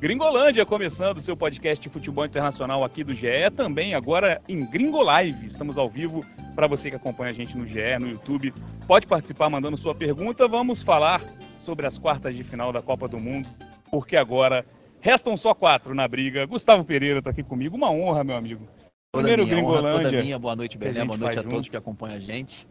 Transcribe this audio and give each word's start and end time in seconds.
Gringolândia 0.00 0.64
começando 0.64 1.18
o 1.18 1.20
seu 1.20 1.36
podcast 1.36 1.78
de 1.78 1.90
futebol 1.90 2.24
internacional 2.24 2.82
aqui 2.82 3.04
do 3.04 3.14
GE, 3.14 3.50
também 3.54 3.94
agora 3.94 4.40
em 4.48 4.64
Gringo 4.70 5.02
Live. 5.02 5.46
Estamos 5.46 5.76
ao 5.76 5.90
vivo 5.90 6.24
para 6.54 6.66
você 6.66 6.88
que 6.88 6.96
acompanha 6.96 7.32
a 7.32 7.34
gente 7.34 7.54
no 7.54 7.66
GE, 7.66 7.98
no 8.00 8.08
YouTube. 8.08 8.54
Pode 8.86 9.06
participar 9.06 9.50
mandando 9.50 9.76
sua 9.76 9.94
pergunta. 9.94 10.48
Vamos 10.48 10.82
falar 10.82 11.20
sobre 11.58 11.86
as 11.86 11.98
quartas 11.98 12.34
de 12.34 12.42
final 12.42 12.72
da 12.72 12.80
Copa 12.80 13.06
do 13.06 13.20
Mundo, 13.20 13.46
porque 13.90 14.16
agora 14.16 14.64
restam 15.02 15.36
só 15.36 15.52
quatro 15.52 15.94
na 15.94 16.08
briga. 16.08 16.46
Gustavo 16.46 16.82
Pereira 16.82 17.18
está 17.18 17.28
aqui 17.28 17.42
comigo, 17.42 17.76
uma 17.76 17.90
honra, 17.90 18.24
meu 18.24 18.36
amigo. 18.36 18.66
Primeiro 19.12 19.44
minha, 19.44 19.54
Gringolândia. 19.54 20.04
Toda 20.04 20.22
minha. 20.22 20.38
Boa 20.38 20.56
noite, 20.56 20.78
Belém. 20.78 21.04
Boa 21.04 21.18
noite 21.18 21.38
a 21.38 21.42
todos 21.42 21.56
junto. 21.56 21.70
que 21.72 21.76
acompanham 21.76 22.16
a 22.16 22.20
gente. 22.20 22.66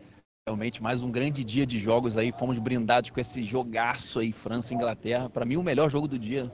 Realmente 0.48 0.82
mais 0.82 1.04
um 1.04 1.12
grande 1.12 1.44
dia 1.44 1.68
de 1.68 1.78
jogos 1.78 2.18
aí. 2.18 2.34
Fomos 2.40 2.58
brindados 2.58 3.12
com 3.12 3.20
esse 3.20 3.44
jogaço 3.44 4.18
aí, 4.18 4.32
França 4.32 4.74
e 4.74 4.76
Inglaterra. 4.76 5.30
Para 5.30 5.46
mim, 5.46 5.58
o 5.58 5.64
melhor 5.64 5.92
jogo 5.92 6.08
do 6.08 6.18
dia. 6.18 6.52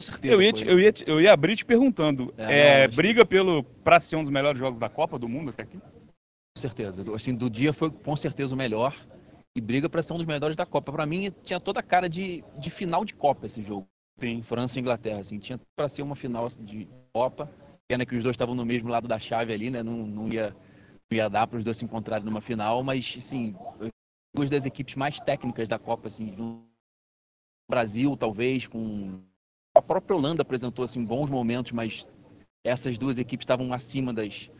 Certeza. 0.00 0.32
Eu 0.32 0.40
ia, 0.40 0.52
te, 0.52 0.66
eu 0.66 0.78
ia, 0.78 0.92
te, 0.92 1.04
eu 1.08 1.20
ia 1.20 1.32
abrir 1.32 1.56
te 1.56 1.64
perguntando. 1.64 2.32
É, 2.36 2.82
é 2.82 2.88
não, 2.88 2.94
briga 2.94 3.26
pelo 3.26 3.64
para 3.64 3.98
ser 3.98 4.16
um 4.16 4.22
dos 4.22 4.30
melhores 4.30 4.58
jogos 4.58 4.78
da 4.78 4.88
Copa 4.88 5.18
do 5.18 5.28
Mundo 5.28 5.50
até 5.50 5.64
aqui? 5.64 5.78
Com 5.78 6.60
certeza. 6.60 7.04
Assim, 7.14 7.34
do 7.34 7.50
dia 7.50 7.72
foi 7.72 7.90
com 7.90 8.14
certeza 8.14 8.54
o 8.54 8.58
melhor. 8.58 8.94
E 9.56 9.60
briga 9.60 9.88
para 9.88 10.02
ser 10.02 10.12
um 10.12 10.18
dos 10.18 10.26
melhores 10.26 10.56
da 10.56 10.64
Copa. 10.64 10.92
Para 10.92 11.04
mim, 11.04 11.32
tinha 11.42 11.58
toda 11.58 11.80
a 11.80 11.82
cara 11.82 12.08
de, 12.08 12.44
de 12.56 12.70
final 12.70 13.04
de 13.04 13.12
Copa 13.12 13.46
esse 13.46 13.62
jogo. 13.62 13.88
Sim. 14.20 14.40
França 14.42 14.78
e 14.78 14.80
Inglaterra. 14.80 15.18
Assim, 15.18 15.38
tinha 15.38 15.58
para 15.74 15.88
ser 15.88 16.02
uma 16.02 16.14
final 16.14 16.46
de 16.60 16.88
Copa. 17.12 17.50
Pena 17.88 18.06
que 18.06 18.14
os 18.14 18.22
dois 18.22 18.34
estavam 18.34 18.54
no 18.54 18.64
mesmo 18.64 18.88
lado 18.88 19.08
da 19.08 19.18
chave 19.18 19.52
ali, 19.52 19.68
né? 19.68 19.82
Não, 19.82 20.06
não 20.06 20.28
ia 20.28 20.54
ia 21.10 21.28
dar 21.28 21.46
para 21.46 21.58
os 21.58 21.64
dois 21.64 21.76
se 21.76 21.84
encontrarem 21.84 22.24
numa 22.24 22.40
final, 22.40 22.82
mas 22.82 23.14
assim, 23.16 23.56
duas 24.34 24.50
das 24.50 24.66
equipes 24.66 24.94
mais 24.94 25.18
técnicas 25.20 25.68
da 25.68 25.78
Copa, 25.78 26.08
assim, 26.08 26.34
Brasil 27.70 28.16
talvez 28.16 28.66
com 28.66 29.22
a 29.78 29.82
própria 29.82 30.16
Holanda 30.16 30.42
apresentou 30.42 30.84
assim 30.84 31.04
bons 31.04 31.30
momentos, 31.30 31.72
mas 31.72 32.06
essas 32.64 32.98
duas 32.98 33.18
equipes 33.18 33.44
estavam 33.44 33.72
acima 33.72 34.12
das, 34.12 34.50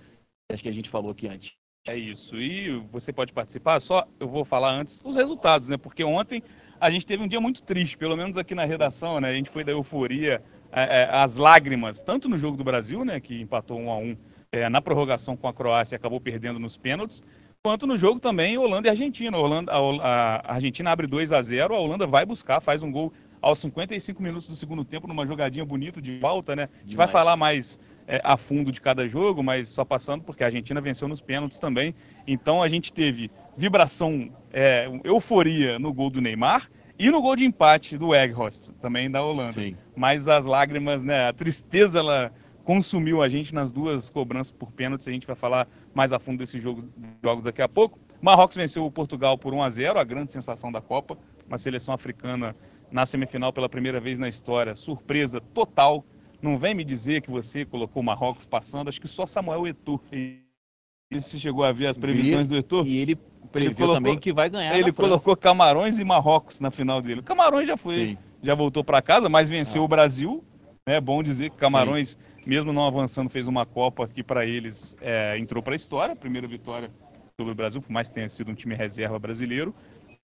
das 0.51 0.63
que 0.63 0.69
a 0.69 0.73
gente 0.73 0.89
falou 0.89 1.11
aqui 1.11 1.29
antes. 1.29 1.53
É 1.87 1.97
isso. 1.97 2.37
E 2.37 2.79
você 2.93 3.13
pode 3.13 3.33
participar. 3.33 3.81
Só 3.81 4.07
eu 4.21 4.29
vou 4.29 4.45
falar 4.45 4.73
antes 4.73 5.01
os 5.05 5.17
resultados, 5.17 5.69
né? 5.69 5.77
Porque 5.77 6.05
ontem 6.05 6.43
a 6.81 6.91
gente 6.91 7.07
teve 7.07 7.23
um 7.23 7.29
dia 7.29 7.41
muito 7.41 7.63
triste, 7.63 7.97
pelo 7.97 8.17
menos 8.17 8.37
aqui 8.37 8.55
na 8.55 8.65
redação, 8.65 9.21
né? 9.21 9.31
A 9.31 9.35
gente 9.35 9.51
foi 9.51 9.65
da 9.65 9.73
euforia, 9.73 10.43
é, 10.71 11.03
é, 11.03 11.09
as 11.11 11.37
lágrimas, 11.37 12.03
tanto 12.03 12.29
no 12.29 12.39
jogo 12.39 12.57
do 12.57 12.65
Brasil, 12.65 13.05
né? 13.05 13.19
Que 13.21 13.41
empatou 13.41 13.79
um 13.79 13.91
a 13.91 13.97
um 13.97 14.17
é, 14.53 14.69
na 14.69 14.81
prorrogação 14.81 15.37
com 15.37 15.49
a 15.49 15.53
Croácia 15.53 15.97
acabou 15.97 16.21
perdendo 16.21 16.59
nos 16.59 16.77
pênaltis, 16.77 17.23
quanto 17.63 17.87
no 17.87 17.97
jogo 17.97 18.21
também 18.21 18.57
Holanda 18.57 18.89
e 18.89 18.91
Argentina. 18.91 19.37
A, 19.37 19.41
Holanda, 19.41 19.73
a, 19.73 20.53
a 20.53 20.55
Argentina 20.55 20.91
abre 20.91 21.07
2 21.07 21.33
a 21.33 21.43
0 21.43 21.75
a 21.75 21.79
Holanda 21.79 22.07
vai 22.07 22.25
buscar, 22.25 22.61
faz 22.61 22.83
um 22.83 22.91
gol 22.91 23.13
aos 23.41 23.59
55 23.59 24.23
minutos 24.23 24.49
do 24.49 24.57
segundo 24.57 24.85
tempo, 24.85 25.07
numa 25.07 25.27
jogadinha 25.27 25.65
bonita 25.65 26.01
de 26.01 26.19
volta, 26.19 26.55
né? 26.57 26.69
A 26.81 26.85
gente 26.85 26.97
vai 26.97 27.09
falar 27.09 27.37
mais 27.37 27.79
é, 28.07 28.21
a 28.25 28.37
fundo 28.37 28.73
de 28.73 28.81
cada 28.81 29.09
jogo, 29.09 29.43
mas 29.43 29.69
só 29.69 29.85
passando 29.85 30.25
porque 30.25 30.43
a 30.43 30.47
Argentina 30.47 30.81
venceu 30.81 31.07
nos 31.07 31.21
pênaltis 31.21 31.59
também. 31.59 31.95
Então 32.27 32.63
a 32.63 32.69
gente 32.69 32.93
teve 32.93 33.31
vibração, 33.57 34.31
é, 34.53 34.89
euforia 35.05 35.79
no 35.79 35.93
gol 35.93 36.11
do 36.11 36.21
Neymar 36.21 36.69
e 36.99 37.11
no 37.11 37.23
gol 37.23 37.37
de 37.37 37.45
empate 37.45 37.97
do 37.97 38.09
Weghorst, 38.09 38.71
também 38.81 39.11
da 39.11 39.23
Holanda. 39.23 39.53
Sim. 39.53 39.77
Mas 39.95 40.27
as 40.27 40.45
lágrimas, 40.45 41.05
né? 41.05 41.29
A 41.29 41.33
tristeza, 41.33 42.01
ela 42.01 42.33
consumiu 42.65 43.23
a 43.23 43.29
gente 43.29 43.55
nas 43.55 43.71
duas 43.71 44.11
cobranças 44.11 44.53
por 44.53 44.73
pênaltis. 44.73 45.07
A 45.07 45.13
gente 45.13 45.27
vai 45.27 45.37
falar 45.37 45.69
mais 45.95 46.13
a 46.13 46.19
fundo 46.19 46.39
desses 46.39 46.61
jogo, 46.61 46.89
jogos 47.23 47.45
daqui 47.45 47.63
a 47.63 47.69
pouco. 47.69 47.99
Marrocos 48.21 48.57
venceu 48.57 48.85
o 48.85 48.91
Portugal 48.91 49.39
por 49.39 49.55
1 49.55 49.63
a 49.63 49.71
0, 49.71 49.99
a 49.99 50.05
grande 50.05 50.33
sensação 50.33 50.73
da 50.73 50.81
Copa. 50.81 51.17
Uma 51.47 51.57
seleção 51.57 51.95
africana 51.95 52.55
na 52.91 53.07
semifinal 53.07 53.53
pela 53.53 53.69
primeira 53.69 54.01
vez 54.01 54.19
na 54.19 54.29
história. 54.29 54.75
Surpresa 54.75 55.41
total. 55.41 56.05
Não 56.41 56.59
vem 56.59 56.75
me 56.75 56.85
dizer 56.85 57.23
que 57.23 57.31
você 57.31 57.65
colocou 57.65 58.03
o 58.03 58.05
Marrocos 58.05 58.47
passando. 58.47 58.89
Acho 58.89 59.01
que 59.01 59.09
só 59.09 59.27
Samuel 59.27 59.67
Eto'o 59.67 59.99
fez. 59.99 60.39
Você 61.13 61.39
chegou 61.39 61.65
a 61.65 61.73
ver 61.73 61.87
as 61.87 61.97
previsões 61.97 62.47
e, 62.47 62.51
do 62.51 62.57
Eto'o? 62.57 62.87
E 62.87 62.99
ele 62.99 63.17
previu 63.51 63.71
ele 63.71 63.75
colocou, 63.75 63.95
também 63.95 64.19
que 64.19 64.33
vai 64.33 64.51
ganhar. 64.51 64.79
Ele 64.79 64.93
colocou 64.93 65.37
Camarões 65.37 65.99
e 65.99 66.05
Marrocos 66.05 66.61
na 66.61 66.71
final 66.71 67.01
dele. 67.01 67.23
Camarões 67.23 67.67
já 67.67 67.77
foi, 67.77 67.95
Sim. 67.95 68.19
já 68.43 68.55
voltou 68.55 68.85
para 68.85 69.01
casa, 69.01 69.29
mas 69.29 69.49
venceu 69.49 69.83
ah. 69.83 69.85
o 69.85 69.89
Brasil. 69.89 70.45
É 70.87 71.01
bom 71.01 71.23
dizer 71.23 71.51
que 71.51 71.57
Camarões 71.57 72.11
Sim 72.11 72.39
mesmo 72.49 72.73
não 72.73 72.87
avançando, 72.87 73.29
fez 73.29 73.47
uma 73.47 73.67
Copa 73.67 74.09
que 74.09 74.23
para 74.23 74.47
eles 74.47 74.97
é, 75.03 75.37
entrou 75.39 75.63
para 75.63 75.75
a 75.75 75.77
história, 75.77 76.17
primeira 76.17 76.49
vitória 76.49 76.91
sobre 77.39 77.53
o 77.53 77.55
Brasil, 77.55 77.83
por 77.83 77.93
mais 77.93 78.09
que 78.09 78.15
tenha 78.15 78.29
sido 78.29 78.51
um 78.51 78.55
time 78.55 78.75
reserva 78.75 79.19
brasileiro, 79.19 79.75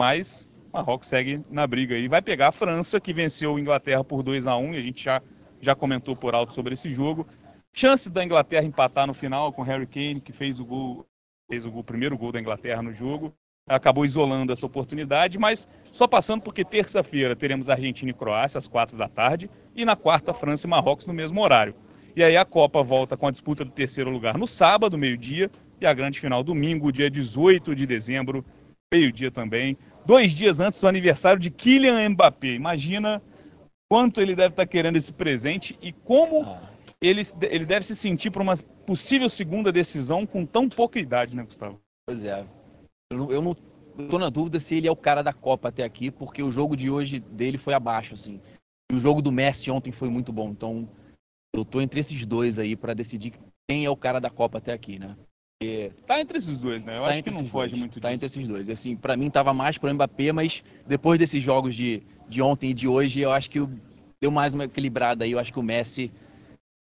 mas 0.01 0.49
Marrocos 0.75 1.07
segue 1.07 1.41
na 1.49 1.69
briga 1.69 1.97
e 1.97 2.09
vai 2.09 2.21
pegar 2.21 2.49
a 2.49 2.53
França, 2.53 3.01
que 3.01 3.13
venceu 3.13 3.55
a 3.55 3.61
Inglaterra 3.61 4.03
por 4.03 4.25
2 4.25 4.49
a 4.49 4.57
1 4.57 4.75
e 4.75 4.77
a 4.77 4.81
gente 4.81 5.05
já, 5.05 5.23
já 5.61 5.73
comentou 5.73 6.17
por 6.17 6.35
alto 6.35 6.53
sobre 6.53 6.75
esse 6.75 6.93
jogo. 6.93 7.25
Chance 7.73 8.11
da 8.11 8.25
Inglaterra 8.25 8.67
empatar 8.67 9.07
no 9.07 9.15
final 9.15 9.53
com 9.53 9.63
Harry 9.63 9.87
Kane, 9.87 10.21
que 10.21 10.33
fez 10.33 10.59
o 10.59 10.65
gol, 10.65 11.07
fez 11.49 11.65
o, 11.65 11.71
gol, 11.71 11.83
o 11.83 11.85
primeiro 11.85 12.19
gol 12.19 12.33
da 12.33 12.41
Inglaterra 12.41 12.83
no 12.83 12.93
jogo. 12.93 13.33
Acabou 13.69 14.05
isolando 14.05 14.53
essa 14.53 14.67
oportunidade, 14.67 15.39
mas 15.39 15.69
só 15.93 16.09
passando 16.09 16.43
porque 16.43 16.65
terça-feira 16.65 17.37
teremos 17.37 17.71
Argentina 17.71 18.11
e 18.11 18.15
Croácia 18.15 18.59
às 18.59 18.67
quatro 18.67 18.97
da 18.97 19.09
tarde 19.09 19.49
e 19.77 19.85
na 19.85 19.95
quarta 19.95 20.35
França 20.35 20.67
e 20.67 20.71
Marrocos 20.71 21.07
no 21.07 21.15
mesmo 21.15 21.41
horário. 21.41 21.75
E 22.17 22.23
aí 22.23 22.37
a 22.37 22.45
Copa 22.45 22.83
volta 22.83 23.17
com 23.17 23.29
a 23.29 23.31
disputa 23.31 23.65
do 23.65 23.71
terceiro 23.71 24.11
lugar 24.11 24.37
no 24.37 24.47
sábado, 24.47 24.99
meio-dia, 24.99 25.49
e 25.81 25.87
a 25.87 25.95
grande 25.95 26.19
final 26.19 26.43
domingo, 26.43 26.91
dia 26.91 27.09
18 27.09 27.77
de 27.77 27.87
dezembro, 27.87 28.45
meio-dia 28.93 29.31
também. 29.31 29.79
Dois 30.07 30.33
dias 30.33 30.61
antes 30.61 30.81
do 30.81 30.87
aniversário 30.87 31.41
de 31.41 31.51
Kylian 31.51 32.11
Mbappé. 32.11 32.49
Imagina 32.49 33.23
quanto 33.89 34.21
ele 34.21 34.35
deve 34.35 34.51
estar 34.51 34.67
querendo 34.67 34.97
esse 34.97 35.13
presente 35.13 35.79
e 35.81 35.93
como 35.93 36.43
ah. 36.43 36.71
ele, 37.01 37.23
ele 37.43 37.65
deve 37.65 37.87
se 37.87 37.97
sentir 37.97 38.31
para 38.31 38.43
uma 38.43 38.57
possível 38.87 39.29
segunda 39.29 39.73
decisão 39.73 40.27
com 40.27 40.45
tão 40.45 40.69
pouca 40.69 40.99
idade, 40.99 41.35
né, 41.35 41.43
Gustavo? 41.43 41.81
Pois 42.07 42.23
é. 42.23 42.47
Eu 43.11 43.19
não, 43.19 43.31
eu 43.31 43.43
não 43.43 43.55
tô 44.09 44.19
na 44.19 44.29
dúvida 44.29 44.61
se 44.61 44.75
ele 44.75 44.89
é 44.89 44.91
o 44.91 44.97
cara 44.97 45.23
da 45.23 45.33
Copa 45.33 45.69
até 45.69 45.85
aqui, 45.85 46.11
porque 46.11 46.43
o 46.43 46.51
jogo 46.51 46.77
de 46.77 46.91
hoje 46.91 47.21
dele 47.21 47.57
foi 47.57 47.75
abaixo, 47.75 48.15
assim. 48.15 48.41
E 48.91 48.95
o 48.95 48.99
jogo 48.99 49.23
do 49.23 49.33
Messi 49.33 49.71
ontem 49.71 49.93
foi 49.93 50.11
muito 50.11 50.33
bom. 50.33 50.51
Então, 50.51 50.89
eu 51.55 51.65
tô 51.65 51.81
entre 51.81 52.01
esses 52.01 52.27
dois 52.27 52.59
aí 52.59 52.77
para 52.77 52.95
decidir 52.95 53.33
quem 53.69 53.85
é 53.85 53.91
o 53.91 53.97
cara 53.97 54.21
da 54.21 54.29
Copa 54.29 54.59
até 54.59 54.73
aqui, 54.73 54.99
né? 54.99 55.17
Tá 56.07 56.21
entre 56.21 56.39
esses 56.39 56.59
dois, 56.59 56.85
né? 56.85 56.99
Eu 56.99 57.03
tá 57.03 57.11
acho 57.11 57.25
que 57.25 57.31
não 57.31 57.47
foge 57.47 57.71
dois. 57.71 57.81
muito 57.81 58.01
Tá 58.01 58.09
disso. 58.09 58.15
entre 58.15 58.27
esses 58.27 58.49
dois. 58.49 58.71
Assim, 58.71 58.97
para 58.97 59.17
mim 59.17 59.31
tava 59.31 59.53
mais 59.53 59.79
pro 59.79 59.93
Mbappé, 59.93 60.33
mas 60.33 60.63
depois 60.87 61.19
desses 61.19 61.43
jogos 61.43 61.75
de, 61.75 62.03
de 62.29 62.43
ontem 62.43 62.71
e 62.71 62.75
de 62.75 62.89
hoje, 62.89 63.21
eu 63.21 63.33
acho 63.33 63.51
que 63.51 63.61
deu 64.21 64.31
mais 64.31 64.53
uma 64.53 64.65
equilibrada 64.65 65.25
aí. 65.25 65.33
Eu 65.33 65.39
acho 65.39 65.53
que 65.53 65.59
o 65.59 65.63
Messi 65.63 66.11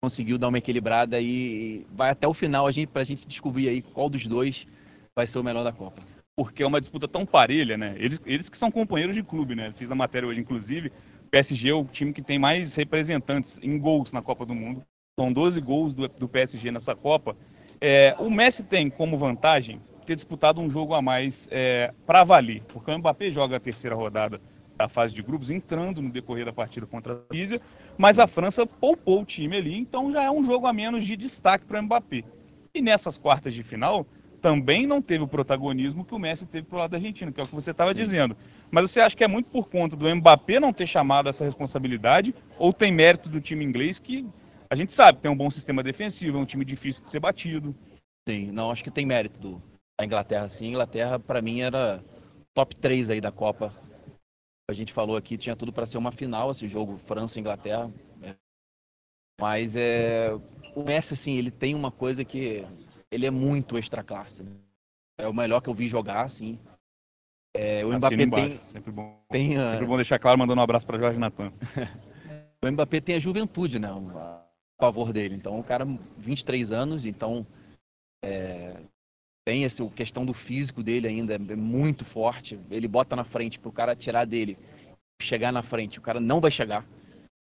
conseguiu 0.03 0.37
dar 0.37 0.49
uma 0.49 0.57
equilibrada 0.57 1.19
e 1.21 1.85
vai 1.93 2.09
até 2.09 2.27
o 2.27 2.33
final 2.33 2.67
a 2.67 2.71
gente, 2.71 2.87
pra 2.87 3.03
gente 3.03 3.27
descobrir 3.27 3.69
aí 3.69 3.81
qual 3.81 4.09
dos 4.09 4.25
dois 4.27 4.67
vai 5.15 5.25
ser 5.25 5.39
o 5.39 5.43
melhor 5.43 5.63
da 5.63 5.71
Copa. 5.71 6.01
Porque 6.35 6.63
é 6.63 6.67
uma 6.67 6.81
disputa 6.81 7.07
tão 7.07 7.25
parelha, 7.25 7.77
né? 7.77 7.95
Eles, 7.97 8.21
eles 8.25 8.49
que 8.49 8.57
são 8.57 8.71
companheiros 8.71 9.15
de 9.15 9.23
clube, 9.23 9.55
né? 9.55 9.71
Fiz 9.77 9.91
a 9.91 9.95
matéria 9.95 10.27
hoje, 10.27 10.39
inclusive. 10.39 10.91
PSG 11.29 11.69
é 11.69 11.73
o 11.73 11.85
time 11.85 12.11
que 12.11 12.21
tem 12.21 12.37
mais 12.37 12.75
representantes 12.75 13.59
em 13.61 13.77
gols 13.77 14.11
na 14.11 14.21
Copa 14.21 14.45
do 14.45 14.53
Mundo. 14.53 14.83
São 15.19 15.31
12 15.31 15.61
gols 15.61 15.93
do, 15.93 16.07
do 16.07 16.27
PSG 16.27 16.71
nessa 16.71 16.95
Copa. 16.95 17.37
É, 17.85 18.15
o 18.17 18.29
Messi 18.31 18.63
tem 18.63 18.89
como 18.89 19.17
vantagem 19.17 19.81
ter 20.05 20.15
disputado 20.15 20.61
um 20.61 20.69
jogo 20.69 20.93
a 20.93 21.01
mais 21.01 21.49
é, 21.51 21.93
para 22.05 22.23
valer, 22.23 22.61
porque 22.69 22.89
o 22.89 22.97
Mbappé 22.97 23.29
joga 23.29 23.57
a 23.57 23.59
terceira 23.59 23.93
rodada 23.93 24.39
da 24.77 24.87
fase 24.87 25.13
de 25.13 25.21
grupos, 25.21 25.51
entrando 25.51 26.01
no 26.01 26.09
decorrer 26.09 26.45
da 26.45 26.53
partida 26.53 26.85
contra 26.85 27.11
a 27.11 27.15
Tunísia, 27.17 27.59
mas 27.97 28.19
a 28.19 28.25
França 28.25 28.65
poupou 28.65 29.23
o 29.23 29.25
time 29.25 29.57
ali, 29.57 29.77
então 29.77 30.13
já 30.13 30.23
é 30.23 30.31
um 30.31 30.45
jogo 30.45 30.65
a 30.65 30.71
menos 30.71 31.05
de 31.05 31.17
destaque 31.17 31.65
para 31.65 31.77
o 31.77 31.83
Mbappé. 31.83 32.23
E 32.73 32.81
nessas 32.81 33.17
quartas 33.17 33.53
de 33.53 33.63
final, 33.63 34.07
também 34.41 34.87
não 34.87 35.01
teve 35.01 35.25
o 35.25 35.27
protagonismo 35.27 36.05
que 36.05 36.15
o 36.15 36.19
Messi 36.19 36.47
teve 36.47 36.65
para 36.65 36.77
o 36.77 36.79
lado 36.79 36.91
da 36.91 36.97
Argentina, 36.97 37.33
que 37.33 37.41
é 37.41 37.43
o 37.43 37.47
que 37.47 37.53
você 37.53 37.71
estava 37.71 37.93
dizendo. 37.93 38.37
Mas 38.71 38.89
você 38.89 39.01
acha 39.01 39.13
que 39.13 39.25
é 39.25 39.27
muito 39.27 39.49
por 39.49 39.67
conta 39.67 39.97
do 39.97 40.15
Mbappé 40.15 40.57
não 40.57 40.71
ter 40.71 40.87
chamado 40.87 41.27
essa 41.27 41.43
responsabilidade 41.43 42.33
ou 42.57 42.71
tem 42.71 42.93
mérito 42.93 43.27
do 43.27 43.41
time 43.41 43.65
inglês 43.65 43.99
que 43.99 44.25
a 44.73 44.75
gente 44.75 44.91
sabe 44.91 45.19
tem 45.19 45.29
um 45.29 45.37
bom 45.37 45.51
sistema 45.51 45.83
defensivo, 45.83 46.39
é 46.39 46.41
um 46.41 46.45
time 46.45 46.65
difícil 46.65 47.03
de 47.03 47.11
ser 47.11 47.19
batido? 47.19 47.75
Sim, 48.27 48.51
não, 48.51 48.71
acho 48.71 48.83
que 48.83 48.89
tem 48.89 49.05
mérito 49.05 49.39
do, 49.39 49.63
da 49.99 50.03
Inglaterra, 50.03 50.49
sim. 50.49 50.65
A 50.65 50.69
Inglaterra, 50.69 51.19
para 51.19 51.43
mim, 51.43 51.61
era 51.61 52.03
top 52.55 52.75
3 52.77 53.11
aí 53.11 53.21
da 53.21 53.31
Copa. 53.31 53.71
A 54.67 54.73
gente 54.73 54.91
falou 54.91 55.15
aqui, 55.15 55.37
tinha 55.37 55.55
tudo 55.55 55.71
para 55.71 55.85
ser 55.85 55.99
uma 55.99 56.11
final 56.11 56.49
esse 56.49 56.67
jogo, 56.67 56.97
França 56.97 57.37
e 57.37 57.41
Inglaterra. 57.41 57.93
É. 58.23 58.35
Mas 59.39 59.75
é, 59.75 60.31
o 60.75 60.83
Messi, 60.83 61.13
assim, 61.13 61.37
ele 61.37 61.51
tem 61.51 61.75
uma 61.75 61.91
coisa 61.91 62.25
que 62.25 62.65
ele 63.11 63.27
é 63.27 63.31
muito 63.31 63.77
extra 63.77 64.03
classe. 64.03 64.41
Né? 64.41 64.55
É 65.19 65.27
o 65.27 65.33
melhor 65.33 65.61
que 65.61 65.69
eu 65.69 65.73
vi 65.75 65.87
jogar, 65.87 66.23
assim. 66.23 66.57
É, 67.55 67.85
o 67.85 67.95
Mbappé 67.95 68.25
tem, 68.25 68.57
sempre 68.63 68.91
bom, 68.91 69.23
tem 69.29 69.55
sempre 69.69 69.85
bom 69.85 69.97
deixar 69.97 70.17
claro, 70.17 70.39
mandando 70.39 70.59
um 70.59 70.63
abraço 70.63 70.87
para 70.87 70.97
Jorge 70.97 71.19
Natan. 71.19 71.53
o 72.59 72.71
Mbappé 72.71 72.99
tem 72.99 73.15
a 73.17 73.19
juventude, 73.19 73.77
né, 73.77 73.91
favor 74.79 75.13
dele. 75.13 75.35
Então, 75.35 75.59
o 75.59 75.63
cara 75.63 75.85
23 76.17 76.71
anos, 76.71 77.05
então 77.05 77.45
é, 78.23 78.75
tem 79.45 79.65
essa 79.65 79.85
questão 79.89 80.25
do 80.25 80.33
físico 80.33 80.81
dele 80.81 81.07
ainda 81.07 81.35
é 81.35 81.55
muito 81.55 82.05
forte. 82.05 82.59
Ele 82.71 82.87
bota 82.87 83.15
na 83.15 83.23
frente 83.23 83.59
para 83.59 83.69
o 83.69 83.73
cara 83.73 83.95
tirar 83.95 84.25
dele, 84.25 84.57
chegar 85.21 85.51
na 85.51 85.61
frente, 85.61 85.99
o 85.99 86.01
cara 86.01 86.19
não 86.19 86.39
vai 86.39 86.51
chegar. 86.51 86.85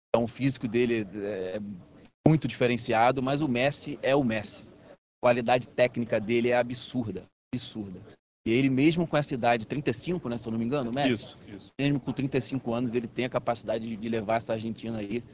Então, 0.09 0.25
o 0.25 0.29
físico 0.29 0.69
dele 0.69 1.07
é 1.15 1.61
muito 2.27 2.47
diferenciado, 2.47 3.23
mas 3.23 3.41
o 3.41 3.49
Messi 3.49 3.99
é 4.03 4.15
o 4.15 4.25
Messi. 4.25 4.63
A 4.63 5.27
qualidade 5.27 5.69
técnica 5.69 6.21
dele 6.21 6.51
é 6.51 6.57
absurda, 6.57 7.25
absurda. 7.53 8.01
E 8.47 8.53
ele 8.53 8.69
mesmo 8.69 9.07
com 9.07 9.17
essa 9.17 9.33
idade, 9.33 9.67
35, 9.67 10.29
né, 10.29 10.37
se 10.37 10.47
eu 10.47 10.53
não 10.53 10.59
me 10.59 10.65
engano, 10.65 10.91
Messi? 10.95 11.11
Isso, 11.15 11.39
isso. 11.49 11.69
Mesmo 11.81 11.99
com 11.99 12.13
35 12.13 12.75
anos, 12.75 12.95
ele 12.95 13.09
tem 13.09 13.25
a 13.25 13.31
capacidade 13.31 13.97
de 13.97 14.09
levar 14.09 14.37
essa 14.37 14.53
Argentina 14.53 14.99
aí 14.99 15.25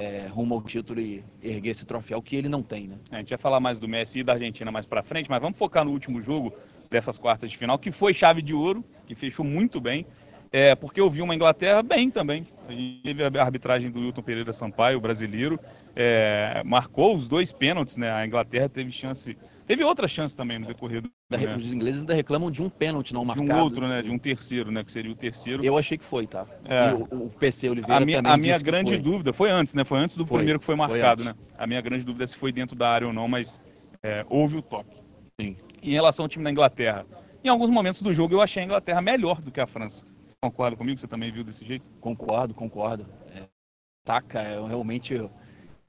é, 0.00 0.26
rumo 0.28 0.54
ao 0.54 0.62
título 0.62 0.98
e 0.98 1.22
erguer 1.42 1.70
esse 1.70 1.84
troféu 1.84 2.22
que 2.22 2.34
ele 2.34 2.48
não 2.48 2.62
tem, 2.62 2.88
né? 2.88 2.96
A 3.10 3.18
gente 3.18 3.28
vai 3.28 3.38
falar 3.38 3.60
mais 3.60 3.78
do 3.78 3.86
Messi 3.86 4.20
e 4.20 4.24
da 4.24 4.32
Argentina 4.32 4.72
mais 4.72 4.86
para 4.86 5.02
frente, 5.02 5.28
mas 5.28 5.42
vamos 5.42 5.58
focar 5.58 5.84
no 5.84 5.90
último 5.90 6.22
jogo 6.22 6.54
dessas 6.90 7.18
quartas 7.18 7.50
de 7.50 7.58
final, 7.58 7.78
que 7.78 7.92
foi 7.92 8.14
chave 8.14 8.40
de 8.40 8.54
ouro, 8.54 8.82
que 9.06 9.14
fechou 9.14 9.44
muito 9.44 9.78
bem. 9.78 10.06
É, 10.50 10.74
porque 10.74 11.00
eu 11.00 11.08
vi 11.08 11.20
uma 11.20 11.34
Inglaterra 11.34 11.82
bem 11.82 12.10
também. 12.10 12.46
A 12.66 12.72
gente 12.72 13.02
teve 13.02 13.22
a 13.22 13.42
arbitragem 13.42 13.90
do 13.90 14.00
Hilton 14.00 14.22
Pereira 14.22 14.52
Sampaio, 14.54 15.00
brasileiro, 15.00 15.60
é, 15.94 16.62
marcou 16.64 17.14
os 17.14 17.28
dois 17.28 17.52
pênaltis, 17.52 17.98
né? 17.98 18.10
A 18.10 18.26
Inglaterra 18.26 18.70
teve 18.70 18.90
chance 18.90 19.36
Teve 19.70 19.84
outra 19.84 20.08
chance 20.08 20.34
também 20.34 20.58
no 20.58 20.66
decorrer 20.66 21.00
do. 21.00 21.08
né? 21.30 21.54
Os 21.54 21.72
ingleses 21.72 22.00
ainda 22.00 22.12
reclamam 22.12 22.50
de 22.50 22.60
um 22.60 22.68
pênalti 22.68 23.14
não 23.14 23.24
marcado. 23.24 23.46
De 23.46 23.54
um 23.54 23.58
outro, 23.60 23.86
né? 23.86 24.02
De 24.02 24.10
um 24.10 24.18
terceiro, 24.18 24.68
né? 24.72 24.82
Que 24.82 24.90
seria 24.90 25.12
o 25.12 25.14
terceiro. 25.14 25.64
Eu 25.64 25.78
achei 25.78 25.96
que 25.96 26.04
foi, 26.04 26.26
tá? 26.26 26.44
É. 26.64 26.92
O, 26.92 27.26
o, 27.26 27.30
PC 27.30 27.70
Oliveira 27.70 28.02
a 28.02 28.04
minha, 28.04 28.18
A 28.18 28.36
minha 28.36 28.58
grande 28.58 28.98
dúvida, 28.98 29.32
foi 29.32 29.48
antes, 29.48 29.72
né? 29.72 29.84
Foi 29.84 30.00
antes 30.00 30.16
do 30.16 30.26
foi, 30.26 30.38
primeiro 30.38 30.58
que 30.58 30.66
foi 30.66 30.74
marcado, 30.74 31.22
foi 31.22 31.32
né? 31.32 31.38
A 31.56 31.68
minha 31.68 31.80
grande 31.80 32.04
dúvida 32.04 32.24
é 32.24 32.26
se 32.26 32.36
foi 32.36 32.50
dentro 32.50 32.76
da 32.76 32.90
área 32.90 33.06
ou 33.06 33.12
não, 33.12 33.28
mas 33.28 33.60
é, 34.02 34.26
houve 34.28 34.56
o 34.56 34.62
toque. 34.62 34.96
Sim. 35.40 35.56
Em 35.80 35.92
relação 35.92 36.24
ao 36.24 36.28
time 36.28 36.42
da 36.42 36.50
Inglaterra, 36.50 37.06
em 37.44 37.48
alguns 37.48 37.70
momentos 37.70 38.02
do 38.02 38.12
jogo 38.12 38.34
eu 38.34 38.42
achei 38.42 38.64
a 38.64 38.66
Inglaterra 38.66 39.00
melhor 39.00 39.40
do 39.40 39.52
que 39.52 39.60
a 39.60 39.68
França. 39.68 40.04
Concorda 40.42 40.76
comigo? 40.76 40.98
Você 40.98 41.06
também 41.06 41.30
viu 41.30 41.44
desse 41.44 41.64
jeito? 41.64 41.84
Concordo, 42.00 42.54
concordo. 42.54 43.06
É, 43.36 44.56
eu 44.56 44.66
realmente 44.66 45.14
eu 45.14 45.30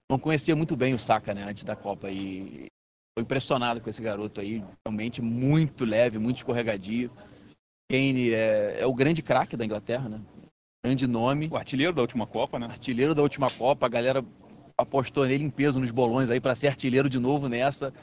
não 0.07 0.19
conhecia 0.19 0.55
muito 0.55 0.75
bem 0.75 0.93
o 0.93 0.99
Saka, 0.99 1.33
né, 1.33 1.45
antes 1.49 1.63
da 1.63 1.75
Copa. 1.75 2.11
E 2.11 2.67
Impressionado 3.19 3.81
com 3.81 3.89
esse 3.89 4.01
garoto 4.01 4.39
aí, 4.39 4.63
realmente 4.85 5.21
muito 5.21 5.83
leve, 5.83 6.17
muito 6.17 6.37
escorregadio. 6.37 7.11
Kane 7.91 8.33
é, 8.33 8.81
é 8.81 8.85
o 8.85 8.93
grande 8.93 9.21
craque 9.21 9.57
da 9.57 9.65
Inglaterra, 9.65 10.07
né? 10.07 10.21
Grande 10.83 11.05
nome. 11.05 11.47
O 11.51 11.57
artilheiro 11.57 11.93
da 11.93 12.01
última 12.01 12.25
Copa, 12.25 12.57
né? 12.57 12.67
Artilheiro 12.67 13.13
da 13.13 13.21
última 13.21 13.49
Copa, 13.49 13.85
a 13.85 13.89
galera 13.89 14.23
apostou 14.77 15.25
nele 15.25 15.43
em 15.43 15.49
peso 15.49 15.79
nos 15.79 15.91
bolões 15.91 16.29
aí 16.29 16.39
para 16.39 16.55
ser 16.55 16.69
artilheiro 16.69 17.09
de 17.09 17.19
novo 17.19 17.49
nessa. 17.49 17.93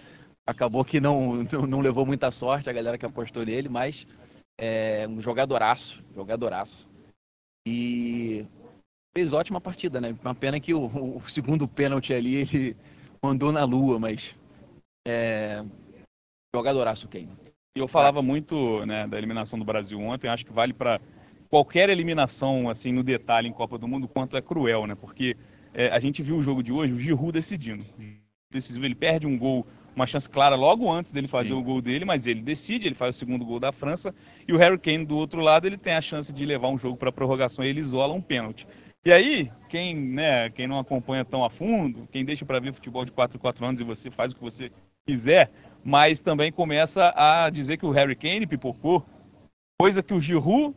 Acabou 0.47 0.85
que 0.85 1.01
não, 1.01 1.43
não 1.69 1.81
levou 1.81 2.07
muita 2.07 2.31
sorte 2.31 2.69
a 2.69 2.73
galera 2.73 2.99
que 2.99 3.07
apostou 3.07 3.45
nele, 3.45 3.69
mas 3.69 4.07
é 4.59 5.07
um 5.09 5.21
jogadoraço, 5.21 6.03
jogadoraço. 6.15 6.89
E 7.67 8.47
fez 9.17 9.33
ótima 9.33 9.61
partida, 9.61 10.01
né? 10.01 10.17
Uma 10.23 10.35
pena 10.35 10.61
que 10.61 10.73
o, 10.73 10.87
o 11.17 11.29
segundo 11.29 11.67
pênalti 11.67 12.13
ali 12.13 12.37
ele 12.37 12.77
mandou 13.23 13.53
na 13.53 13.65
lua, 13.65 13.99
mas 13.99 14.37
é, 15.09 15.65
jogadoraço 16.55 17.09
Kane. 17.09 17.31
Eu 17.75 17.89
falava 17.89 18.21
muito 18.21 18.85
né, 18.85 19.07
da 19.07 19.17
eliminação 19.17 19.59
do 19.59 19.65
Brasil 19.65 19.99
ontem, 20.01 20.29
acho 20.29 20.45
que 20.45 20.53
vale 20.53 20.73
para 20.73 21.01
qualquer 21.49 21.89
eliminação 21.89 22.69
assim 22.69 22.93
no 22.93 23.03
detalhe 23.03 23.49
em 23.49 23.53
Copa 23.53 23.79
do 23.79 23.89
Mundo, 23.89 24.07
quanto 24.07 24.37
é 24.37 24.43
cruel, 24.43 24.87
né? 24.87 24.95
Porque 24.95 25.37
é, 25.73 25.89
a 25.89 26.01
gente 26.01 26.23
viu 26.23 26.37
o 26.37 26.43
jogo 26.43 26.63
de 26.63 26.73
hoje, 26.73 26.93
o 26.93 26.99
Giroud 26.99 27.33
decidindo. 27.33 27.85
Decisivo, 28.51 28.85
ele 28.85 28.95
perde 28.95 29.27
um 29.27 29.39
gol, 29.39 29.67
uma 29.95 30.07
chance 30.07 30.29
clara 30.29 30.57
logo 30.57 30.91
antes 30.91 31.13
dele 31.13 31.29
fazer 31.29 31.51
Sim. 31.51 31.55
o 31.55 31.63
gol 31.63 31.81
dele, 31.81 32.05
mas 32.05 32.27
ele 32.27 32.43
decide, 32.43 32.89
ele 32.89 32.95
faz 32.95 33.15
o 33.15 33.19
segundo 33.19 33.45
gol 33.45 33.61
da 33.61 33.73
França, 33.73 34.15
e 34.47 34.53
o 34.53 34.57
Harry 34.57 34.79
Kane 34.79 35.05
do 35.05 35.17
outro 35.17 35.41
lado, 35.41 35.67
ele 35.67 35.79
tem 35.79 35.95
a 35.95 36.01
chance 36.01 36.33
de 36.33 36.45
levar 36.45 36.69
um 36.69 36.79
jogo 36.79 36.97
para 36.97 37.13
prorrogação 37.13 37.65
e 37.65 37.69
ele 37.69 37.81
isola 37.81 38.15
um 38.15 38.21
pênalti. 38.21 38.67
E 39.05 39.13
aí, 39.13 39.51
quem, 39.69 39.95
né, 39.95 40.51
quem 40.51 40.67
não 40.67 40.79
acompanha 40.79 41.25
tão 41.25 41.45
a 41.45 41.51
fundo, 41.51 42.09
quem 42.11 42.25
deixa 42.25 42.45
para 42.45 42.59
ver 42.59 42.73
futebol 42.73 43.05
de 43.05 43.13
4 43.13 43.39
4 43.39 43.65
anos 43.65 43.81
e 43.81 43.85
você 43.85 44.11
faz 44.11 44.33
o 44.33 44.37
que 44.37 44.43
você 44.43 44.73
quiser, 45.09 45.51
mas 45.83 46.21
também 46.21 46.53
começa 46.53 47.15
a 47.17 47.49
dizer 47.49 47.79
que 47.79 47.87
o 47.87 47.91
Harry 47.91 48.15
Kane 48.15 48.47
pipocou, 48.47 49.03
coisa 49.81 50.03
que 50.03 50.13
o 50.13 50.21
Giroud 50.21 50.77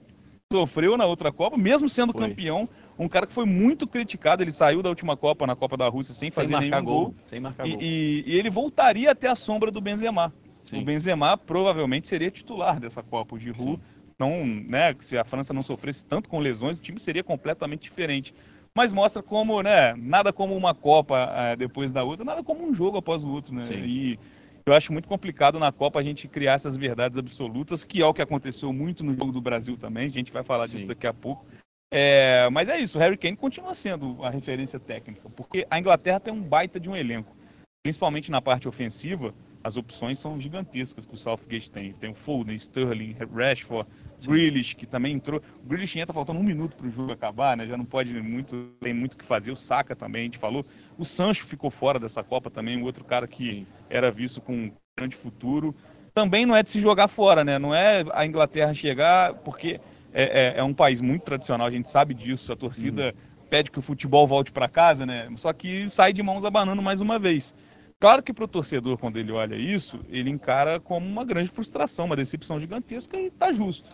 sofreu 0.51 0.95
na 0.95 1.06
outra 1.06 1.33
Copa, 1.33 1.57
mesmo 1.57 1.89
sendo 1.89 2.13
foi. 2.13 2.30
campeão, 2.30 2.68
um 2.98 3.10
cara 3.10 3.28
que 3.28 3.33
foi 3.33 3.45
muito 3.45 3.86
criticado, 3.86 4.42
ele 4.42 4.51
saiu 4.51 4.81
da 4.81 4.88
última 4.88 5.18
Copa, 5.18 5.45
na 5.45 5.56
Copa 5.56 5.75
da 5.75 5.88
Rússia, 5.89 6.13
sem, 6.13 6.30
sem 6.30 6.31
fazer 6.31 6.57
nenhum 6.60 6.83
gol, 6.83 7.06
gol, 7.06 7.16
sem 7.25 7.42
marcar 7.42 7.68
e, 7.68 7.72
gol. 7.72 7.81
E, 7.81 8.24
e, 8.25 8.38
ele 8.38 8.50
voltaria 8.50 9.12
até 9.12 9.28
a 9.28 9.36
sombra 9.36 9.69
do 9.69 9.81
Benzema. 9.81 10.33
Sim. 10.62 10.81
O 10.81 10.86
Benzema 10.86 11.38
provavelmente 11.38 12.07
seria 12.07 12.31
titular 12.31 12.80
dessa 12.80 13.04
Copa, 13.04 13.36
o 13.36 13.39
Giroud 13.39 13.74
Sim. 13.74 13.80
não, 14.18 14.45
né, 14.45 14.95
se 15.00 15.18
a 15.18 15.25
França 15.25 15.54
não 15.54 15.63
sofresse 15.63 16.06
tanto 16.06 16.30
com 16.30 16.39
lesões, 16.39 16.78
o 16.78 16.81
time 16.81 17.00
seria 17.01 17.24
completamente 17.24 17.81
diferente 17.81 18.33
mas 18.75 18.94
mostra 18.94 19.21
como, 19.21 19.62
né, 19.62 19.94
nada 19.95 20.31
como 20.31 20.56
uma 20.56 20.73
Copa 20.73 21.31
é, 21.35 21.56
depois 21.56 21.91
da 21.91 22.03
outra, 22.03 22.23
nada 22.23 22.44
como 22.44 22.65
um 22.65 22.73
jogo 22.73 22.97
após 22.97 23.23
o 23.23 23.29
outro, 23.29 23.53
né? 23.53 23.62
Sim. 23.62 23.83
E 23.83 24.19
eu 24.65 24.73
acho 24.73 24.94
muito 24.94 25.07
complicado 25.07 25.59
na 25.59 25.71
Copa 25.71 26.00
a 26.00 26.03
gente 26.03 26.27
criar 26.27 26.53
essas 26.53 26.77
verdades 26.77 27.18
absolutas, 27.18 27.83
que 27.83 28.01
é 28.01 28.06
o 28.06 28.13
que 28.13 28.21
aconteceu 28.21 28.71
muito 28.71 29.03
no 29.03 29.13
jogo 29.13 29.31
do 29.31 29.41
Brasil 29.41 29.75
também, 29.77 30.06
a 30.06 30.09
gente 30.09 30.31
vai 30.31 30.44
falar 30.44 30.68
Sim. 30.68 30.77
disso 30.77 30.88
daqui 30.88 31.07
a 31.07 31.13
pouco. 31.13 31.45
É, 31.94 32.50
mas 32.50 32.69
é 32.69 32.79
isso, 32.79 32.97
o 32.97 33.01
Harry 33.01 33.18
Kane 33.18 33.35
continua 33.35 33.73
sendo 33.73 34.23
a 34.23 34.29
referência 34.29 34.79
técnica, 34.79 35.29
porque 35.29 35.68
a 35.69 35.77
Inglaterra 35.77 36.21
tem 36.21 36.33
um 36.33 36.41
baita 36.41 36.79
de 36.79 36.89
um 36.89 36.95
elenco, 36.95 37.35
principalmente 37.83 38.31
na 38.31 38.41
parte 38.41 38.68
ofensiva, 38.68 39.33
as 39.63 39.77
opções 39.77 40.17
são 40.19 40.39
gigantescas 40.39 41.05
que 41.05 41.13
o 41.13 41.17
Southgate 41.17 41.69
tem. 41.69 41.93
Tem 41.93 42.11
o 42.11 42.15
Foden, 42.15 42.55
Sterling, 42.55 43.15
Rashford, 43.33 43.87
Grealish, 44.25 44.75
que 44.75 44.85
também 44.85 45.13
entrou. 45.13 45.41
O 45.63 45.67
Grealish 45.67 45.99
entra 45.99 46.13
faltando 46.13 46.39
um 46.39 46.43
minuto 46.43 46.75
para 46.75 46.87
o 46.87 46.91
jogo 46.91 47.13
acabar, 47.13 47.55
né? 47.55 47.67
Já 47.67 47.77
não 47.77 47.85
pode 47.85 48.13
muito, 48.21 48.69
tem 48.79 48.93
muito 48.93 49.13
o 49.13 49.17
que 49.17 49.25
fazer. 49.25 49.51
O 49.51 49.55
Saka 49.55 49.95
também, 49.95 50.21
a 50.21 50.25
gente 50.25 50.37
falou. 50.37 50.65
O 50.97 51.05
Sancho 51.05 51.45
ficou 51.45 51.69
fora 51.69 51.99
dessa 51.99 52.23
Copa 52.23 52.49
também, 52.49 52.77
um 52.77 52.83
outro 52.83 53.05
cara 53.05 53.27
que 53.27 53.45
Sim. 53.45 53.67
era 53.89 54.11
visto 54.11 54.41
com 54.41 54.53
um 54.53 54.71
grande 54.97 55.15
futuro. 55.15 55.75
Também 56.13 56.45
não 56.45 56.55
é 56.55 56.63
de 56.63 56.69
se 56.69 56.81
jogar 56.81 57.07
fora, 57.07 57.43
né? 57.43 57.59
Não 57.59 57.73
é 57.73 58.03
a 58.13 58.25
Inglaterra 58.25 58.73
chegar, 58.73 59.35
porque 59.35 59.79
é, 60.11 60.53
é, 60.53 60.53
é 60.57 60.63
um 60.63 60.73
país 60.73 61.01
muito 61.01 61.23
tradicional, 61.23 61.67
a 61.67 61.71
gente 61.71 61.87
sabe 61.87 62.13
disso. 62.13 62.51
A 62.51 62.55
torcida 62.55 63.07
uhum. 63.15 63.45
pede 63.49 63.71
que 63.71 63.79
o 63.79 63.81
futebol 63.81 64.27
volte 64.27 64.51
para 64.51 64.67
casa, 64.67 65.05
né? 65.05 65.29
Só 65.37 65.53
que 65.53 65.89
sai 65.89 66.11
de 66.11 66.23
mãos 66.23 66.43
abanando 66.43 66.81
mais 66.81 66.99
uma 66.99 67.19
vez. 67.19 67.55
Claro 68.01 68.24
que 68.24 68.33
para 68.33 68.45
o 68.45 68.48
torcedor, 68.48 68.98
quando 68.98 69.18
ele 69.18 69.31
olha 69.31 69.56
isso, 69.56 70.00
ele 70.09 70.31
encara 70.31 70.80
como 70.80 71.06
uma 71.06 71.24
grande 71.24 71.50
frustração, 71.50 72.07
uma 72.07 72.15
decepção 72.15 72.59
gigantesca 72.59 73.15
e 73.15 73.27
está 73.27 73.51
justo. 73.51 73.88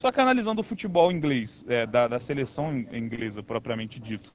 Só 0.00 0.10
que 0.10 0.18
analisando 0.18 0.62
o 0.62 0.64
futebol 0.64 1.12
inglês, 1.12 1.62
é, 1.68 1.86
da, 1.86 2.08
da, 2.08 2.18
seleção 2.18 2.74
inglesa 2.90 3.42
propriamente 3.42 4.00
dito, 4.00 4.30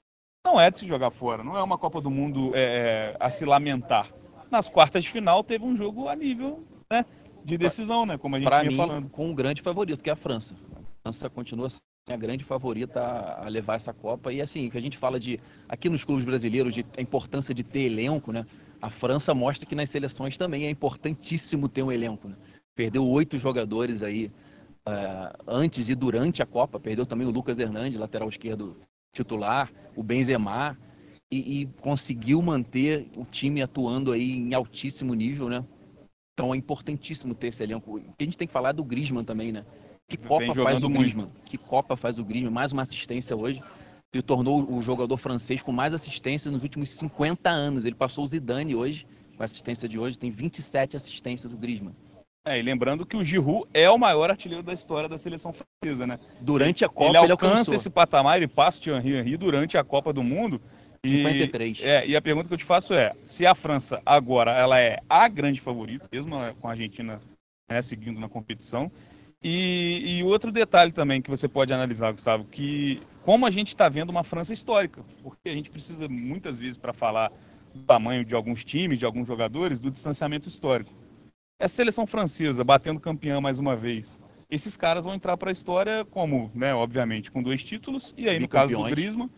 não 0.46 0.62
é 0.62 0.70
de 0.70 0.78
se 0.78 0.86
jogar 0.86 1.10
fora, 1.10 1.44
não 1.44 1.58
é 1.58 1.64
uma 1.64 1.76
Copa 1.76 2.00
do 2.00 2.12
Mundo 2.12 2.52
é, 2.54 2.60
é, 2.60 3.18
a 3.20 3.32
se 3.32 3.46
lamentar. 3.46 4.14
Nas 4.52 4.70
quartas 4.70 5.04
de 5.04 5.10
final 5.10 5.44
teve 5.44 5.66
um 5.66 5.76
jogo 5.76 6.08
a 6.08 6.16
nível 6.16 6.64
né, 6.94 7.04
de 7.44 7.58
decisão, 7.58 8.06
né, 8.06 8.20
como 8.20 8.36
a 8.36 8.40
gente 8.40 8.48
pra 8.48 8.60
vinha 8.60 8.70
mim, 8.70 8.78
falando. 8.78 9.10
com 9.10 9.28
um 9.28 9.34
grande 9.34 9.64
favorito, 9.64 10.04
que 10.04 10.10
é 10.12 10.14
a 10.14 10.16
França. 10.16 10.54
A 10.76 11.02
França 11.02 11.32
continua 11.32 11.68
sendo 11.68 11.82
a 12.12 12.16
grande 12.16 12.44
favorita 12.44 13.02
a 13.02 13.50
levar 13.50 13.74
essa 13.74 13.92
Copa. 13.92 14.32
E 14.32 14.40
assim, 14.40 14.70
que 14.70 14.78
a 14.78 14.82
gente 14.82 15.00
fala 15.00 15.20
de, 15.20 15.40
aqui 15.68 15.90
nos 15.90 16.06
clubes 16.06 16.26
brasileiros, 16.26 16.76
de 16.76 16.86
a 16.96 17.02
importância 17.02 17.56
de 17.56 17.64
ter 17.64 17.86
elenco, 17.86 18.32
né? 18.32 18.46
A 18.82 18.90
França 18.90 19.34
mostra 19.34 19.66
que 19.66 19.76
nas 19.76 19.90
seleções 19.90 20.38
também 20.38 20.66
é 20.66 20.70
importantíssimo 20.70 21.68
ter 21.68 21.84
um 21.84 21.92
elenco. 21.92 22.28
Né? 22.28 22.36
Perdeu 22.76 23.08
oito 23.08 23.38
jogadores 23.38 24.04
aí 24.04 24.32
uh, 24.88 25.44
antes 25.48 25.90
e 25.90 25.96
durante 25.96 26.42
a 26.42 26.46
Copa. 26.46 26.80
Perdeu 26.80 27.06
também 27.06 27.28
o 27.28 27.32
Lucas 27.32 27.60
Hernandes, 27.60 28.00
lateral 28.00 28.30
esquerdo 28.30 28.78
titular, 29.14 29.72
o 29.96 30.04
Benzema. 30.04 30.78
E, 31.32 31.62
e, 31.62 31.66
conseguiu 31.82 32.40
manter 32.42 33.08
o 33.16 33.26
time 33.26 33.62
atuando 33.62 34.12
aí 34.12 34.38
em 34.38 34.54
altíssimo 34.54 35.14
nível, 35.16 35.50
né? 35.50 35.66
Então 36.34 36.54
é 36.54 36.58
importantíssimo 36.58 37.34
ter 37.34 37.48
esse 37.48 37.64
elenco. 37.64 37.98
a 37.98 38.24
gente 38.24 38.38
tem 38.38 38.48
que 38.48 38.54
falar 38.54 38.74
do 38.74 38.86
Griezmann 38.86 39.24
também, 39.24 39.52
né? 39.52 39.66
Que 40.08 40.18
Copa 40.18 40.54
faz 40.54 40.84
o 40.84 40.90
Griezmann? 40.90 41.26
Muito. 41.26 41.42
Que 41.44 41.58
Copa 41.58 41.98
faz 41.98 42.20
o 42.20 42.24
Griezmann? 42.24 42.54
Mais 42.54 42.72
uma 42.72 42.84
assistência 42.84 43.36
hoje 43.36 43.62
se 44.16 44.22
tornou 44.22 44.66
o 44.72 44.82
jogador 44.82 45.18
francês 45.18 45.62
com 45.62 45.74
mais 45.74 45.94
assistências 45.94 46.54
nos 46.54 46.64
últimos 46.64 46.90
50 46.92 47.50
anos. 47.50 47.86
Ele 47.86 47.96
passou 47.96 48.24
o 48.24 48.28
Zidane 48.28 48.74
hoje, 48.74 49.06
com 49.36 49.44
a 49.44 49.46
assistência 49.46 49.90
de 49.90 50.00
hoje, 50.00 50.18
tem 50.18 50.32
27 50.32 50.96
assistências 50.96 51.52
o 51.52 51.58
Griezmann. 51.58 51.94
É, 52.48 52.58
e 52.58 52.62
lembrando 52.62 53.06
que 53.06 53.18
o 53.18 53.24
Giroud 53.24 53.68
é 53.74 53.90
o 53.90 53.98
maior 53.98 54.30
artilheiro 54.30 54.64
da 54.64 54.72
história 54.72 55.10
da 55.10 55.18
seleção 55.18 55.52
francesa, 55.52 56.08
né? 56.08 56.20
Durante 56.40 56.86
a 56.86 56.90
Copa 56.90 57.10
ele, 57.10 57.26
ele 57.26 57.32
alcança 57.32 57.76
esse 57.76 57.90
patamar, 57.90 58.38
ele 58.38 58.48
passa 58.48 58.78
o 58.78 58.82
Thierry 58.82 59.18
Henry 59.18 59.36
durante 59.36 59.78
a 59.78 59.84
Copa 59.84 60.14
do 60.14 60.24
Mundo. 60.24 60.62
53. 61.06 61.80
E, 61.80 61.84
é, 61.84 62.08
e 62.08 62.16
a 62.16 62.22
pergunta 62.22 62.48
que 62.48 62.54
eu 62.54 62.58
te 62.58 62.64
faço 62.64 62.94
é, 62.94 63.14
se 63.26 63.46
a 63.46 63.54
França 63.54 64.02
agora 64.06 64.52
ela 64.52 64.80
é 64.80 65.00
a 65.10 65.28
grande 65.28 65.60
favorita, 65.60 66.08
mesmo 66.12 66.36
com 66.62 66.68
a 66.68 66.72
Argentina 66.72 67.20
né, 67.70 67.82
seguindo 67.82 68.20
na 68.20 68.30
competição, 68.30 68.92
e, 69.48 70.18
e, 70.18 70.24
outro 70.24 70.52
detalhe 70.52 70.92
também 70.92 71.22
que 71.22 71.30
você 71.30 71.48
pode 71.48 71.72
analisar, 71.72 72.12
Gustavo, 72.12 72.46
que 72.46 73.00
como 73.22 73.46
a 73.46 73.52
gente 73.52 73.68
está 73.68 73.88
vendo 73.88 74.10
uma 74.10 74.24
França 74.24 74.52
histórica, 74.52 75.06
porque 75.22 75.50
a 75.50 75.54
gente 75.54 75.70
precisa 75.70 76.10
muitas 76.10 76.58
vezes 76.58 76.78
para 76.78 76.92
falar 76.92 77.32
do 77.72 77.84
tamanho 77.84 78.26
de 78.26 78.34
alguns 78.34 78.66
times, 78.66 78.98
de 78.98 79.06
alguns 79.06 79.28
jogadores, 79.28 79.80
do 79.80 79.92
distanciamento 79.92 80.50
histórico. 80.50 80.92
Essa 81.60 81.76
seleção 81.76 82.08
francesa 82.08 82.64
batendo 82.64 83.00
campeã 83.00 83.40
mais 83.40 83.60
uma 83.60 83.76
vez, 83.76 84.20
esses 84.50 84.76
caras 84.76 85.06
vão 85.06 85.14
entrar 85.14 85.38
para 85.38 85.52
a 85.52 85.54
história 85.54 86.04
como, 86.06 86.50
né, 86.56 86.74
obviamente, 86.74 87.30
com 87.30 87.44
dois 87.44 87.64
títulos, 87.64 88.16
e 88.18 88.28
aí 88.28 88.40
no 88.40 88.48
caso 88.48 88.76
do 88.76 88.84
Griezmann, 88.86 89.30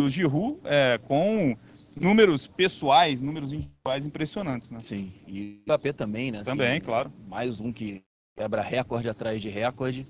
o 0.00 0.08
Giroud 0.08 0.60
é, 0.64 0.96
com 0.96 1.54
números 1.94 2.46
pessoais, 2.46 3.20
números 3.20 3.52
individuais 3.52 4.06
impressionantes, 4.06 4.70
né? 4.70 4.80
Sim, 4.80 5.12
e 5.26 5.60
o 5.60 5.62
Mbappé 5.66 5.92
também, 5.92 6.30
né? 6.30 6.42
Também, 6.42 6.72
assim, 6.72 6.80
claro. 6.80 7.12
Mais 7.28 7.60
um 7.60 7.70
que 7.70 8.02
quebra 8.36 8.62
recorde 8.62 9.08
atrás 9.08 9.40
de 9.40 9.48
recorde. 9.48 10.06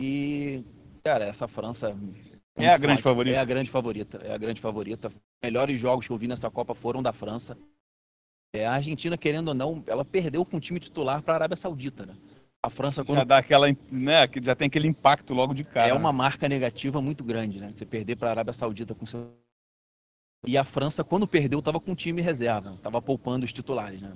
E, 0.00 0.64
cara, 1.02 1.24
essa 1.24 1.46
França 1.46 1.96
é 2.56 2.68
a 2.68 2.78
grande 2.78 3.02
favorita. 3.02 3.36
É 3.36 3.40
a 3.40 3.44
grande 3.44 3.70
favorita. 3.70 4.18
É 4.18 4.32
a 4.32 4.38
grande 4.38 4.60
favorita. 4.60 5.12
Melhores 5.42 5.78
jogos 5.78 6.06
que 6.06 6.12
eu 6.12 6.18
vi 6.18 6.28
nessa 6.28 6.50
Copa 6.50 6.74
foram 6.74 7.02
da 7.02 7.12
França. 7.12 7.56
É, 8.54 8.66
a 8.66 8.72
Argentina, 8.74 9.16
querendo 9.16 9.48
ou 9.48 9.54
não, 9.54 9.82
ela 9.86 10.04
perdeu 10.04 10.44
com 10.44 10.58
o 10.58 10.60
time 10.60 10.78
titular 10.78 11.22
para 11.22 11.34
a 11.34 11.36
Arábia 11.36 11.56
Saudita, 11.56 12.04
né? 12.04 12.14
A 12.62 12.70
França 12.70 13.04
quando... 13.04 13.18
já 13.18 13.24
dá 13.24 13.38
aquela, 13.38 13.66
né, 13.90 14.28
que 14.28 14.40
já 14.44 14.54
tem 14.54 14.66
aquele 14.66 14.86
impacto 14.86 15.34
logo 15.34 15.52
de 15.52 15.64
cara. 15.64 15.88
É 15.88 15.94
uma 15.94 16.12
marca 16.12 16.48
negativa 16.48 17.00
muito 17.00 17.24
grande, 17.24 17.58
né? 17.58 17.72
Você 17.72 17.84
perder 17.84 18.16
para 18.16 18.28
a 18.28 18.30
Arábia 18.32 18.52
Saudita 18.52 18.94
com 18.94 19.04
seu 19.04 19.32
e 20.46 20.58
a 20.58 20.64
França, 20.64 21.04
quando 21.04 21.26
perdeu, 21.26 21.60
estava 21.60 21.78
com 21.78 21.92
o 21.92 21.96
time 21.96 22.20
reserva, 22.20 22.74
estava 22.74 23.00
poupando 23.00 23.46
os 23.46 23.52
titulares. 23.52 24.02
Né? 24.02 24.12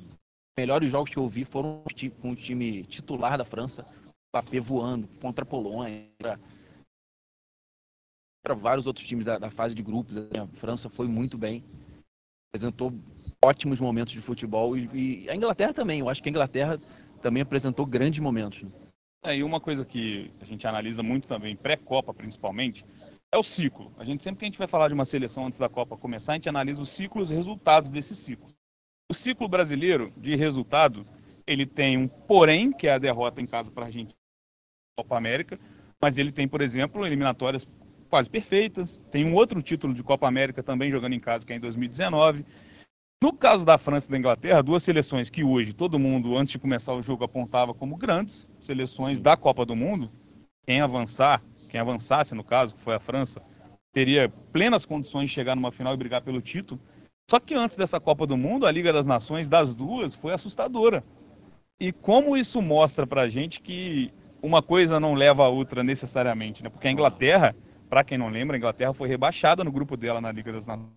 Melhores 0.59 0.91
jogos 0.91 1.11
que 1.11 1.19
eu 1.19 1.29
vi 1.29 1.45
foram 1.45 1.83
com 2.23 2.31
o 2.31 2.37
time 2.37 2.83
titular 2.85 3.37
da 3.37 3.45
França, 3.45 3.87
Papé 4.33 4.59
voando 4.59 5.07
contra 5.21 5.45
a 5.45 5.47
Polônia, 5.47 6.09
para 8.43 8.55
vários 8.55 8.87
outros 8.87 9.07
times 9.07 9.27
da, 9.27 9.39
da, 9.39 9.51
fase 9.51 9.75
de 9.75 9.83
grupos. 9.83 10.17
Né? 10.17 10.41
A 10.41 10.47
França 10.57 10.89
foi 10.89 11.09
muito 11.09 11.37
bem, 11.37 11.63
apresentou 12.49 12.95
ótimos 13.45 13.81
momentos 13.81 14.15
de 14.15 14.21
futebol 14.23 14.77
e, 14.79 15.25
e, 15.25 15.31
a 15.31 15.37
Inglaterra 15.37 15.75
também. 15.75 16.01
Eu 16.01 16.09
acho 16.09 16.23
que 16.23 16.29
a 16.29 16.31
Inglaterra 16.31 16.81
também 17.21 17.43
apresentou 17.43 17.85
grandes 17.85 18.21
momentos. 18.21 18.65
É, 19.25 19.37
e 19.37 19.43
uma 19.43 19.61
coisa 19.61 19.85
que 19.85 20.31
a 20.41 20.45
gente 20.47 20.67
analisa 20.67 21.03
muito 21.03 21.29
também, 21.29 21.55
pré-Copa 21.55 22.15
principalmente, 22.15 22.83
é 23.31 23.37
o 23.37 23.43
ciclo. 23.43 23.93
A 23.99 24.05
gente 24.05 24.23
sempre 24.23 24.39
que 24.39 24.45
a 24.47 24.49
gente 24.49 24.59
vai 24.59 24.69
falar 24.69 24.89
de 24.89 24.95
uma 24.95 25.05
seleção 25.05 25.47
antes 25.47 25.59
da 25.59 25.69
Copa 25.69 25.99
começar, 25.99 26.33
a 26.33 26.37
gente 26.37 26.49
analisa 26.49 26.81
os 26.81 26.89
ciclos 26.89 27.31
e 27.31 27.35
os 27.35 27.37
resultados 27.37 27.91
desse 27.91 28.15
ciclo. 28.17 28.56
O 29.11 29.15
ciclo 29.15 29.49
brasileiro 29.49 30.13
de 30.17 30.35
resultado, 30.35 31.07
ele 31.47 31.65
tem 31.65 31.97
um 31.97 32.09
porém, 32.09 32.73
que 32.73 32.89
é 32.89 32.95
a 32.95 32.99
derrota 32.99 33.41
em 33.41 33.47
casa 33.47 33.71
para 33.71 33.85
a 33.85 33.87
Argentina 33.87 34.17
na 34.99 35.03
Copa 35.03 35.17
América, 35.17 35.59
mas 36.01 36.19
ele 36.19 36.33
tem, 36.33 36.49
por 36.49 36.61
exemplo, 36.61 37.07
eliminatórias 37.07 37.67
quase 38.09 38.29
perfeitas. 38.29 39.01
Tem 39.11 39.25
um 39.25 39.35
outro 39.35 39.63
título 39.63 39.95
de 39.95 40.03
Copa 40.03 40.27
América 40.27 40.63
também 40.63 40.91
jogando 40.91 41.13
em 41.13 41.21
casa, 41.21 41.47
que 41.47 41.53
é 41.53 41.57
em 41.57 41.61
2019. 41.61 42.45
No 43.23 43.33
caso 43.33 43.65
da 43.65 43.79
França 43.79 44.09
e 44.09 44.11
da 44.11 44.19
Inglaterra, 44.19 44.63
duas 44.63 44.83
seleções 44.83 45.31
que 45.31 45.43
hoje 45.43 45.73
todo 45.73 45.99
mundo, 45.99 46.37
antes 46.37 46.53
de 46.53 46.59
começar 46.59 46.93
o 46.93 47.03
jogo, 47.03 47.25
apontava 47.25 47.73
como 47.73 47.97
grandes 47.97 48.49
seleções 48.61 49.19
Sim. 49.19 49.23
da 49.23 49.37
Copa 49.37 49.65
do 49.65 49.75
Mundo. 49.75 50.11
Quem 50.67 50.81
avançar 50.81 51.43
quem 51.77 51.81
avançasse 51.81 52.35
no 52.35 52.45
caso, 52.45 52.75
que 52.75 52.83
foi 52.83 52.95
a 52.95 53.01
França, 53.01 53.43
teria 53.93 54.29
plenas 54.53 54.87
condições 54.87 55.29
de 55.29 55.35
chegar 55.35 55.55
numa 55.55 55.73
final 55.73 55.93
e 55.93 55.97
brigar 55.97 56.23
pelo 56.23 56.41
título. 56.41 56.81
Só 57.29 57.41
que 57.41 57.55
antes 57.55 57.77
dessa 57.77 57.99
Copa 57.99 58.27
do 58.27 58.37
Mundo, 58.37 58.67
a 58.67 58.73
Liga 58.73 58.93
das 58.93 59.07
Nações 59.07 59.49
das 59.49 59.75
duas 59.75 60.15
foi 60.15 60.33
assustadora. 60.33 61.05
E 61.79 61.93
como 61.93 62.37
isso 62.37 62.63
mostra 62.63 63.07
pra 63.07 63.29
gente 63.29 63.61
que 63.61 64.13
uma 64.43 64.63
coisa 64.63 65.01
não 65.01 65.15
leva 65.15 65.45
a 65.45 65.49
outra 65.49 65.83
necessariamente, 65.83 66.63
né? 66.63 66.71
Porque 66.71 66.89
a 66.89 66.91
Inglaterra, 66.91 67.55
para 67.91 68.05
quem 68.05 68.17
não 68.17 68.29
lembra, 68.29 68.57
a 68.57 68.59
Inglaterra 68.59 68.95
foi 68.95 69.09
rebaixada 69.09 69.65
no 69.65 69.73
grupo 69.73 69.97
dela 69.97 70.21
na 70.21 70.31
Liga 70.31 70.53
das 70.53 70.67
Nações. 70.67 70.89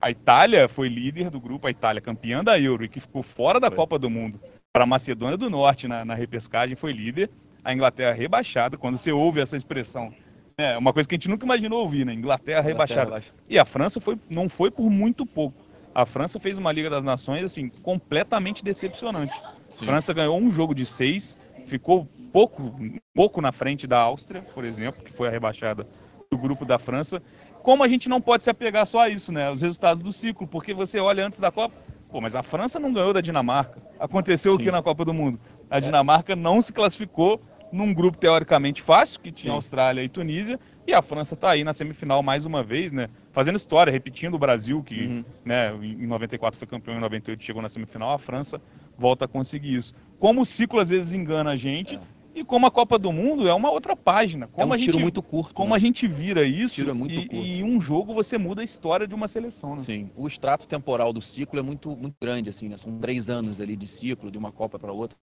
A 0.00 0.10
Itália 0.10 0.68
foi 0.68 0.88
líder 0.88 1.30
do 1.30 1.40
grupo, 1.40 1.66
a 1.66 1.70
Itália 1.70 2.00
campeã 2.00 2.42
da 2.42 2.58
Euro 2.58 2.84
e 2.84 2.88
que 2.88 3.00
ficou 3.00 3.22
fora 3.22 3.60
da 3.60 3.68
foi. 3.68 3.76
Copa 3.76 3.98
do 3.98 4.10
Mundo 4.10 4.40
para 4.72 4.84
a 4.84 4.86
Macedônia 4.86 5.36
do 5.36 5.48
Norte 5.48 5.88
na, 5.88 6.04
na 6.04 6.14
repescagem 6.14 6.76
foi 6.76 6.92
líder 6.92 7.30
a 7.66 7.72
Inglaterra 7.72 8.12
rebaixada, 8.12 8.78
quando 8.78 8.96
você 8.96 9.10
ouve 9.10 9.40
essa 9.40 9.56
expressão, 9.56 10.14
é 10.56 10.78
uma 10.78 10.92
coisa 10.92 11.08
que 11.08 11.16
a 11.16 11.16
gente 11.16 11.28
nunca 11.28 11.44
imaginou 11.44 11.80
ouvir, 11.80 12.06
né? 12.06 12.12
Inglaterra, 12.12 12.60
rebaixada. 12.60 13.22
E 13.50 13.58
a 13.58 13.64
França 13.64 14.00
foi, 14.00 14.16
não 14.30 14.48
foi 14.48 14.70
por 14.70 14.88
muito 14.88 15.26
pouco. 15.26 15.65
A 15.96 16.04
França 16.04 16.38
fez 16.38 16.58
uma 16.58 16.70
Liga 16.70 16.90
das 16.90 17.02
Nações 17.02 17.42
assim 17.42 17.70
completamente 17.70 18.62
decepcionante. 18.62 19.32
Sim. 19.70 19.84
A 19.84 19.86
França 19.86 20.12
ganhou 20.12 20.38
um 20.38 20.50
jogo 20.50 20.74
de 20.74 20.84
seis, 20.84 21.38
ficou 21.64 22.06
pouco, 22.30 22.70
pouco 23.14 23.40
na 23.40 23.50
frente 23.50 23.86
da 23.86 23.98
Áustria, 24.00 24.42
por 24.52 24.62
exemplo, 24.62 25.02
que 25.02 25.10
foi 25.10 25.26
a 25.26 25.30
rebaixada 25.30 25.88
do 26.30 26.36
grupo 26.36 26.66
da 26.66 26.78
França. 26.78 27.22
Como 27.62 27.82
a 27.82 27.88
gente 27.88 28.10
não 28.10 28.20
pode 28.20 28.44
se 28.44 28.50
apegar 28.50 28.86
só 28.86 29.00
a 29.00 29.08
isso, 29.08 29.32
né? 29.32 29.50
Os 29.50 29.62
resultados 29.62 30.02
do 30.02 30.12
ciclo, 30.12 30.46
porque 30.46 30.74
você 30.74 31.00
olha 31.00 31.26
antes 31.26 31.40
da 31.40 31.50
Copa, 31.50 31.74
pô, 32.10 32.20
mas 32.20 32.34
a 32.34 32.42
França 32.42 32.78
não 32.78 32.92
ganhou 32.92 33.14
da 33.14 33.22
Dinamarca. 33.22 33.80
Aconteceu 33.98 34.52
Sim. 34.52 34.58
o 34.58 34.60
que 34.60 34.70
na 34.70 34.82
Copa 34.82 35.02
do 35.02 35.14
Mundo? 35.14 35.40
A 35.70 35.80
Dinamarca 35.80 36.36
não 36.36 36.60
se 36.60 36.74
classificou 36.74 37.40
num 37.72 37.94
grupo 37.94 38.18
teoricamente 38.18 38.82
fácil, 38.82 39.18
que 39.18 39.32
tinha 39.32 39.52
Sim. 39.52 39.56
Austrália 39.56 40.02
e 40.02 40.10
Tunísia, 40.10 40.60
e 40.86 40.94
a 40.94 41.02
França 41.02 41.34
está 41.34 41.50
aí 41.50 41.64
na 41.64 41.72
semifinal 41.72 42.22
mais 42.22 42.46
uma 42.46 42.62
vez, 42.62 42.92
né? 42.92 43.08
Fazendo 43.32 43.56
história, 43.56 43.90
repetindo 43.90 44.34
o 44.34 44.38
Brasil, 44.38 44.82
que 44.82 45.06
uhum. 45.06 45.24
né, 45.44 45.74
em 45.82 46.06
94 46.06 46.58
foi 46.58 46.68
campeão, 46.68 46.96
em 46.96 47.00
98 47.00 47.42
chegou 47.42 47.60
na 47.60 47.68
semifinal, 47.68 48.12
a 48.12 48.18
França 48.18 48.60
volta 48.96 49.24
a 49.24 49.28
conseguir 49.28 49.74
isso. 49.74 49.94
Como 50.18 50.42
o 50.42 50.46
ciclo 50.46 50.78
às 50.78 50.88
vezes 50.88 51.12
engana 51.12 51.50
a 51.50 51.56
gente, 51.56 51.96
é. 51.96 52.00
e 52.34 52.44
como 52.44 52.66
a 52.66 52.70
Copa 52.70 52.98
do 52.98 53.12
Mundo 53.12 53.48
é 53.48 53.52
uma 53.52 53.70
outra 53.70 53.96
página. 53.96 54.46
Como 54.46 54.72
é 54.72 54.76
um 54.76 54.78
tiro 54.78 54.92
gente, 54.92 55.02
muito 55.02 55.22
curto. 55.22 55.54
Como 55.54 55.70
né? 55.70 55.76
a 55.76 55.78
gente 55.78 56.06
vira 56.06 56.44
isso, 56.44 56.88
é 56.88 56.92
muito 56.92 57.14
e, 57.14 57.28
e, 57.32 57.58
em 57.58 57.64
um 57.64 57.80
jogo 57.80 58.14
você 58.14 58.38
muda 58.38 58.60
a 58.60 58.64
história 58.64 59.08
de 59.08 59.14
uma 59.14 59.26
seleção. 59.26 59.72
Né? 59.72 59.80
Sim, 59.80 60.10
o 60.16 60.26
extrato 60.28 60.68
temporal 60.68 61.12
do 61.12 61.20
ciclo 61.20 61.58
é 61.58 61.62
muito, 61.62 61.96
muito 61.96 62.14
grande, 62.22 62.48
assim, 62.48 62.68
né? 62.68 62.76
São 62.76 62.96
três 62.98 63.28
anos 63.28 63.60
ali 63.60 63.74
de 63.74 63.88
ciclo, 63.88 64.30
de 64.30 64.38
uma 64.38 64.52
Copa 64.52 64.78
para 64.78 64.92
outra. 64.92 65.18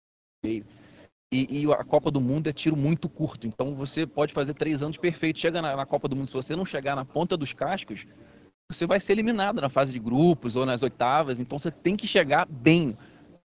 E, 0.44 0.64
e, 1.32 1.66
a 1.72 1.82
Copa 1.82 2.10
do 2.10 2.20
Mundo 2.20 2.48
é 2.48 2.52
tiro 2.52 2.76
muito 2.76 3.08
curto. 3.08 3.46
Então 3.46 3.74
você 3.74 4.06
pode 4.06 4.34
fazer 4.34 4.52
três 4.52 4.82
anos 4.82 4.98
perfeitos. 4.98 5.40
Chega 5.40 5.62
na, 5.62 5.74
na, 5.74 5.86
Copa 5.86 6.06
do 6.06 6.14
Mundo, 6.14 6.26
se 6.26 6.34
você 6.34 6.54
não 6.54 6.66
chegar 6.66 6.94
na 6.94 7.06
ponta 7.06 7.38
dos 7.38 7.54
cascos, 7.54 8.06
você 8.70 8.86
vai 8.86 9.00
ser 9.00 9.12
eliminado 9.12 9.60
na 9.60 9.70
fase 9.70 9.94
de 9.94 9.98
grupos 9.98 10.56
ou 10.56 10.66
nas 10.66 10.82
oitavas. 10.82 11.40
Então 11.40 11.58
você 11.58 11.70
tem 11.70 11.96
que 11.96 12.06
chegar 12.06 12.46
bem. 12.46 12.96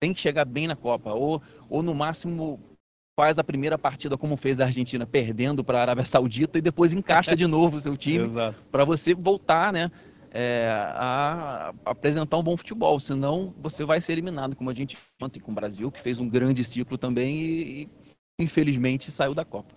Tem 0.01 0.13
que 0.13 0.19
chegar 0.19 0.43
bem 0.43 0.67
na 0.67 0.75
Copa. 0.75 1.13
Ou, 1.13 1.41
ou 1.69 1.81
no 1.81 1.95
máximo 1.95 2.59
faz 3.17 3.39
a 3.39 3.43
primeira 3.43 3.79
partida 3.79 4.17
como 4.17 4.37
fez 4.37 4.59
a 4.59 4.65
Argentina, 4.65 5.05
perdendo 5.05 5.63
para 5.63 5.79
a 5.79 5.81
Arábia 5.81 6.05
Saudita 6.05 6.59
e 6.59 6.61
depois 6.61 6.93
encaixa 6.93 7.35
de 7.35 7.47
novo 7.47 7.77
o 7.77 7.79
seu 7.79 7.95
time 7.97 8.27
para 8.69 8.85
você 8.85 9.15
voltar, 9.15 9.71
né? 9.71 9.89
É, 10.39 10.69
a, 10.69 11.73
apresentar 11.83 12.37
um 12.37 12.43
bom 12.43 12.55
futebol, 12.55 12.99
senão 12.99 13.55
você 13.57 13.83
vai 13.83 13.99
ser 13.99 14.11
eliminado, 14.11 14.55
como 14.55 14.69
a 14.69 14.73
gente 14.73 14.95
ontem 15.19 15.39
com 15.39 15.51
o 15.51 15.55
Brasil, 15.55 15.91
que 15.91 15.99
fez 15.99 16.19
um 16.19 16.29
grande 16.29 16.63
ciclo 16.63 16.95
também 16.95 17.39
e, 17.39 17.81
e 17.81 17.89
infelizmente 18.43 19.11
saiu 19.11 19.33
da 19.33 19.43
Copa. 19.43 19.73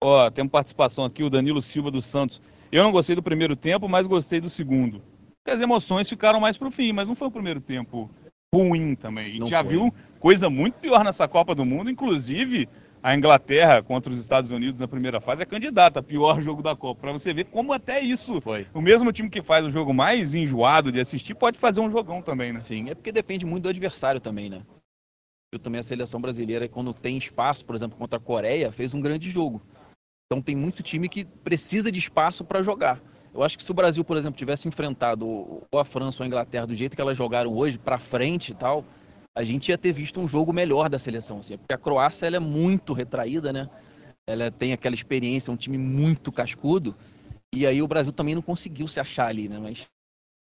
Ó, 0.00 0.30
tem 0.30 0.46
participação 0.46 1.04
aqui, 1.04 1.24
o 1.24 1.30
Danilo 1.30 1.60
Silva 1.60 1.90
dos 1.90 2.04
Santos. 2.04 2.40
Eu 2.70 2.84
não 2.84 2.92
gostei 2.92 3.16
do 3.16 3.22
primeiro 3.22 3.56
tempo, 3.56 3.88
mas 3.88 4.06
gostei 4.06 4.40
do 4.40 4.48
segundo. 4.48 5.02
As 5.44 5.60
emoções 5.60 6.08
ficaram 6.08 6.38
mais 6.38 6.56
pro 6.56 6.70
fim, 6.70 6.92
mas 6.92 7.08
não 7.08 7.16
foi 7.16 7.26
o 7.26 7.32
primeiro 7.32 7.60
tempo 7.60 8.08
ruim 8.54 8.94
também. 8.94 9.26
A 9.26 9.30
gente 9.30 9.50
já 9.50 9.64
foi. 9.64 9.72
viu 9.72 9.94
coisa 10.20 10.48
muito 10.48 10.74
pior 10.74 11.02
nessa 11.02 11.26
Copa 11.26 11.52
do 11.52 11.64
Mundo, 11.64 11.90
inclusive 11.90 12.68
a 13.06 13.14
Inglaterra 13.14 13.84
contra 13.84 14.12
os 14.12 14.20
Estados 14.20 14.50
Unidos 14.50 14.80
na 14.80 14.88
primeira 14.88 15.20
fase 15.20 15.40
é 15.40 15.46
candidata 15.46 16.00
a 16.00 16.02
pior 16.02 16.40
jogo 16.42 16.60
da 16.60 16.74
Copa. 16.74 17.02
Para 17.02 17.12
você 17.12 17.32
ver 17.32 17.44
como 17.44 17.72
até 17.72 18.00
isso, 18.00 18.40
Foi. 18.40 18.66
o 18.74 18.80
mesmo 18.80 19.12
time 19.12 19.30
que 19.30 19.40
faz 19.40 19.64
o 19.64 19.70
jogo 19.70 19.94
mais 19.94 20.34
enjoado 20.34 20.90
de 20.90 20.98
assistir 20.98 21.32
pode 21.36 21.56
fazer 21.56 21.78
um 21.78 21.88
jogão 21.88 22.20
também, 22.20 22.52
né? 22.52 22.60
Sim, 22.60 22.90
é 22.90 22.96
porque 22.96 23.12
depende 23.12 23.46
muito 23.46 23.62
do 23.62 23.68
adversário 23.68 24.20
também, 24.20 24.50
né? 24.50 24.62
Eu 25.54 25.60
também 25.60 25.78
a 25.78 25.84
seleção 25.84 26.20
brasileira, 26.20 26.68
quando 26.68 26.92
tem 26.92 27.16
espaço, 27.16 27.64
por 27.64 27.76
exemplo, 27.76 27.96
contra 27.96 28.16
a 28.16 28.20
Coreia, 28.20 28.72
fez 28.72 28.92
um 28.92 29.00
grande 29.00 29.30
jogo. 29.30 29.62
Então 30.26 30.42
tem 30.42 30.56
muito 30.56 30.82
time 30.82 31.08
que 31.08 31.24
precisa 31.24 31.92
de 31.92 32.00
espaço 32.00 32.44
para 32.44 32.60
jogar. 32.60 33.00
Eu 33.32 33.44
acho 33.44 33.56
que 33.56 33.62
se 33.62 33.70
o 33.70 33.74
Brasil, 33.74 34.04
por 34.04 34.16
exemplo, 34.16 34.36
tivesse 34.36 34.66
enfrentado 34.66 35.28
ou 35.28 35.78
a 35.78 35.84
França 35.84 36.20
ou 36.20 36.24
a 36.24 36.26
Inglaterra 36.26 36.66
do 36.66 36.74
jeito 36.74 36.96
que 36.96 37.00
elas 37.00 37.16
jogaram 37.16 37.54
hoje, 37.54 37.78
para 37.78 37.98
frente 37.98 38.50
e 38.50 38.54
tal, 38.56 38.84
a 39.36 39.44
gente 39.44 39.68
ia 39.68 39.76
ter 39.76 39.92
visto 39.92 40.18
um 40.18 40.26
jogo 40.26 40.50
melhor 40.50 40.88
da 40.88 40.98
seleção. 40.98 41.40
Assim, 41.40 41.58
porque 41.58 41.74
a 41.74 41.78
Croácia 41.78 42.26
ela 42.26 42.36
é 42.36 42.40
muito 42.40 42.94
retraída, 42.94 43.52
né? 43.52 43.68
Ela 44.26 44.50
tem 44.50 44.72
aquela 44.72 44.94
experiência, 44.94 45.52
um 45.52 45.56
time 45.56 45.76
muito 45.76 46.32
cascudo. 46.32 46.96
E 47.54 47.66
aí 47.66 47.82
o 47.82 47.86
Brasil 47.86 48.12
também 48.12 48.34
não 48.34 48.42
conseguiu 48.42 48.88
se 48.88 48.98
achar 48.98 49.26
ali, 49.28 49.46
né? 49.46 49.58
Mas 49.58 49.84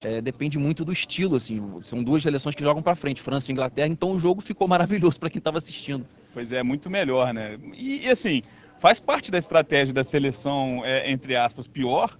é, 0.04 0.20
depende 0.20 0.58
muito 0.58 0.84
do 0.84 0.92
estilo, 0.92 1.36
assim. 1.36 1.60
São 1.82 2.04
duas 2.04 2.22
seleções 2.22 2.54
que 2.54 2.62
jogam 2.62 2.82
para 2.82 2.94
frente, 2.94 3.20
França 3.20 3.50
e 3.50 3.52
Inglaterra. 3.52 3.88
Então 3.88 4.12
o 4.12 4.18
jogo 4.18 4.40
ficou 4.40 4.68
maravilhoso 4.68 5.18
para 5.18 5.28
quem 5.28 5.40
estava 5.40 5.58
assistindo. 5.58 6.06
Pois 6.32 6.52
é, 6.52 6.62
muito 6.62 6.88
melhor, 6.88 7.34
né? 7.34 7.58
E, 7.74 8.06
e, 8.06 8.08
assim, 8.08 8.42
faz 8.78 9.00
parte 9.00 9.28
da 9.28 9.38
estratégia 9.38 9.92
da 9.92 10.04
seleção, 10.04 10.82
é, 10.84 11.10
entre 11.10 11.34
aspas, 11.34 11.66
pior, 11.66 12.16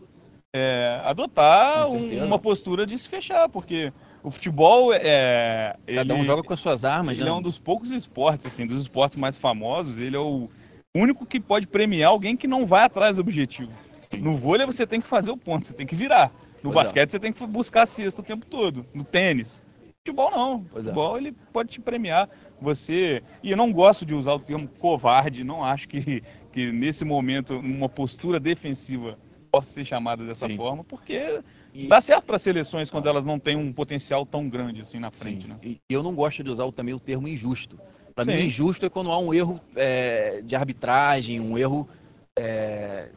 é, 0.53 1.01
adotar 1.05 1.89
um, 1.89 2.25
uma 2.25 2.39
postura 2.39 2.85
de 2.85 2.99
se 2.99 3.09
fechar, 3.09 3.49
porque 3.49 3.93
o 4.25 4.31
futebol 4.31 4.91
é. 4.93 5.77
Cada 5.87 6.15
ele, 6.15 6.21
um 6.21 6.25
joga 6.25 6.43
com 6.43 6.55
as 6.55 6.59
suas 6.59 6.85
armas, 6.85 7.19
Ele 7.19 7.25
né? 7.25 7.31
é 7.31 7.33
um 7.33 7.43
dos 7.43 7.59
poucos 7.59 7.93
esportes, 7.93 8.47
assim, 8.47 8.67
dos 8.67 8.81
esportes 8.81 9.19
mais 9.19 9.37
famosos. 9.37 10.01
Ele 10.01 10.17
é 10.17 10.19
o 10.19 10.49
único 10.97 11.27
que 11.27 11.39
pode 11.39 11.67
premiar 11.67 12.11
alguém 12.11 12.35
que 12.35 12.49
não 12.49 12.67
vai 12.67 12.85
atrás 12.85 13.17
do 13.17 13.21
objetivo. 13.21 13.71
Sim. 14.01 14.23
No 14.23 14.35
vôlei 14.35 14.65
você 14.65 14.87
tem 14.87 14.99
que 14.99 15.07
fazer 15.07 15.31
o 15.31 15.37
ponto, 15.37 15.67
você 15.67 15.75
tem 15.75 15.87
que 15.87 15.95
virar. 15.95 16.33
No 16.63 16.73
pois 16.73 16.75
é. 16.75 16.83
basquete 16.83 17.09
é. 17.09 17.13
você 17.13 17.21
tem 17.21 17.33
que 17.33 17.47
buscar 17.47 17.83
a 17.83 17.87
cesta 17.87 18.23
o 18.23 18.25
tempo 18.25 18.47
todo. 18.47 18.87
No 18.95 19.05
tênis. 19.05 19.63
Futebol 19.99 20.31
não. 20.31 20.65
Pois 20.71 20.87
é. 20.87 20.89
futebol 20.89 21.17
é. 21.17 21.21
ele 21.21 21.33
pode 21.53 21.69
te 21.69 21.81
premiar. 21.81 22.29
Você. 22.63 23.23
E 23.43 23.51
eu 23.51 23.59
não 23.59 23.71
gosto 23.71 24.07
de 24.07 24.15
usar 24.15 24.33
o 24.33 24.39
termo 24.39 24.67
covarde, 24.79 25.45
não 25.45 25.63
acho 25.63 25.87
que, 25.87 26.23
que 26.51 26.73
nesse 26.73 27.05
momento, 27.05 27.59
uma 27.59 27.91
postura 27.91 28.41
defensiva 28.41 29.19
possa 29.53 29.71
ser 29.71 29.85
chamada 29.85 30.25
dessa 30.25 30.49
Sim. 30.49 30.57
forma, 30.57 30.83
porque 30.83 31.43
e... 31.75 31.89
dá 31.89 32.01
certo 32.01 32.25
para 32.25 32.39
seleções 32.39 32.91
quando 32.91 33.09
elas 33.09 33.25
não 33.25 33.39
têm 33.39 33.57
um 33.57 33.73
potencial 33.73 34.25
tão 34.25 34.49
grande 34.49 34.81
assim 34.81 34.99
na 34.99 35.11
frente. 35.11 35.43
Sim. 35.43 35.49
Né? 35.49 35.59
E 35.63 35.81
eu 35.91 36.03
não 36.03 36.15
gosto 36.15 36.43
de 36.43 36.51
usar 36.51 36.71
também 36.73 36.95
o 36.95 37.01
termo 37.01 37.27
injusto. 37.27 37.79
Para 38.15 38.25
mim, 38.25 38.45
injusto 38.45 38.87
é 38.87 38.89
quando 38.89 39.11
há 39.11 39.19
um 39.19 39.35
erro 39.35 39.61
é, 39.75 40.41
de 40.43 40.55
arbitragem, 40.55 41.41
um 41.41 41.59
erro 41.59 41.89
é, 42.39 43.11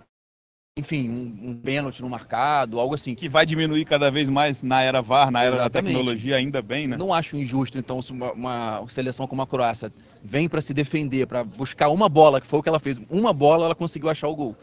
enfim, 0.78 1.10
um, 1.10 1.50
um 1.50 1.56
pênalti 1.56 2.02
no 2.02 2.10
marcado, 2.10 2.80
algo 2.80 2.94
assim. 2.94 3.16
Que 3.16 3.28
vai 3.28 3.46
diminuir 3.46 3.84
cada 3.86 4.12
vez 4.12 4.30
mais 4.30 4.62
na 4.62 4.82
era 4.82 5.02
VAR, 5.02 5.32
na 5.32 5.44
era 5.44 5.58
da 5.58 5.70
tecnologia, 5.70 6.36
ainda 6.36 6.62
bem, 6.62 6.88
né? 6.88 6.96
Não 6.98 7.14
acho 7.14 7.36
injusto, 7.36 7.78
então, 7.78 8.02
se 8.02 8.12
uma, 8.12 8.32
uma 8.32 8.86
seleção 8.88 9.28
como 9.28 9.42
a 9.42 9.48
Croácia 9.48 9.92
vem 10.24 10.48
para 10.48 10.62
se 10.62 10.74
defender, 10.74 11.26
para 11.26 11.44
buscar 11.44 11.90
uma 11.90 12.08
bola, 12.08 12.40
que 12.40 12.48
foi 12.48 12.60
o 12.60 12.64
que 12.64 12.70
ela 12.70 12.80
fez, 12.80 13.02
uma 13.10 13.34
bola 13.34 13.66
ela 13.66 13.76
conseguiu 13.76 14.10
achar 14.10 14.28
o 14.28 14.36
gol. 14.36 14.56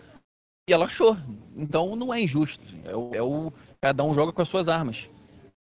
E 0.68 0.72
ela 0.72 0.86
achou. 0.86 1.16
Então 1.56 1.94
não 1.96 2.14
é 2.14 2.20
injusto. 2.20 2.62
É 2.84 2.96
o, 2.96 3.10
é 3.14 3.22
o 3.22 3.52
cada 3.84 4.02
um 4.02 4.14
joga 4.14 4.32
com 4.32 4.40
as 4.40 4.48
suas 4.48 4.66
armas. 4.66 5.10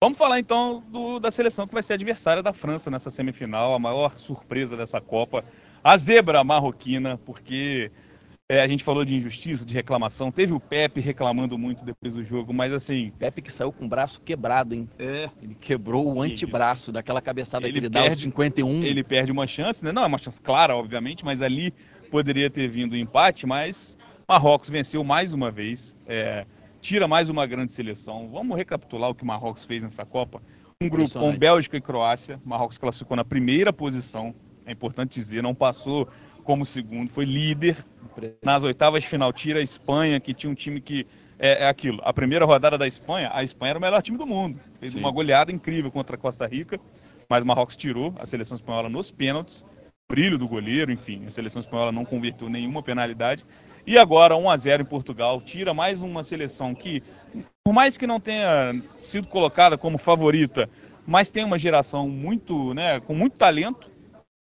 Vamos 0.03 0.19
falar 0.19 0.41
então 0.41 0.83
do, 0.89 1.21
da 1.21 1.31
seleção 1.31 1.69
que 1.69 1.73
vai 1.73 1.85
ser 1.85 1.93
adversária 1.93 2.43
da 2.43 2.53
França 2.53 2.91
nessa 2.91 3.11
semifinal, 3.11 3.75
a 3.75 3.79
maior 3.79 4.17
surpresa 4.17 4.77
dessa 4.77 5.01
Copa, 5.01 5.45
a 5.85 5.97
zebra 5.97 6.43
marroquina, 6.43 7.17
porque 7.25 7.93
é, 8.49 8.61
a 8.61 8.67
gente 8.67 8.83
falou 8.83 9.05
de 9.05 9.15
injustiça, 9.15 9.65
de 9.65 9.73
reclamação. 9.73 10.33
Teve 10.33 10.53
o 10.53 10.59
Pepe 10.59 11.01
reclamando 11.01 11.57
muito 11.57 11.85
depois 11.85 12.13
do 12.13 12.25
jogo, 12.25 12.53
mas 12.53 12.73
assim. 12.73 13.13
Pepe 13.21 13.41
que 13.41 13.53
saiu 13.53 13.71
com 13.71 13.85
o 13.85 13.89
braço 13.89 14.21
quebrado, 14.21 14.75
hein? 14.75 14.89
É. 14.99 15.31
Ele 15.41 15.55
quebrou 15.55 16.13
o 16.13 16.21
antebraço 16.21 16.85
isso. 16.85 16.93
daquela 16.93 17.23
cabeçada 17.23 17.67
ele 17.67 17.73
que 17.75 17.79
ele 17.79 17.89
dá 17.89 18.03
aos 18.03 18.19
51. 18.19 18.83
Ele 18.83 19.05
perde 19.05 19.31
uma 19.31 19.47
chance, 19.47 19.85
né? 19.85 19.93
Não 19.93 20.03
é 20.03 20.07
uma 20.07 20.19
chance 20.19 20.41
clara, 20.41 20.75
obviamente, 20.75 21.25
mas 21.25 21.41
ali 21.41 21.73
poderia 22.11 22.51
ter 22.51 22.67
vindo 22.67 22.95
o 22.95 22.97
um 22.97 22.99
empate, 22.99 23.47
mas 23.47 23.97
Marrocos 24.29 24.71
venceu 24.71 25.05
mais 25.05 25.33
uma 25.33 25.53
vez. 25.53 25.95
É, 26.05 26.45
tira 26.81 27.09
mais 27.09 27.29
uma 27.29 27.47
grande 27.47 27.73
seleção. 27.73 28.29
Vamos 28.31 28.57
recapitular 28.57 29.11
o 29.11 29.15
que 29.15 29.25
Marrocos 29.25 29.65
fez 29.65 29.83
nessa 29.83 30.05
Copa. 30.05 30.43
Um 30.81 30.89
grupo 30.89 31.19
com 31.19 31.37
Bélgica 31.37 31.77
e 31.77 31.81
Croácia. 31.81 32.41
Marrocos 32.45 32.79
classificou 32.79 33.17
na 33.17 33.25
primeira 33.25 33.73
posição. 33.73 34.35
É 34.65 34.73
importante 34.73 35.15
dizer, 35.15 35.43
não 35.43 35.55
passou 35.55 36.09
como 36.45 36.65
segundo, 36.65 37.11
foi 37.11 37.25
líder 37.25 37.77
nas 38.43 38.65
oitavas 38.65 39.03
de 39.03 39.09
final. 39.09 39.33
Tira 39.33 39.59
a 39.61 39.63
Espanha, 39.63 40.19
que 40.19 40.33
tinha 40.33 40.51
um 40.51 40.55
time 40.55 40.81
que 40.81 41.07
é, 41.39 41.65
é, 41.65 41.69
aquilo. 41.69 42.01
A 42.05 42.13
primeira 42.13 42.45
rodada 42.45 42.79
da 42.79 42.87
Espanha, 42.87 43.31
a 43.33 43.43
Espanha 43.43 43.71
era 43.71 43.79
o 43.79 43.83
melhor 43.83 44.03
time 44.03 44.17
do 44.17 44.27
mundo. 44.27 44.59
Fez 44.81 44.93
Sim. 44.93 45.01
uma 45.01 45.11
goleada 45.11 45.53
incrível 45.53 45.91
contra 45.91 46.17
a 46.17 46.19
Costa 46.19 46.47
Rica, 46.47 46.81
mas 47.29 47.45
Marrocos 47.45 47.77
tirou 47.77 48.15
a 48.19 48.27
seleção 48.27 48.55
espanhola 48.55 48.89
nos 48.89 49.11
pênaltis. 49.11 49.65
Brilho 50.11 50.39
do 50.39 50.49
goleiro, 50.49 50.91
enfim, 50.91 51.27
a 51.27 51.31
seleção 51.31 51.61
espanhola 51.61 51.93
não 51.93 52.05
converteu 52.05 52.49
nenhuma 52.49 52.83
penalidade. 52.83 53.45
E 53.89 53.97
agora 53.97 54.37
1 54.37 54.51
a 54.51 54.57
0 54.59 54.83
em 54.83 54.87
Portugal, 54.87 55.41
tira 55.41 55.73
mais 55.73 56.03
uma 56.03 56.23
seleção 56.23 56.75
que, 56.75 57.03
por 57.65 57.73
mais 57.73 57.97
que 57.97 58.07
não 58.07 58.21
tenha 58.21 58.83
sido 59.03 59.27
colocada 59.27 59.79
como 59.79 59.97
favorita, 59.97 60.69
mas 61.07 61.31
tem 61.31 61.43
uma 61.43 61.57
geração 61.57 62.07
muito, 62.07 62.75
né, 62.75 63.01
com 63.01 63.15
muito 63.15 63.39
talento 63.39 63.91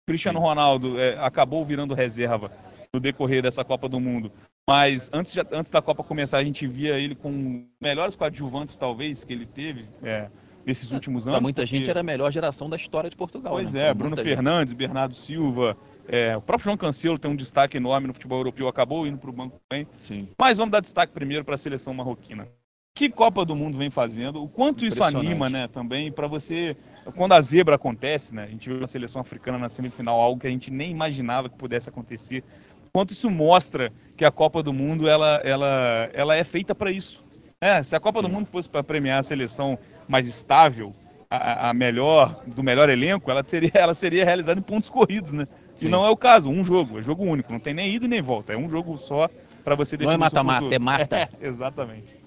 Cristiano 0.07 0.41
Ronaldo 0.41 1.01
é, 1.01 1.17
acabou 1.21 1.65
virando 1.65 1.95
reserva 1.95 2.53
no 2.93 3.01
decorrer 3.01 3.43
dessa 3.43 3.65
Copa 3.65 3.89
do 3.89 3.99
Mundo. 3.99 4.31
Mas 4.69 5.09
antes, 5.11 5.33
de, 5.33 5.41
antes 5.53 5.73
da 5.73 5.81
Copa 5.81 6.05
começar, 6.05 6.37
a 6.37 6.45
gente 6.45 6.67
via 6.67 6.99
ele 6.99 7.15
com 7.15 7.65
melhores 7.81 8.15
coadjuvantes, 8.15 8.77
talvez, 8.77 9.25
que 9.25 9.33
ele 9.33 9.47
teve 9.47 9.89
é, 10.03 10.29
nesses 10.67 10.93
últimos 10.93 11.27
anos. 11.27 11.39
Para 11.39 11.43
muita 11.43 11.63
porque... 11.63 11.77
gente 11.77 11.89
era 11.89 12.01
a 12.01 12.03
melhor 12.03 12.31
geração 12.31 12.69
da 12.69 12.77
história 12.77 13.09
de 13.09 13.17
Portugal. 13.17 13.55
Pois 13.55 13.73
né? 13.73 13.89
é, 13.89 13.95
Bruno 13.95 14.17
Fernandes, 14.17 14.73
gente. 14.73 14.79
Bernardo 14.79 15.15
Silva, 15.15 15.79
é, 16.09 16.37
o 16.37 16.41
próprio 16.41 16.65
João 16.65 16.77
Cancelo 16.77 17.19
tem 17.19 17.31
um 17.31 17.37
destaque 17.37 17.77
enorme 17.77 18.07
no 18.07 18.15
futebol 18.15 18.39
europeu, 18.39 18.69
acabou 18.69 19.07
indo 19.07 19.19
para 19.19 19.31
o 19.31 19.33
banco 19.33 19.61
também. 19.69 19.87
Sim. 19.99 20.29
Mas 20.39 20.59
vamos 20.59 20.73
dar 20.73 20.81
destaque 20.81 21.13
primeiro 21.13 21.45
para 21.45 21.55
a 21.55 21.59
seleção 21.59 21.95
marroquina. 21.95 22.49
Que 22.95 23.09
Copa 23.09 23.45
do 23.45 23.55
Mundo 23.55 23.79
vem 23.79 23.89
fazendo, 23.89 24.43
o 24.43 24.49
quanto 24.49 24.85
isso 24.85 25.03
anima, 25.03 25.49
né, 25.49 25.69
também, 25.69 26.11
para 26.11 26.27
você 26.27 26.77
quando 27.15 27.33
a 27.33 27.41
zebra 27.41 27.77
acontece, 27.77 28.35
né? 28.35 28.45
A 28.45 28.47
gente 28.47 28.69
viu 28.69 28.83
a 28.83 28.87
seleção 28.87 29.21
africana 29.21 29.59
na 29.59 29.69
semifinal, 29.69 30.21
algo 30.21 30.41
que 30.41 30.47
a 30.47 30.51
gente 30.51 30.71
nem 30.71 30.91
imaginava 30.91 31.49
que 31.49 31.57
pudesse 31.57 31.89
acontecer. 31.89 32.45
Quanto 32.93 33.13
isso 33.13 33.31
mostra 33.31 33.93
que 34.17 34.25
a 34.25 34.31
Copa 34.31 34.63
do 34.63 34.73
Mundo 34.73 35.09
ela, 35.09 35.41
ela, 35.45 36.11
ela 36.13 36.37
é 36.37 36.45
feita 36.45 36.75
para 36.75 36.91
isso. 36.91 37.25
É, 37.61 37.83
se 37.83 37.95
a 37.95 38.01
Copa 38.01 38.21
Sim. 38.21 38.29
do 38.29 38.33
Mundo 38.33 38.47
fosse 38.47 38.69
para 38.69 38.83
premiar 38.83 39.21
a 39.21 39.23
seleção 39.23 39.79
mais 40.09 40.27
estável, 40.27 40.95
a, 41.31 41.71
a, 41.71 41.75
melhor 41.75 42.43
do 42.47 42.63
melhor 42.63 42.89
elenco, 42.89 43.31
ela 43.31 43.45
teria, 43.45 43.71
ela 43.75 43.95
seria 43.95 44.25
realizada 44.25 44.59
em 44.59 44.63
pontos 44.63 44.91
corridos, 44.91 45.33
né? 45.33 45.47
Sim. 45.81 45.87
E 45.87 45.89
não 45.89 46.05
é 46.05 46.11
o 46.11 46.17
caso, 46.17 46.49
um 46.51 46.65
jogo, 46.65 46.99
é 46.99 47.03
jogo 47.03 47.25
único, 47.25 47.53
não 47.53 47.59
tem 47.59 47.73
nem 47.73 47.95
ida 47.95 48.05
e 48.05 48.09
nem 48.09 48.21
volta, 48.21 48.53
é 48.53 48.57
um 48.57 48.69
jogo 48.69 48.99
só 48.99 49.29
para 49.65 49.75
você 49.75 49.97
definir. 49.97 50.09
Não 50.09 50.15
é 50.15 50.19
mata-mata, 50.19 50.75
é 50.75 50.79
mata. 50.79 51.17
É, 51.41 51.47
exatamente. 51.47 52.21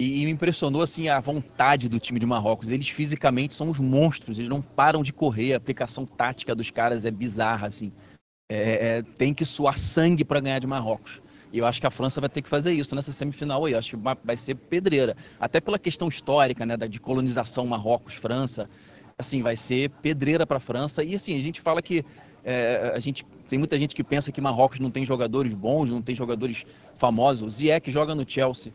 E, 0.00 0.24
me 0.24 0.30
impressionou 0.30 0.82
assim 0.82 1.08
a 1.08 1.18
vontade 1.18 1.88
do 1.88 1.98
time 1.98 2.20
de 2.20 2.26
Marrocos. 2.26 2.70
Eles 2.70 2.88
fisicamente 2.88 3.54
são 3.54 3.68
os 3.68 3.80
monstros, 3.80 4.38
eles 4.38 4.48
não 4.48 4.62
param 4.62 5.02
de 5.02 5.12
correr. 5.12 5.54
A 5.54 5.56
aplicação 5.56 6.06
tática 6.06 6.54
dos 6.54 6.70
caras 6.70 7.04
é 7.04 7.10
bizarra 7.10 7.66
assim. 7.66 7.92
É, 8.50 8.98
é, 8.98 9.02
tem 9.02 9.34
que 9.34 9.44
suar 9.44 9.76
sangue 9.76 10.24
para 10.24 10.38
ganhar 10.38 10.60
de 10.60 10.68
Marrocos. 10.68 11.20
E 11.52 11.58
eu 11.58 11.66
acho 11.66 11.80
que 11.80 11.86
a 11.86 11.90
França 11.90 12.20
vai 12.20 12.30
ter 12.30 12.42
que 12.42 12.48
fazer 12.48 12.72
isso 12.72 12.94
nessa 12.94 13.12
semifinal 13.12 13.64
aí. 13.64 13.72
Eu 13.72 13.78
acho 13.78 13.96
que 13.96 14.02
vai 14.24 14.36
ser 14.36 14.54
pedreira. 14.54 15.16
Até 15.40 15.60
pela 15.60 15.78
questão 15.78 16.08
histórica, 16.08 16.64
né, 16.64 16.76
de 16.76 17.00
colonização 17.00 17.66
Marrocos-França. 17.66 18.68
Assim, 19.18 19.42
vai 19.42 19.56
ser 19.56 19.90
pedreira 19.90 20.46
para 20.46 20.58
a 20.58 20.60
França. 20.60 21.02
E 21.02 21.16
assim, 21.16 21.36
a 21.36 21.42
gente 21.42 21.60
fala 21.60 21.82
que 21.82 22.04
é, 22.44 22.92
a 22.94 22.98
gente 22.98 23.24
tem 23.48 23.58
muita 23.58 23.78
gente 23.78 23.94
que 23.94 24.04
pensa 24.04 24.30
que 24.30 24.40
Marrocos 24.40 24.78
não 24.78 24.90
tem 24.90 25.04
jogadores 25.04 25.52
bons, 25.54 25.90
não 25.90 26.02
tem 26.02 26.14
jogadores 26.14 26.64
famosos. 26.96 27.42
O 27.42 27.50
Ziyech 27.50 27.90
joga 27.90 28.14
no 28.14 28.28
Chelsea. 28.28 28.72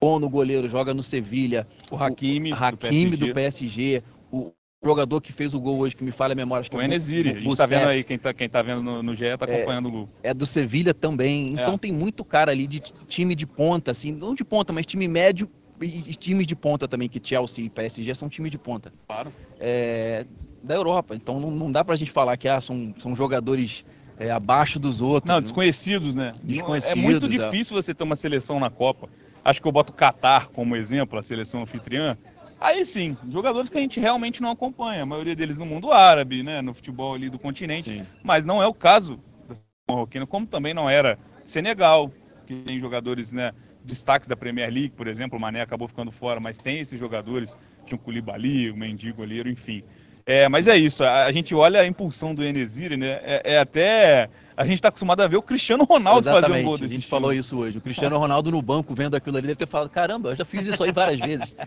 Bono, 0.00 0.28
goleiro, 0.28 0.68
joga 0.68 0.94
no 0.94 1.02
Sevilha. 1.02 1.66
O 1.90 1.96
Hakimi, 1.96 2.52
o 2.52 2.54
Hakimi 2.54 3.16
do, 3.16 3.18
PSG. 3.18 3.26
do 3.26 3.34
PSG. 3.34 4.02
O 4.32 4.52
jogador 4.82 5.20
que 5.20 5.32
fez 5.32 5.52
o 5.52 5.60
gol 5.60 5.78
hoje, 5.78 5.94
que 5.94 6.02
me 6.02 6.10
falha 6.10 6.32
a 6.32 6.34
memória, 6.34 6.62
acho 6.62 6.70
que 6.70 6.76
o 6.76 6.80
é 6.80 6.86
Enesiri. 6.86 7.30
A 7.30 7.40
gente 7.40 7.56
tá 7.56 7.66
vendo 7.66 7.88
aí, 7.88 8.02
quem 8.02 8.18
tá, 8.18 8.32
quem 8.32 8.48
tá 8.48 8.62
vendo 8.62 8.82
no, 8.82 9.02
no 9.02 9.14
GE 9.14 9.36
tá 9.36 9.46
é, 9.46 9.56
acompanhando 9.56 9.86
é, 9.86 9.88
o 9.88 9.92
gol. 9.92 10.08
É 10.22 10.34
do 10.34 10.46
Sevilha 10.46 10.94
também. 10.94 11.52
Então 11.52 11.74
é. 11.74 11.78
tem 11.78 11.92
muito 11.92 12.24
cara 12.24 12.50
ali 12.50 12.66
de 12.66 12.80
time 13.06 13.34
de 13.34 13.46
ponta, 13.46 13.90
assim, 13.90 14.12
não 14.12 14.34
de 14.34 14.44
ponta, 14.44 14.72
mas 14.72 14.86
time 14.86 15.06
médio 15.06 15.50
e 15.82 16.14
times 16.14 16.46
de 16.46 16.54
ponta 16.54 16.86
também, 16.86 17.08
que 17.08 17.20
Chelsea 17.22 17.64
e 17.64 17.70
PSG 17.70 18.14
são 18.14 18.28
time 18.28 18.50
de 18.50 18.58
ponta. 18.58 18.92
Claro. 19.06 19.32
É, 19.58 20.26
da 20.62 20.74
Europa. 20.74 21.14
Então 21.14 21.40
não, 21.40 21.50
não 21.50 21.70
dá 21.70 21.84
pra 21.84 21.96
gente 21.96 22.10
falar 22.10 22.36
que 22.36 22.48
ah, 22.48 22.60
são, 22.60 22.94
são 22.98 23.14
jogadores 23.14 23.84
é, 24.18 24.30
abaixo 24.30 24.78
dos 24.78 25.00
outros. 25.00 25.28
Não, 25.32 25.40
desconhecidos, 25.40 26.14
né? 26.14 26.34
Desconhecidos. 26.42 26.96
É 26.96 27.00
muito 27.00 27.28
difícil 27.28 27.74
você 27.74 27.94
ter 27.94 28.04
uma 28.04 28.16
seleção 28.16 28.60
na 28.60 28.70
Copa 28.70 29.08
acho 29.44 29.60
que 29.60 29.66
eu 29.66 29.72
boto 29.72 29.92
o 29.92 29.96
Qatar 29.96 30.48
como 30.50 30.76
exemplo, 30.76 31.18
a 31.18 31.22
seleção 31.22 31.62
anfitriã, 31.62 32.16
aí 32.60 32.84
sim, 32.84 33.16
jogadores 33.30 33.70
que 33.70 33.78
a 33.78 33.80
gente 33.80 33.98
realmente 33.98 34.40
não 34.40 34.50
acompanha, 34.50 35.02
a 35.02 35.06
maioria 35.06 35.34
deles 35.34 35.58
no 35.58 35.66
mundo 35.66 35.92
árabe, 35.92 36.42
né, 36.42 36.60
no 36.60 36.74
futebol 36.74 37.14
ali 37.14 37.28
do 37.28 37.38
continente, 37.38 37.90
sim. 37.90 38.06
mas 38.22 38.44
não 38.44 38.62
é 38.62 38.66
o 38.66 38.74
caso 38.74 39.18
da 39.48 39.56
marroquina, 39.88 40.26
como 40.26 40.46
também 40.46 40.74
não 40.74 40.88
era 40.88 41.18
Senegal, 41.44 42.12
que 42.46 42.54
tem 42.56 42.78
jogadores, 42.78 43.32
né, 43.32 43.52
destaques 43.84 44.28
da 44.28 44.36
Premier 44.36 44.70
League, 44.70 44.90
por 44.90 45.06
exemplo, 45.06 45.38
o 45.38 45.40
Mané 45.40 45.62
acabou 45.62 45.88
ficando 45.88 46.12
fora, 46.12 46.38
mas 46.38 46.58
tem 46.58 46.80
esses 46.80 46.98
jogadores, 46.98 47.56
tinha 47.84 47.96
o 47.96 48.00
Koulibaly, 48.00 48.70
o 48.70 48.76
Mendy, 48.76 49.10
goleiro, 49.10 49.48
enfim. 49.48 49.82
É, 50.30 50.48
mas 50.48 50.68
é 50.68 50.76
isso, 50.76 51.02
a, 51.02 51.24
a, 51.24 51.32
gente 51.32 51.52
olha 51.56 51.80
a 51.80 51.86
impulsão 51.86 52.32
do 52.32 52.44
Enesiri, 52.44 52.96
né, 52.96 53.18
é, 53.24 53.54
é 53.54 53.58
até 53.58 54.30
a 54.56 54.62
gente 54.62 54.74
está 54.74 54.86
acostumado 54.86 55.22
a 55.22 55.26
ver 55.26 55.36
o 55.36 55.42
Cristiano 55.42 55.82
Ronaldo 55.82 56.20
Exatamente, 56.20 56.48
fazer 56.48 56.60
um 56.60 56.64
gol 56.64 56.78
desse 56.78 56.92
A 56.92 56.94
gente 56.94 57.06
falou 57.08 57.32
isso 57.32 57.58
hoje. 57.58 57.78
O 57.78 57.80
Cristiano 57.80 58.16
Ronaldo 58.16 58.48
no 58.52 58.62
banco 58.62 58.94
vendo 58.94 59.16
aquilo 59.16 59.38
ali 59.38 59.48
deve 59.48 59.58
ter 59.58 59.66
falado: 59.66 59.90
caramba, 59.90 60.28
eu 60.28 60.36
já 60.36 60.44
fiz 60.44 60.68
isso 60.68 60.84
aí 60.84 60.92
várias 60.92 61.18
vezes. 61.18 61.56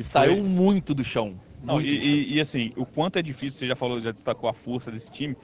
E 0.00 0.02
saiu 0.02 0.36
Foi. 0.36 0.42
muito 0.42 0.94
do 0.94 1.04
chão. 1.04 1.38
Não, 1.62 1.78
e, 1.78 1.86
e, 1.86 2.34
e, 2.36 2.40
assim, 2.40 2.72
o 2.76 2.86
quanto 2.86 3.18
é 3.18 3.22
difícil, 3.22 3.58
você 3.58 3.66
já 3.66 3.76
falou, 3.76 4.00
já 4.00 4.10
destacou 4.10 4.48
a 4.48 4.54
força 4.54 4.90
desse 4.90 5.10
time, 5.10 5.36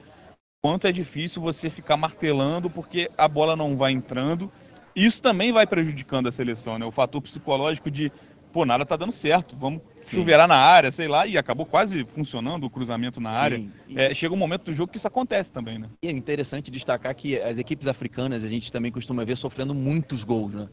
quanto 0.59 0.87
é 0.87 0.91
difícil 0.91 1.39
você 1.39 1.69
ficar 1.69 1.95
martelando 1.95 2.67
porque 2.67 3.11
a 3.15 3.27
bola 3.27 3.55
não 3.55 3.77
vai 3.77 3.91
entrando. 3.91 4.51
Isso 4.95 5.21
também 5.21 5.51
vai 5.51 5.67
prejudicando 5.67 6.27
a 6.27 6.31
seleção, 6.31 6.79
né? 6.79 6.85
O 6.85 6.91
fator 6.91 7.21
psicológico 7.21 7.91
de 7.91 8.11
pô, 8.51 8.65
nada 8.65 8.85
tá 8.85 8.95
dando 8.95 9.11
certo, 9.11 9.55
vamos 9.55 9.81
Sim. 9.95 10.17
chuveirar 10.17 10.47
na 10.47 10.57
área, 10.57 10.91
sei 10.91 11.07
lá, 11.07 11.25
e 11.25 11.37
acabou 11.37 11.65
quase 11.65 12.03
funcionando 12.05 12.65
o 12.65 12.69
cruzamento 12.69 13.19
na 13.19 13.31
Sim. 13.31 13.35
área. 13.35 13.65
E... 13.87 13.99
É, 13.99 14.13
chega 14.13 14.33
um 14.33 14.37
momento 14.37 14.65
do 14.65 14.73
jogo 14.73 14.91
que 14.91 14.97
isso 14.97 15.07
acontece 15.07 15.51
também, 15.51 15.77
né? 15.77 15.89
E 16.03 16.07
é 16.07 16.11
interessante 16.11 16.71
destacar 16.71 17.13
que 17.15 17.39
as 17.39 17.57
equipes 17.57 17.87
africanas 17.87 18.43
a 18.43 18.47
gente 18.47 18.71
também 18.71 18.91
costuma 18.91 19.23
ver 19.23 19.37
sofrendo 19.37 19.73
muitos 19.73 20.23
gols, 20.23 20.53
né? 20.53 20.67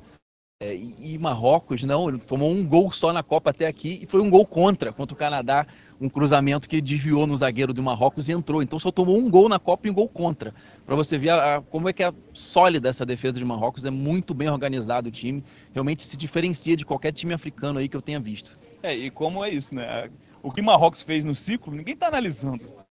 É, 0.59 0.75
e 0.75 1.19
Marrocos 1.19 1.83
não, 1.83 2.09
ele 2.09 2.19
tomou 2.19 2.51
um 2.51 2.67
gol 2.67 2.91
só 2.91 3.12
na 3.12 3.23
Copa 3.23 3.51
até 3.51 3.67
aqui 3.67 4.01
e 4.03 4.07
foi 4.07 4.23
um 4.23 4.31
gol 4.31 4.47
contra, 4.47 4.91
contra 4.91 5.15
o 5.15 5.19
Canadá, 5.19 5.67
um 6.00 6.09
cruzamento 6.09 6.68
que 6.68 6.80
desviou 6.80 7.26
no 7.26 7.37
zagueiro 7.37 7.72
do 7.72 7.82
Marrocos 7.82 8.28
e 8.28 8.32
entrou. 8.32 8.62
Então 8.62 8.78
só 8.78 8.90
tomou 8.90 9.16
um 9.16 9.30
gol 9.30 9.48
na 9.48 9.59
Copa 9.59 9.87
e 9.87 9.90
um 9.90 9.94
gol 9.94 10.09
contra. 10.09 10.54
Para 10.85 10.94
você 10.94 11.16
ver 11.18 11.30
a, 11.30 11.56
a, 11.56 11.62
como 11.62 11.88
é 11.88 11.92
que 11.92 12.02
é 12.02 12.12
sólida 12.32 12.88
essa 12.88 13.04
defesa 13.04 13.38
de 13.38 13.44
Marrocos, 13.44 13.85
é 13.85 13.90
muito 13.90 14.35
bem 14.35 14.48
organizado 14.48 15.09
o 15.09 15.12
time, 15.12 15.42
realmente 15.72 16.02
se 16.02 16.16
diferencia 16.16 16.76
de 16.76 16.85
qualquer 16.85 17.12
time 17.12 17.32
africano 17.35 17.78
aí 17.78 17.88
que 17.88 17.96
eu 17.96 18.02
tenha 18.02 18.20
visto. 18.20 18.59
É, 18.82 18.94
e 18.94 19.11
como 19.11 19.44
é 19.44 19.50
isso, 19.50 19.74
né? 19.74 20.11
O 20.42 20.50
que 20.50 20.62
Marrocos 20.62 21.02
fez 21.02 21.24
no 21.24 21.35
ciclo, 21.35 21.74
ninguém 21.74 21.94
está 21.94 22.09
analisando. 22.09 22.86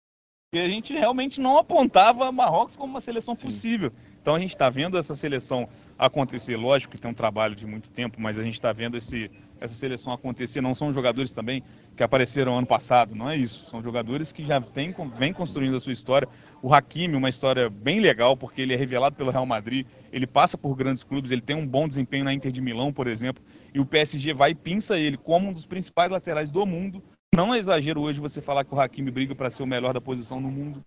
E 0.55 0.61
a 0.61 0.69
gente 0.69 0.93
realmente 0.93 1.41
não 1.41 1.59
apontava 1.59 2.31
Marrocos 2.31 2.77
como 2.77 2.93
uma 2.93 3.01
seleção 3.01 3.35
Sim. 3.35 3.47
possível. 3.47 3.93
Então 4.23 4.37
a 4.37 4.39
gente 4.39 4.51
está 4.51 4.71
vendo 4.71 4.97
essa 4.97 5.13
seleção 5.13 5.69
acontecer. 5.99 6.57
Lógico 6.57 6.93
que 6.93 7.01
tem 7.01 7.11
um 7.11 7.15
trabalho 7.15 7.57
de 7.57 7.67
muito 7.67 7.91
tempo, 7.91 8.21
mas 8.21 8.39
a 8.39 8.43
gente 8.45 8.55
está 8.55 8.73
vendo 8.73 8.97
esse, 8.97 9.29
essa 9.61 9.75
seleção 9.75 10.13
acontecer. 10.13 10.61
Não 10.61 10.73
são 10.73 10.93
jogadores 10.93 11.33
também 11.33 11.65
que 11.97 12.05
apareceram 12.05 12.57
ano 12.57 12.69
passado, 12.69 13.17
não 13.17 13.29
é 13.29 13.37
isso. 13.37 13.69
São 13.69 13.83
jogadores 13.83 14.31
que 14.31 14.47
já 14.47 14.61
vêm 14.61 14.95
vem 15.17 15.33
construindo 15.33 15.75
a 15.75 15.81
sua 15.81 15.93
história. 15.93 16.29
O 16.63 16.73
Hakimi, 16.73 17.17
uma 17.17 17.29
história 17.29 17.69
bem 17.69 17.99
legal, 17.99 18.37
porque 18.37 18.63
ele 18.63 18.75
é 18.75 18.77
revelado 18.77 19.17
pelo 19.17 19.33
Real 19.33 19.45
Madrid, 19.45 19.85
ele 20.13 20.27
passa 20.27 20.57
por 20.57 20.77
grandes 20.77 21.03
clubes, 21.03 21.33
ele 21.33 21.43
tem 21.43 21.57
um 21.57 21.67
bom 21.67 21.89
desempenho 21.89 22.25
na 22.25 22.33
Inter 22.33 22.53
de 22.53 22.61
Milão, 22.61 22.93
por 22.93 23.09
exemplo, 23.09 23.43
e 23.75 23.81
o 23.81 23.85
PSG 23.85 24.33
vai 24.33 24.53
e 24.53 24.55
pinça 24.55 24.97
ele 24.97 25.17
como 25.17 25.49
um 25.49 25.53
dos 25.53 25.67
principais 25.67 26.13
laterais 26.13 26.53
do 26.53 26.65
mundo. 26.65 27.03
Não 27.35 27.53
é 27.53 27.59
exagero 27.59 28.01
hoje 28.01 28.21
você 28.21 28.41
falar 28.41 28.65
que 28.65 28.73
o 28.73 28.81
Hakimi 28.81 29.11
briga 29.11 29.35
para 29.35 29.51
ser 29.51 29.65
o 29.65 29.67
melhor 29.67 29.93
da 29.93 30.01
posição 30.01 30.41
no 30.41 30.51
mundo 30.51 30.85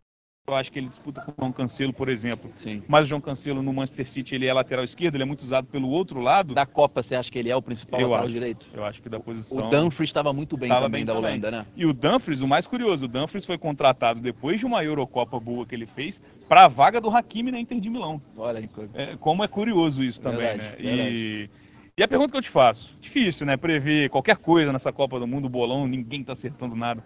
eu 0.50 0.56
acho 0.56 0.72
que 0.72 0.80
ele 0.80 0.88
disputa 0.88 1.20
com 1.20 1.32
o 1.32 1.36
João 1.38 1.52
Cancelo, 1.52 1.92
por 1.92 2.08
exemplo. 2.08 2.50
Sim. 2.56 2.82
Mas 2.88 3.06
o 3.06 3.10
João 3.10 3.20
Cancelo 3.20 3.62
no 3.62 3.74
Manchester 3.74 4.08
City 4.08 4.34
ele 4.34 4.46
é 4.48 4.54
lateral 4.54 4.86
esquerdo, 4.86 5.16
ele 5.16 5.24
é 5.24 5.26
muito 5.26 5.42
usado 5.42 5.68
pelo 5.68 5.90
outro 5.90 6.22
lado. 6.22 6.54
Da 6.54 6.66
Copa, 6.66 7.04
você 7.04 7.16
acha 7.16 7.30
que 7.30 7.38
ele 7.38 7.50
é 7.50 7.56
o 7.58 7.62
principal 7.62 8.00
eu 8.00 8.08
lateral 8.08 8.24
acho, 8.24 8.34
direito? 8.34 8.66
Eu 8.74 8.86
acho 8.86 9.02
que 9.02 9.10
da 9.10 9.20
posição. 9.20 9.68
O 9.68 9.70
Dumfries 9.70 10.08
estava 10.08 10.32
muito 10.32 10.56
bem 10.56 10.70
Tava 10.70 10.84
também 10.84 11.00
bem 11.00 11.06
da 11.06 11.16
também. 11.16 11.32
Holanda, 11.32 11.52
né? 11.52 11.66
E 11.76 11.86
o 11.86 11.92
Dumfries, 11.92 12.40
o 12.40 12.48
mais 12.48 12.66
curioso, 12.66 13.04
o 13.04 13.08
Dumfries 13.10 13.46
foi 13.46 13.58
contratado 13.58 14.22
depois 14.22 14.58
de 14.58 14.66
uma 14.66 14.82
Eurocopa 14.82 15.38
boa 15.38 15.66
que 15.66 15.76
ele 15.76 15.86
fez 15.86 16.22
para 16.48 16.64
a 16.64 16.68
vaga 16.70 17.02
do 17.02 17.10
Hakimi 17.10 17.52
na 17.52 17.60
Inter 17.60 17.82
de 17.82 17.90
Milão. 17.90 18.22
Olha 18.38 18.70
É, 18.94 19.18
como 19.18 19.44
é 19.44 19.50
curioso 19.50 20.02
isso 20.02 20.22
também, 20.22 20.48
Verdade, 20.48 20.82
né? 20.82 21.12
E, 21.12 21.50
e 21.98 22.04
a 22.04 22.08
pergunta 22.08 22.32
que 22.32 22.38
eu 22.38 22.42
te 22.42 22.50
faço, 22.50 22.96
difícil, 23.00 23.46
né? 23.46 23.58
Prever 23.58 24.10
qualquer 24.10 24.38
coisa 24.38 24.72
nessa 24.72 24.94
Copa 24.94 25.20
do 25.20 25.26
Mundo, 25.26 25.50
bolão, 25.50 25.88
ninguém 25.88 26.24
tá 26.24 26.34
acertando 26.34 26.76
nada. 26.76 27.04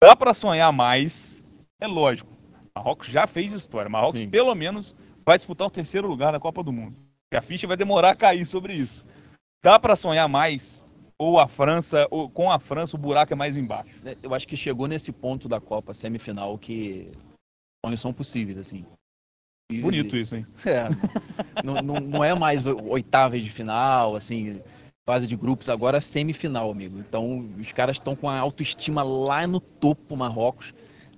Dá 0.00 0.14
para 0.14 0.32
sonhar 0.32 0.72
mais? 0.72 1.42
É 1.80 1.86
lógico. 1.88 2.30
Marrocos 2.74 3.08
já 3.08 3.26
fez 3.26 3.52
história. 3.52 3.90
Marrocos, 3.90 4.20
Sim. 4.20 4.30
pelo 4.30 4.54
menos, 4.54 4.94
vai 5.26 5.36
disputar 5.36 5.66
o 5.66 5.70
terceiro 5.70 6.06
lugar 6.06 6.30
da 6.30 6.38
Copa 6.38 6.62
do 6.62 6.72
Mundo. 6.72 6.96
E 7.32 7.36
a 7.36 7.42
ficha 7.42 7.66
vai 7.66 7.76
demorar 7.76 8.10
a 8.10 8.16
cair 8.16 8.46
sobre 8.46 8.74
isso. 8.74 9.04
Dá 9.62 9.78
para 9.78 9.96
sonhar 9.96 10.28
mais? 10.28 10.86
Ou 11.18 11.40
a 11.40 11.48
França, 11.48 12.06
ou 12.08 12.30
com 12.30 12.48
a 12.48 12.60
França 12.60 12.96
o 12.96 12.98
buraco 12.98 13.32
é 13.32 13.36
mais 13.36 13.56
embaixo? 13.56 13.90
É, 14.04 14.16
Eu 14.22 14.32
acho 14.34 14.46
que 14.46 14.56
chegou 14.56 14.86
nesse 14.86 15.10
ponto 15.10 15.48
da 15.48 15.60
Copa 15.60 15.92
semifinal 15.92 16.56
que 16.56 17.10
sonhos 17.84 18.00
são 18.00 18.12
possíveis, 18.12 18.56
assim. 18.56 18.86
Bonito 19.70 20.16
isso, 20.16 20.34
hein? 20.34 20.46
É, 20.64 20.88
não, 21.62 21.82
não, 21.82 22.00
não 22.00 22.24
é 22.24 22.34
mais 22.34 22.64
oitavas 22.64 23.42
de 23.42 23.50
final, 23.50 24.16
assim, 24.16 24.62
fase 25.06 25.26
de 25.26 25.36
grupos, 25.36 25.68
agora 25.68 25.98
é 25.98 26.00
semifinal, 26.00 26.70
amigo. 26.70 26.98
Então, 26.98 27.46
os 27.58 27.70
caras 27.72 27.96
estão 27.96 28.16
com 28.16 28.30
a 28.30 28.38
autoestima 28.38 29.02
lá 29.02 29.46
no 29.46 29.60
topo, 29.60 30.16
Marrocos. 30.16 30.72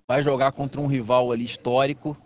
Vai 0.08 0.20
jogar 0.20 0.50
contra 0.50 0.80
um 0.80 0.88
rival 0.88 1.30
ali 1.30 1.44
histórico. 1.44 2.16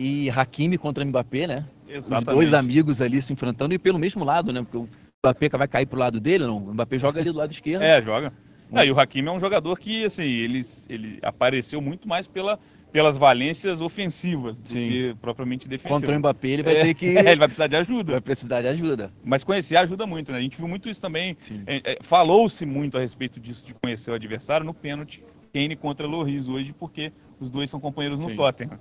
E 0.00 0.30
Hakimi 0.30 0.78
contra 0.78 1.04
Mbappé, 1.04 1.46
né? 1.46 1.66
Os 1.96 2.08
dois 2.24 2.54
amigos 2.54 3.00
ali 3.00 3.20
se 3.20 3.32
enfrentando 3.32 3.74
e 3.74 3.78
pelo 3.78 3.98
mesmo 3.98 4.24
lado, 4.24 4.52
né? 4.52 4.62
Porque 4.62 4.76
o 4.76 4.88
Mbappé 5.24 5.48
vai 5.48 5.68
cair 5.68 5.86
pro 5.86 5.98
lado 5.98 6.20
dele, 6.20 6.46
não? 6.46 6.58
O 6.58 6.72
Mbappé 6.72 6.98
joga 6.98 7.20
ali 7.20 7.30
do 7.32 7.38
lado 7.38 7.52
esquerdo. 7.52 7.82
É, 7.82 8.00
joga. 8.00 8.32
É, 8.72 8.86
e 8.86 8.90
o 8.90 8.98
Hakimi 8.98 9.28
é 9.28 9.32
um 9.32 9.40
jogador 9.40 9.78
que, 9.78 10.04
assim, 10.04 10.24
ele, 10.24 10.60
ele 10.88 11.18
apareceu 11.22 11.80
muito 11.80 12.08
mais 12.08 12.26
pela, 12.26 12.58
pelas 12.94 13.16
valências 13.16 13.80
ofensivas 13.80 14.60
do 14.60 14.68
Sim. 14.68 14.88
que 14.88 15.16
propriamente 15.20 15.66
defensivas. 15.66 15.98
Contra 16.00 16.14
o 16.14 16.18
Mbappé, 16.20 16.48
ele 16.48 16.62
vai 16.62 16.76
É, 16.76 16.82
ter 16.84 16.94
que. 16.94 17.06
ele 17.18 17.24
vai 17.36 17.48
precisar 17.48 17.66
de 17.66 17.74
ajuda. 17.74 18.12
vai 18.12 18.20
precisar 18.20 18.60
de 18.60 18.68
ajuda. 18.68 19.12
Mas 19.24 19.42
conhecer 19.42 19.76
ajuda 19.76 20.06
muito, 20.06 20.30
né? 20.30 20.38
A 20.38 20.40
gente 20.40 20.56
viu 20.56 20.68
muito 20.68 20.88
isso 20.88 21.00
também. 21.00 21.36
É, 21.66 21.94
é, 21.94 21.98
Falou-se 22.00 22.64
muito 22.64 22.96
a 22.96 23.00
respeito 23.00 23.40
disso, 23.40 23.66
de 23.66 23.74
conhecer 23.74 24.12
o 24.12 24.14
adversário 24.14 24.64
no 24.64 24.72
pênalti. 24.72 25.24
Kane 25.52 25.74
contra 25.74 26.06
Loris 26.06 26.46
hoje, 26.48 26.72
porque 26.72 27.12
os 27.40 27.50
dois 27.50 27.68
são 27.68 27.80
companheiros 27.80 28.20
no 28.20 28.30
Sim. 28.30 28.36
Tottenham. 28.36 28.78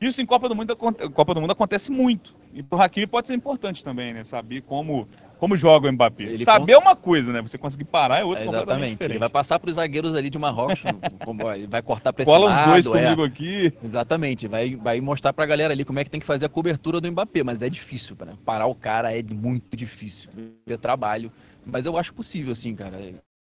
Isso 0.00 0.20
em 0.20 0.26
Copa 0.26 0.48
do 0.48 0.54
Mundo, 0.54 0.76
Copa 0.76 1.32
do 1.32 1.40
Mundo 1.40 1.52
acontece 1.52 1.90
muito. 1.90 2.34
E 2.52 2.62
pro 2.62 2.80
Hakimi 2.80 3.06
pode 3.06 3.28
ser 3.28 3.34
importante 3.34 3.82
também, 3.82 4.12
né? 4.12 4.24
Saber 4.24 4.60
como, 4.62 5.08
como 5.38 5.56
joga 5.56 5.88
o 5.88 5.92
Mbappé. 5.92 6.24
Ele 6.24 6.44
Saber 6.44 6.72
é 6.72 6.78
uma 6.78 6.94
coisa, 6.94 7.32
né? 7.32 7.40
Você 7.40 7.56
conseguir 7.56 7.84
parar 7.84 8.18
é 8.18 8.24
outra 8.24 8.44
É, 8.44 8.48
exatamente. 8.48 9.02
Ele 9.02 9.18
vai 9.18 9.30
passar 9.30 9.58
para 9.58 9.70
os 9.70 9.76
zagueiros 9.76 10.14
ali 10.14 10.28
de 10.28 10.38
Marrocos, 10.38 10.82
como, 11.24 11.50
ele 11.50 11.66
vai 11.66 11.80
cortar 11.80 12.12
para 12.12 12.22
esse 12.22 12.30
Cola 12.30 12.48
lado. 12.50 12.76
os 12.76 12.84
dois 12.84 12.86
é. 12.86 13.04
comigo 13.04 13.24
aqui. 13.24 13.72
Exatamente, 13.82 14.46
vai, 14.46 14.76
vai 14.76 15.00
mostrar 15.00 15.32
pra 15.32 15.46
galera 15.46 15.72
ali 15.72 15.84
como 15.84 15.98
é 15.98 16.04
que 16.04 16.10
tem 16.10 16.20
que 16.20 16.26
fazer 16.26 16.44
a 16.44 16.50
cobertura 16.50 17.00
do 17.00 17.10
Mbappé, 17.10 17.42
mas 17.42 17.62
é 17.62 17.68
difícil, 17.70 18.16
né? 18.20 18.32
parar 18.44 18.66
o 18.66 18.74
cara 18.74 19.16
é 19.16 19.22
muito 19.22 19.76
difícil, 19.76 20.28
é 20.66 20.76
trabalho, 20.76 21.32
mas 21.64 21.86
eu 21.86 21.96
acho 21.96 22.12
possível, 22.12 22.52
assim, 22.52 22.74
cara, 22.74 22.98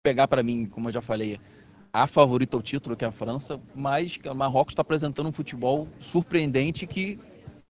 pegar 0.03 0.27
pra 0.27 0.43
mim, 0.43 0.65
como 0.67 0.87
eu 0.87 0.93
já 0.93 1.01
falei, 1.01 1.39
a 1.97 2.05
favorita 2.05 2.55
ao 2.55 2.61
título, 2.61 2.95
que 2.95 3.03
é 3.03 3.07
a 3.07 3.11
França, 3.11 3.59
mas 3.73 4.19
o 4.23 4.35
Marrocos 4.35 4.73
está 4.73 4.83
apresentando 4.83 5.29
um 5.29 5.31
futebol 5.31 5.87
surpreendente 5.99 6.85
que 6.85 7.19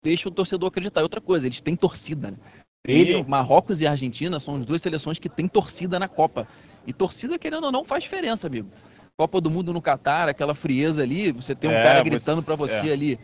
deixa 0.03 0.29
o 0.29 0.33
torcedor 0.33 0.69
acreditar. 0.69 1.01
E 1.01 1.03
outra 1.05 1.21
coisa, 1.21 1.47
eles 1.47 1.61
têm 1.61 1.77
torcida, 1.77 2.33
né? 2.33 2.37
Ele, 2.85 3.23
Marrocos 3.25 3.81
e 3.81 3.87
Argentina 3.87 4.41
são 4.41 4.57
as 4.57 4.67
duas 4.67 4.83
seleções 4.83 5.19
que 5.19 5.29
têm 5.29 5.47
torcida 5.47 5.99
na 5.99 6.09
Copa. 6.09 6.47
E 6.87 6.93
torcida, 6.93 7.39
querendo 7.39 7.65
ou 7.65 7.73
não, 7.73 7.85
faz 7.85 8.03
diferença, 8.03 8.49
amigo. 8.49 8.69
Copa 9.17 9.41
do 9.41 9.51
Mundo 9.51 9.73
no 9.73 9.81
Catar, 9.81 10.29
aquela 10.29 10.55
frieza 10.55 11.03
ali, 11.03 11.31
você 11.31 11.55
tem 11.55 11.71
um 11.71 11.73
É, 11.73 11.83
cara 11.83 12.03
gritando 12.03 12.43
pra 12.43 12.57
você 12.57 12.89
é. 12.89 12.93
ali, 12.93 13.21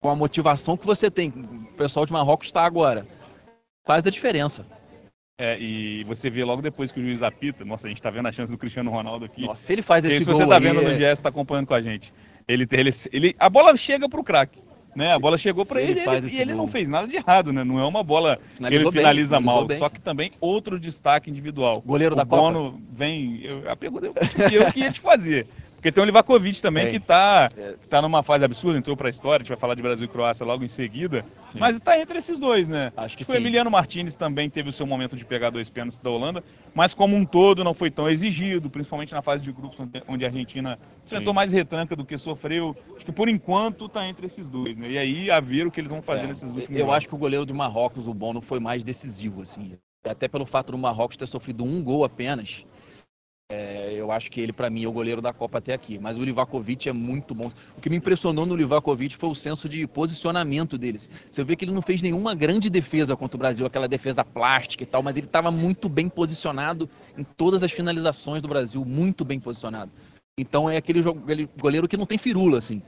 com 0.00 0.10
a 0.10 0.16
motivação 0.16 0.76
que 0.76 0.86
você 0.86 1.10
tem. 1.10 1.28
O 1.28 1.72
pessoal 1.76 2.04
de 2.06 2.12
Marrocos 2.12 2.48
está 2.48 2.64
agora. 2.64 3.06
Faz 3.86 4.04
a 4.04 4.10
diferença. 4.10 4.66
É, 5.36 5.58
e 5.58 6.04
você 6.04 6.30
vê 6.30 6.44
logo 6.44 6.62
depois 6.62 6.92
que 6.92 7.00
o 7.00 7.02
juiz 7.02 7.20
apita, 7.20 7.64
nossa, 7.64 7.88
a 7.88 7.90
gente 7.90 8.00
tá 8.00 8.08
vendo 8.08 8.28
a 8.28 8.32
chance 8.32 8.52
do 8.52 8.58
Cristiano 8.58 8.88
Ronaldo 8.90 9.24
aqui. 9.24 9.42
Nossa, 9.42 9.64
se 9.64 9.72
ele 9.72 9.82
faz 9.82 10.04
esse 10.04 10.18
se 10.18 10.24
gol 10.24 10.34
você 10.34 10.46
tá 10.46 10.60
vendo 10.60 10.80
no 10.80 10.90
é- 10.90 11.12
GS, 11.12 11.20
tá 11.20 11.28
acompanhando 11.28 11.66
com 11.66 11.74
a 11.74 11.80
gente. 11.80 12.12
Ele, 12.46 12.64
ele, 12.70 12.90
ele, 13.12 13.36
a 13.38 13.48
bola 13.48 13.76
chega 13.76 14.08
pro 14.08 14.22
craque. 14.22 14.62
Né? 14.94 15.12
A 15.12 15.18
bola 15.18 15.36
chegou 15.36 15.66
para 15.66 15.80
se 15.80 15.86
ele, 15.90 16.00
ele 16.00 16.08
ele 16.08 16.28
e 16.28 16.40
ele 16.40 16.52
não 16.52 16.58
gol. 16.58 16.68
fez 16.68 16.88
nada 16.88 17.08
de 17.08 17.16
errado, 17.16 17.52
né? 17.52 17.64
Não 17.64 17.80
é 17.80 17.84
uma 17.84 18.04
bola 18.04 18.36
que 18.36 18.56
Finalizou 18.56 18.82
ele 18.86 18.90
bem, 18.92 19.00
finaliza 19.00 19.36
finalizou 19.38 19.54
mal, 19.60 19.66
bem. 19.66 19.76
só 19.76 19.88
que 19.88 20.00
também 20.00 20.30
outro 20.40 20.78
destaque 20.78 21.28
individual. 21.28 21.82
Goleiro 21.84 22.14
o 22.14 22.16
da 22.16 22.24
Copa. 22.24 22.42
Bono 22.42 22.80
vem, 22.88 23.40
eu, 23.42 23.68
a 23.68 23.74
pergunta 23.74 24.08
que 24.48 24.54
eu 24.54 24.70
que 24.72 24.78
ia 24.78 24.92
te 24.92 25.00
fazer. 25.00 25.48
Porque 25.84 25.92
tem 25.92 26.02
o 26.02 26.06
Livakovic 26.06 26.62
também, 26.62 26.88
que 26.88 26.98
tá, 26.98 27.50
É. 27.54 27.74
tá 27.90 28.00
numa 28.00 28.22
fase 28.22 28.42
absurda, 28.42 28.78
entrou 28.78 28.96
pra 28.96 29.10
história, 29.10 29.42
a 29.42 29.44
gente 29.44 29.50
vai 29.50 29.58
falar 29.58 29.74
de 29.74 29.82
Brasil 29.82 30.06
e 30.06 30.08
Croácia 30.08 30.42
logo 30.46 30.64
em 30.64 30.68
seguida. 30.68 31.26
Sim. 31.46 31.58
Mas 31.60 31.78
tá 31.78 32.00
entre 32.00 32.16
esses 32.16 32.38
dois, 32.38 32.66
né? 32.70 32.90
Acho 32.96 33.18
que 33.18 33.22
o 33.22 33.26
sim. 33.26 33.36
Emiliano 33.36 33.70
Martinez 33.70 34.16
também 34.16 34.48
teve 34.48 34.70
o 34.70 34.72
seu 34.72 34.86
momento 34.86 35.14
de 35.14 35.26
pegar 35.26 35.50
dois 35.50 35.68
pênaltis 35.68 35.98
da 36.00 36.08
Holanda, 36.08 36.42
mas 36.74 36.94
como 36.94 37.14
um 37.14 37.26
todo 37.26 37.62
não 37.62 37.74
foi 37.74 37.90
tão 37.90 38.08
exigido, 38.08 38.70
principalmente 38.70 39.12
na 39.12 39.20
fase 39.20 39.42
de 39.42 39.52
grupos 39.52 39.78
onde- 40.08 40.24
a 40.24 40.26
Argentina 40.26 40.78
tentou 41.06 41.34
Sim. 41.34 41.36
mais 41.36 41.52
retranca 41.52 41.94
do 41.94 42.02
que 42.06 42.16
sofreu. 42.16 42.74
Acho 42.96 43.04
que 43.04 43.12
por 43.12 43.28
enquanto 43.28 43.86
tá 43.86 44.08
entre 44.08 44.24
esses 44.24 44.48
dois, 44.48 44.74
né? 44.78 44.88
E 44.90 44.96
aí 44.96 45.30
a 45.30 45.38
ver 45.38 45.66
o 45.66 45.70
que 45.70 45.82
eles 45.82 45.90
vão 45.90 46.00
fazer 46.00 46.24
É, 46.24 46.28
nesses 46.28 46.44
últimos 46.44 46.70
Eu 46.70 46.78
jogos. 46.78 46.94
acho 46.94 47.08
que 47.10 47.14
o 47.14 47.18
goleiro 47.18 47.44
de 47.44 47.52
Marrocos, 47.52 48.08
o 48.08 48.14
Bono, 48.14 48.40
foi 48.40 48.58
mais 48.58 48.82
decisivo, 48.82 49.42
assim. 49.42 49.72
Até 50.02 50.28
pelo 50.28 50.46
fato 50.46 50.72
do 50.72 50.78
Marrocos 50.78 51.16
ter 51.18 51.26
sofrido 51.26 51.62
um 51.62 51.84
gol 51.84 52.04
apenas. 52.06 52.64
É, 53.50 53.92
eu 53.94 54.10
acho 54.10 54.30
que 54.30 54.40
ele, 54.40 54.52
pra 54.52 54.70
mim, 54.70 54.84
é 54.84 54.88
o 54.88 54.92
goleiro 54.92 55.20
da 55.20 55.32
Copa 55.32 55.58
até 55.58 55.74
aqui. 55.74 55.98
Mas 55.98 56.16
o 56.16 56.24
Livakovic 56.24 56.88
é 56.88 56.92
muito 56.92 57.34
bom. 57.34 57.50
O 57.76 57.80
que 57.80 57.90
me 57.90 57.96
impressionou 57.96 58.46
no 58.46 58.56
Livakovic 58.56 59.16
foi 59.16 59.28
o 59.28 59.34
senso 59.34 59.68
de 59.68 59.86
posicionamento 59.86 60.78
deles. 60.78 61.10
Você 61.30 61.44
vê 61.44 61.54
que 61.54 61.64
ele 61.64 61.72
não 61.72 61.82
fez 61.82 62.00
nenhuma 62.00 62.34
grande 62.34 62.70
defesa 62.70 63.16
contra 63.16 63.36
o 63.36 63.38
Brasil, 63.38 63.66
aquela 63.66 63.86
defesa 63.86 64.24
plástica 64.24 64.82
e 64.82 64.86
tal, 64.86 65.02
mas 65.02 65.16
ele 65.16 65.26
estava 65.26 65.50
muito 65.50 65.88
bem 65.88 66.08
posicionado 66.08 66.88
em 67.18 67.22
todas 67.22 67.62
as 67.62 67.70
finalizações 67.70 68.40
do 68.40 68.48
Brasil, 68.48 68.84
muito 68.84 69.24
bem 69.24 69.38
posicionado. 69.38 69.92
Então 70.38 70.68
é 70.68 70.76
aquele, 70.76 71.02
jogo- 71.02 71.20
aquele 71.22 71.48
goleiro 71.60 71.86
que 71.86 71.96
não 71.96 72.06
tem 72.06 72.18
firula, 72.18 72.58
assim. 72.58 72.82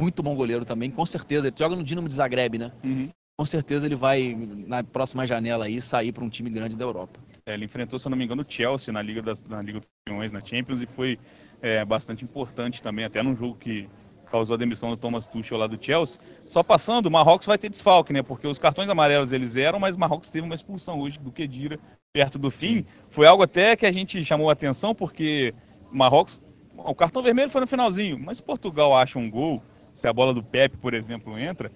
Muito 0.00 0.22
bom 0.22 0.36
goleiro 0.36 0.64
também, 0.64 0.90
com 0.90 1.04
certeza. 1.04 1.48
Ele 1.48 1.56
joga 1.58 1.74
no 1.74 1.82
Dinamo 1.82 2.08
de 2.08 2.14
Zagreb, 2.14 2.58
né? 2.58 2.72
Uhum. 2.84 3.08
com 3.36 3.46
certeza 3.46 3.86
ele 3.86 3.94
vai, 3.94 4.36
na 4.66 4.82
próxima 4.82 5.24
janela 5.24 5.64
aí, 5.66 5.80
sair 5.80 6.10
para 6.12 6.24
um 6.24 6.28
time 6.28 6.50
grande 6.50 6.76
da 6.76 6.84
Europa. 6.84 7.20
É, 7.48 7.54
ele 7.54 7.64
enfrentou, 7.64 7.98
se 7.98 8.06
eu 8.06 8.10
não 8.10 8.18
me 8.18 8.24
engano, 8.24 8.42
o 8.42 8.46
Chelsea 8.46 8.92
na 8.92 9.00
Liga, 9.00 9.22
das, 9.22 9.42
na 9.44 9.62
Liga 9.62 9.80
dos 9.80 9.88
Campeões, 10.04 10.30
na 10.30 10.40
Champions, 10.44 10.82
e 10.82 10.86
foi 10.86 11.18
é, 11.62 11.82
bastante 11.82 12.22
importante 12.22 12.82
também, 12.82 13.06
até 13.06 13.22
num 13.22 13.34
jogo 13.34 13.56
que 13.56 13.88
causou 14.30 14.52
a 14.52 14.58
demissão 14.58 14.90
do 14.90 14.98
Thomas 14.98 15.24
Tuchel 15.24 15.56
lá 15.56 15.66
do 15.66 15.82
Chelsea. 15.82 16.20
Só 16.44 16.62
passando, 16.62 17.06
o 17.06 17.10
Marrocos 17.10 17.46
vai 17.46 17.56
ter 17.56 17.70
desfalque, 17.70 18.12
né? 18.12 18.22
Porque 18.22 18.46
os 18.46 18.58
cartões 18.58 18.90
amarelos 18.90 19.32
eles 19.32 19.56
eram, 19.56 19.80
mas 19.80 19.96
o 19.96 19.98
Marrocos 19.98 20.28
teve 20.28 20.44
uma 20.44 20.54
expulsão 20.54 21.00
hoje 21.00 21.18
do 21.18 21.32
Kedira 21.32 21.80
perto 22.12 22.38
do 22.38 22.50
fim. 22.50 22.76
Sim. 22.76 22.86
Foi 23.08 23.26
algo 23.26 23.42
até 23.42 23.74
que 23.76 23.86
a 23.86 23.90
gente 23.90 24.22
chamou 24.22 24.50
a 24.50 24.52
atenção, 24.52 24.94
porque 24.94 25.54
o 25.90 25.96
Marrocos, 25.96 26.42
o 26.76 26.94
cartão 26.94 27.22
vermelho 27.22 27.48
foi 27.48 27.62
no 27.62 27.66
finalzinho, 27.66 28.18
mas 28.18 28.36
se 28.36 28.42
Portugal 28.42 28.94
acha 28.94 29.18
um 29.18 29.30
gol, 29.30 29.62
se 29.94 30.06
a 30.06 30.12
bola 30.12 30.34
do 30.34 30.42
Pepe, 30.42 30.76
por 30.76 30.92
exemplo, 30.92 31.38
entra, 31.38 31.72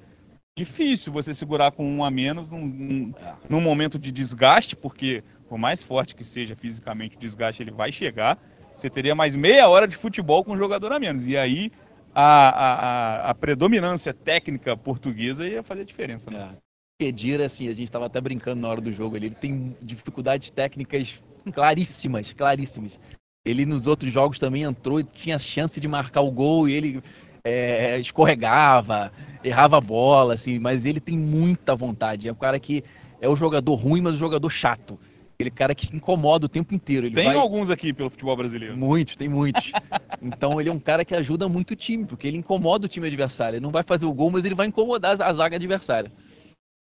difícil 0.55 1.11
você 1.11 1.33
segurar 1.33 1.73
com 1.73 1.83
um 1.83 2.05
a 2.05 2.11
menos 2.11 2.51
num, 2.51 2.67
num, 2.67 3.15
num 3.49 3.61
momento 3.61 3.99
de 3.99 4.13
desgaste, 4.13 4.77
porque 4.77 5.25
por 5.53 5.59
mais 5.59 5.83
forte 5.83 6.17
que 6.17 6.25
seja 6.25 6.57
fisicamente 6.57 7.15
o 7.15 7.19
desgaste, 7.19 7.63
ele 7.63 7.71
vai 7.71 7.93
chegar. 7.93 8.39
Você 8.75 8.89
teria 8.89 9.15
mais 9.15 9.37
meia 9.37 9.69
hora 9.69 9.87
de 9.87 9.95
futebol 9.95 10.43
com 10.43 10.53
um 10.53 10.57
jogador 10.57 10.91
a 10.95 10.99
menos. 10.99 11.29
E 11.29 11.37
aí 11.37 11.71
a, 12.15 12.25
a, 12.25 12.73
a- 13.27 13.31
a 13.31 13.35
predominância 13.35 14.15
técnica 14.15 14.75
portuguesa 14.75 15.47
ia 15.47 15.63
fazer 15.63 15.85
diferença. 15.85 16.31
Né? 16.31 16.57
É. 17.03 17.45
Assim, 17.45 17.69
a 17.69 17.75
gente 17.75 17.83
estava 17.83 18.07
até 18.07 18.19
brincando 18.19 18.63
na 18.63 18.69
hora 18.69 18.81
do 18.81 18.91
jogo 18.91 19.15
ele 19.15 19.29
tem 19.29 19.77
dificuldades 19.83 20.49
técnicas 20.49 21.23
claríssimas, 21.53 22.33
claríssimas. 22.33 22.99
Ele 23.45 23.67
nos 23.67 23.87
outros 23.87 24.11
jogos 24.11 24.39
também 24.39 24.63
entrou 24.63 25.01
e 25.01 25.05
tinha 25.05 25.39
chance 25.39 25.79
de 25.79 25.87
marcar 25.87 26.23
o 26.23 26.31
gol 26.31 26.67
e 26.67 26.73
ele 26.73 27.03
é, 27.45 27.99
escorregava, 27.99 29.13
errava 29.45 29.77
a 29.77 29.83
bola, 29.83 30.33
assim, 30.33 30.59
mas 30.59 30.87
ele 30.87 30.99
tem 30.99 31.19
muita 31.19 31.77
vontade. 31.77 32.27
É 32.27 32.33
um 32.33 32.37
cara 32.37 32.59
que 32.59 32.83
é 33.21 33.29
o 33.29 33.37
jogador 33.37 33.75
ruim, 33.75 34.01
mas 34.01 34.15
o 34.15 34.19
jogador 34.19 34.49
chato. 34.49 34.99
Aquele 35.43 35.51
cara 35.51 35.75
que 35.75 35.95
incomoda 35.95 36.47
o 36.47 36.49
tempo 36.49 36.73
inteiro. 36.73 37.07
Ele 37.07 37.15
tem 37.17 37.27
vai... 37.27 37.37
alguns 37.37 37.69
aqui 37.71 37.93
pelo 37.93 38.09
futebol 38.09 38.37
brasileiro. 38.37 38.77
Muitos, 38.77 39.17
tem 39.17 39.29
muitos. 39.29 39.73
então 40.23 40.61
ele 40.61 40.69
é 40.71 40.73
um 40.73 40.79
cara 40.79 41.05
que 41.05 41.15
ajuda 41.15 41.49
muito 41.49 41.73
o 41.73 41.77
time, 41.77 42.05
porque 42.05 42.29
ele 42.29 42.39
incomoda 42.39 42.87
o 42.87 42.89
time 42.89 43.09
adversário. 43.09 43.57
Ele 43.57 43.65
não 43.65 43.73
vai 43.73 43.83
fazer 43.83 44.07
o 44.07 44.13
gol, 44.13 44.31
mas 44.31 44.45
ele 44.45 44.55
vai 44.55 44.69
incomodar 44.69 45.21
a 45.21 45.33
zaga 45.33 45.57
adversária. 45.57 46.13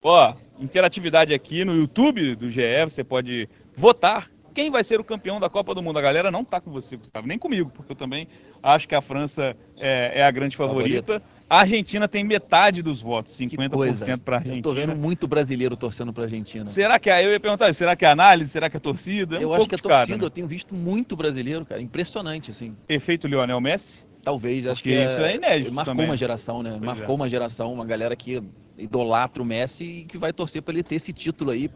Ó, 0.03 0.35
interatividade 0.59 1.35
aqui 1.35 1.65
no 1.65 1.75
YouTube 1.75 2.35
do 2.35 2.49
GE, 2.49 2.85
você 2.85 3.05
pode 3.05 3.49
votar 3.77 4.31
quem 4.57 4.71
vai 4.71 4.83
ser 4.83 4.99
o 4.99 5.05
campeão 5.05 5.39
da 5.39 5.51
Copa 5.51 5.75
do 5.75 5.83
Mundo. 5.83 5.99
A 5.99 6.03
galera 6.03 6.31
não 6.31 6.43
tá 6.43 6.63
com 6.63 6.71
você, 6.71 6.97
Gustavo, 6.97 7.27
nem 7.27 7.39
comigo, 7.39 7.71
porque 7.75 7.93
eu 7.93 7.97
também 7.97 8.27
acho 8.63 8.89
que 8.89 8.95
a 8.95 9.03
França 9.03 9.55
é, 9.77 10.13
é 10.21 10.25
a 10.25 10.31
grande 10.31 10.57
favorita. 10.57 11.03
favorita. 11.03 11.37
A 11.49 11.61
Argentina 11.61 12.09
tem 12.09 12.25
metade 12.25 12.81
dos 12.81 13.03
votos, 13.03 13.37
50% 13.37 14.21
para 14.21 14.37
a 14.37 14.39
Argentina. 14.39 14.59
Eu 14.59 14.63
tô 14.63 14.73
vendo 14.73 14.97
muito 14.97 15.29
brasileiro 15.29 15.77
torcendo 15.77 16.11
para 16.11 16.23
a 16.23 16.27
Argentina. 16.27 16.65
Será 16.65 16.99
que 16.99 17.11
é, 17.11 17.23
eu 17.23 17.33
ia 17.33 17.39
perguntar, 17.39 17.71
será 17.75 17.95
que 17.95 18.07
é 18.07 18.09
a 18.09 18.13
análise, 18.13 18.51
será 18.51 18.71
que 18.71 18.77
é 18.77 18.79
a 18.79 18.81
torcida? 18.81 19.37
Eu 19.37 19.51
um 19.51 19.53
acho 19.53 19.69
que 19.69 19.75
a 19.75 19.79
torcida, 19.79 20.07
cara, 20.07 20.19
né? 20.19 20.25
eu 20.25 20.31
tenho 20.31 20.47
visto 20.47 20.75
muito 20.75 21.15
brasileiro, 21.15 21.67
cara, 21.67 21.83
impressionante 21.83 22.51
assim. 22.51 22.75
Efeito 22.89 23.29
Lionel 23.29 23.61
Messi? 23.61 24.07
Talvez, 24.23 24.67
acho 24.67 24.83
que 24.83 24.95
é, 24.95 25.05
isso 25.05 25.21
é 25.21 25.37
inédito 25.37 25.73
Marcou 25.73 25.93
também. 25.93 26.07
uma 26.07 26.17
geração, 26.17 26.63
né? 26.63 26.71
Pois 26.71 26.83
marcou 26.83 27.13
é. 27.13 27.17
uma 27.17 27.29
geração, 27.29 27.75
uma 27.75 27.85
galera 27.85 28.17
que 28.17 28.43
idolatra 28.79 29.43
o 29.43 29.47
Messi 29.47 29.85
e 29.85 30.05
que 30.07 30.17
vai 30.17 30.33
torcer 30.33 30.63
para 30.63 30.73
ele 30.73 30.83
ter 30.83 30.95
esse 30.95 31.13
título 31.13 31.51
aí 31.51 31.71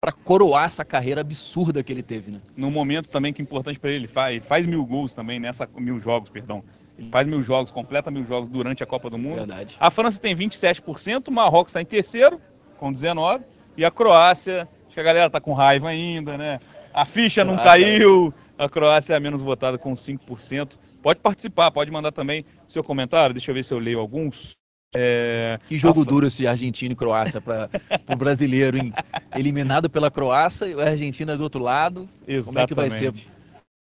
para 0.00 0.12
coroar 0.12 0.66
essa 0.66 0.84
carreira 0.84 1.20
absurda 1.20 1.82
que 1.82 1.92
ele 1.92 2.02
teve, 2.02 2.30
né? 2.30 2.40
No 2.56 2.70
momento 2.70 3.08
também 3.08 3.32
que 3.32 3.40
é 3.40 3.44
importante 3.44 3.78
para 3.78 3.90
ele, 3.90 4.06
faz, 4.06 4.44
faz 4.44 4.66
mil 4.66 4.84
gols 4.84 5.12
também 5.12 5.40
nessa 5.40 5.68
mil 5.76 5.98
jogos, 5.98 6.30
perdão. 6.30 6.62
Ele 6.98 7.10
faz 7.10 7.26
mil 7.26 7.42
jogos, 7.42 7.70
completa 7.70 8.10
mil 8.10 8.24
jogos 8.24 8.48
durante 8.48 8.82
a 8.82 8.86
Copa 8.86 9.10
do 9.10 9.18
Mundo. 9.18 9.36
Verdade. 9.36 9.76
A 9.78 9.90
França 9.90 10.20
tem 10.20 10.34
27%, 10.34 11.28
o 11.28 11.32
Marrocos 11.32 11.70
está 11.70 11.82
em 11.82 11.84
terceiro, 11.84 12.40
com 12.78 12.92
19%, 12.92 13.42
e 13.76 13.84
a 13.84 13.90
Croácia, 13.90 14.68
acho 14.86 14.94
que 14.94 15.00
a 15.00 15.02
galera 15.02 15.28
tá 15.28 15.40
com 15.40 15.52
raiva 15.52 15.88
ainda, 15.88 16.38
né? 16.38 16.58
A 16.94 17.04
ficha 17.04 17.44
não 17.44 17.56
caiu, 17.56 18.32
a 18.58 18.68
Croácia 18.68 19.12
é 19.12 19.16
a 19.16 19.20
menos 19.20 19.42
votada 19.42 19.76
com 19.76 19.92
5%. 19.92 20.78
Pode 21.02 21.20
participar, 21.20 21.70
pode 21.70 21.90
mandar 21.90 22.10
também 22.10 22.44
seu 22.66 22.82
comentário, 22.82 23.34
deixa 23.34 23.50
eu 23.50 23.54
ver 23.54 23.64
se 23.64 23.74
eu 23.74 23.78
leio 23.78 24.00
alguns. 24.00 24.56
É... 24.94 25.58
Que 25.66 25.76
jogo 25.76 26.04
duro 26.04 26.26
esse 26.26 26.46
Argentina 26.46 26.92
e 26.92 26.96
Croácia 26.96 27.40
para 27.40 27.68
o 28.08 28.16
brasileiro, 28.16 28.78
hein? 28.78 28.92
Eliminado 29.34 29.90
pela 29.90 30.10
Croácia 30.10 30.66
e 30.66 30.74
a 30.80 30.90
Argentina 30.90 31.36
do 31.36 31.42
outro 31.42 31.62
lado. 31.62 32.08
Exatamente. 32.26 32.44
Como 32.46 32.58
é 32.58 32.66
que 32.66 32.74
vai 32.74 32.90
ser? 32.90 33.12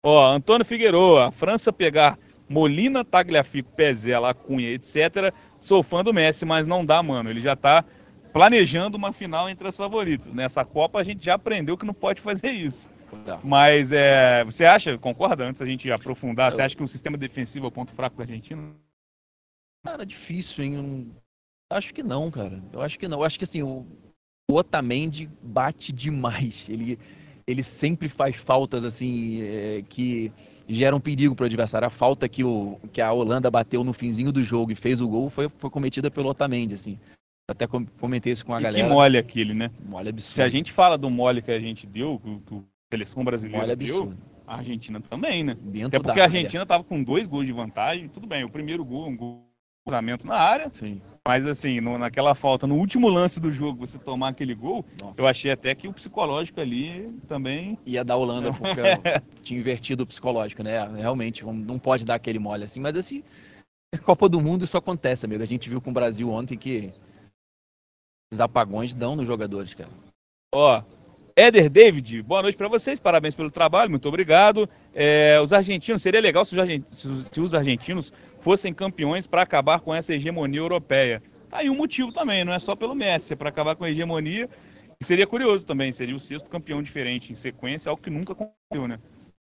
Ó, 0.03 0.33
Antônio 0.33 0.65
Figueroa, 0.65 1.27
a 1.27 1.31
França 1.31 1.73
pegar 1.73 2.17
Molina, 2.47 3.03
Tagliafico, 3.03 3.71
Pezela, 3.71 4.33
Cunha, 4.33 4.69
etc. 4.69 5.33
Sou 5.59 5.81
fã 5.81 6.03
do 6.03 6.13
Messi, 6.13 6.45
mas 6.45 6.67
não 6.67 6.85
dá, 6.85 7.01
mano. 7.01 7.29
Ele 7.29 7.41
já 7.41 7.53
está 7.53 7.83
planejando 8.31 8.97
uma 8.97 9.11
final 9.11 9.49
entre 9.49 9.67
as 9.67 9.77
favoritas. 9.77 10.27
Nessa 10.27 10.63
Copa 10.63 10.99
a 10.99 11.03
gente 11.03 11.25
já 11.25 11.35
aprendeu 11.35 11.77
que 11.77 11.85
não 11.85 11.93
pode 11.93 12.21
fazer 12.21 12.51
isso. 12.51 12.89
Não. 13.25 13.39
Mas 13.43 13.91
é, 13.91 14.43
você 14.43 14.65
acha, 14.65 14.97
concorda, 14.97 15.45
antes 15.45 15.61
a 15.61 15.65
gente 15.65 15.89
aprofundar, 15.89 16.51
Eu... 16.51 16.55
você 16.55 16.61
acha 16.61 16.75
que 16.75 16.83
o 16.83 16.87
sistema 16.87 17.17
defensivo 17.17 17.65
é 17.65 17.69
o 17.69 17.71
ponto 17.71 17.93
fraco 17.93 18.17
da 18.17 18.23
Argentina? 18.23 18.61
Cara, 19.85 20.05
difícil, 20.05 20.63
hein? 20.63 21.11
Acho 21.71 21.93
que 21.93 22.01
não, 22.01 22.31
cara. 22.31 22.61
Eu 22.73 22.81
acho 22.81 22.97
que 22.97 23.07
não. 23.07 23.19
Eu 23.19 23.23
acho 23.23 23.37
que 23.37 23.43
assim, 23.43 23.61
o, 23.61 23.85
o 24.49 24.55
Otamendi 24.55 25.29
bate 25.41 25.93
demais. 25.93 26.67
Ele, 26.69 26.97
ele 27.45 27.61
sempre 27.61 28.09
faz 28.09 28.35
faltas 28.35 28.83
assim 28.83 29.41
é, 29.43 29.83
que 29.87 30.31
geram 30.67 30.99
perigo 30.99 31.35
para 31.35 31.43
o 31.43 31.45
adversário. 31.45 31.87
A 31.87 31.91
falta 31.91 32.27
que, 32.27 32.43
o, 32.43 32.79
que 32.91 32.99
a 32.99 33.11
Holanda 33.11 33.49
bateu 33.51 33.83
no 33.83 33.93
finzinho 33.93 34.31
do 34.31 34.43
jogo 34.43 34.71
e 34.71 34.75
fez 34.75 34.99
o 34.99 35.07
gol 35.07 35.29
foi, 35.29 35.49
foi 35.49 35.69
cometida 35.69 36.09
pelo 36.09 36.29
Otamendi, 36.29 36.73
assim. 36.73 36.99
Até 37.47 37.67
comentei 37.67 38.33
isso 38.33 38.43
com 38.43 38.55
a 38.55 38.59
e 38.59 38.63
galera. 38.63 38.87
Que 38.87 38.91
mole 38.91 39.17
aquele, 39.19 39.53
né? 39.53 39.69
Mole 39.85 40.09
absurdo. 40.09 40.33
Se 40.33 40.41
a 40.41 40.49
gente 40.49 40.71
fala 40.71 40.97
do 40.97 41.11
mole 41.11 41.43
que 41.43 41.51
a 41.51 41.59
gente 41.59 41.85
deu, 41.85 42.19
que, 42.19 42.55
o 42.55 42.63
seleção 42.91 43.23
brasileira 43.23 43.61
mole 43.61 43.73
absurdo. 43.73 44.15
deu, 44.15 44.25
a 44.47 44.57
Argentina 44.57 44.99
também, 45.01 45.43
né? 45.43 45.55
Dentro 45.61 45.87
Até 45.87 45.99
porque 45.99 46.19
a 46.19 46.23
Argentina 46.23 46.63
estava 46.63 46.83
com 46.83 47.03
dois 47.03 47.27
gols 47.27 47.45
de 47.45 47.51
vantagem, 47.51 48.07
tudo 48.07 48.25
bem, 48.25 48.43
o 48.43 48.49
primeiro 48.49 48.83
gol, 48.83 49.07
um 49.07 49.15
gol 49.15 49.44
cruzamento 49.85 50.25
na 50.25 50.35
área. 50.35 50.69
Sim. 50.73 50.99
Mas 51.27 51.45
assim, 51.45 51.79
no, 51.79 51.97
naquela 51.97 52.35
falta, 52.35 52.67
no 52.67 52.75
último 52.75 53.07
lance 53.07 53.39
do 53.39 53.51
jogo, 53.51 53.85
você 53.85 53.97
tomar 53.97 54.29
aquele 54.29 54.53
gol, 54.53 54.85
Nossa. 55.01 55.19
eu 55.19 55.27
achei 55.27 55.51
até 55.51 55.73
que 55.73 55.87
o 55.87 55.93
psicológico 55.93 56.59
ali 56.59 57.11
também. 57.27 57.77
Ia 57.85 58.03
dar 58.03 58.15
Holanda, 58.15 58.51
porque 58.51 58.81
tinha 59.41 59.59
invertido 59.59 60.03
o 60.03 60.07
psicológico, 60.07 60.61
né? 60.61 60.87
Realmente, 60.97 61.43
não 61.43 61.79
pode 61.79 62.05
dar 62.05 62.15
aquele 62.15 62.37
mole 62.37 62.63
assim. 62.63 62.79
Mas 62.79 62.95
assim, 62.95 63.23
Copa 64.03 64.29
do 64.29 64.41
Mundo 64.41 64.65
isso 64.65 64.77
acontece, 64.77 65.25
amigo. 65.25 65.41
A 65.41 65.47
gente 65.47 65.69
viu 65.69 65.81
com 65.81 65.89
o 65.89 65.93
Brasil 65.93 66.29
ontem 66.29 66.57
que 66.57 66.93
os 68.31 68.39
apagões 68.39 68.93
dão 68.93 69.15
nos 69.15 69.25
jogadores, 69.25 69.73
cara. 69.73 69.89
Ó, 70.53 70.83
Éder 71.35 71.69
David, 71.69 72.21
boa 72.21 72.41
noite 72.41 72.55
para 72.55 72.69
vocês, 72.69 72.97
parabéns 72.97 73.35
pelo 73.35 73.51
trabalho, 73.51 73.89
muito 73.89 74.07
obrigado. 74.07 74.69
É, 74.93 75.37
os 75.43 75.51
argentinos, 75.51 76.01
seria 76.01 76.21
legal 76.21 76.45
se 76.45 76.53
os 76.53 76.59
argentinos, 76.59 77.27
se 77.29 77.41
os 77.41 77.53
argentinos 77.53 78.13
fossem 78.45 78.71
campeões 78.71 79.25
para 79.25 79.41
acabar 79.41 79.79
com 79.79 79.91
essa 79.91 80.13
hegemonia 80.13 80.59
europeia. 80.59 81.19
Tá 81.49 81.57
aí 81.57 81.69
um 81.69 81.75
motivo 81.75 82.11
também, 82.11 82.45
não 82.45 82.53
é 82.53 82.59
só 82.59 82.75
pelo 82.75 82.93
Messi, 82.93 83.33
é 83.33 83.35
para 83.35 83.49
acabar 83.49 83.75
com 83.75 83.83
a 83.83 83.89
hegemonia. 83.89 84.47
E 85.01 85.03
seria 85.03 85.25
curioso 85.25 85.65
também, 85.65 85.91
seria 85.91 86.15
o 86.15 86.19
sexto 86.19 86.47
campeão 86.47 86.79
diferente 86.83 87.31
em 87.31 87.35
sequência, 87.35 87.89
algo 87.89 88.03
que 88.03 88.09
nunca 88.11 88.33
aconteceu, 88.33 88.87
né? 88.87 88.99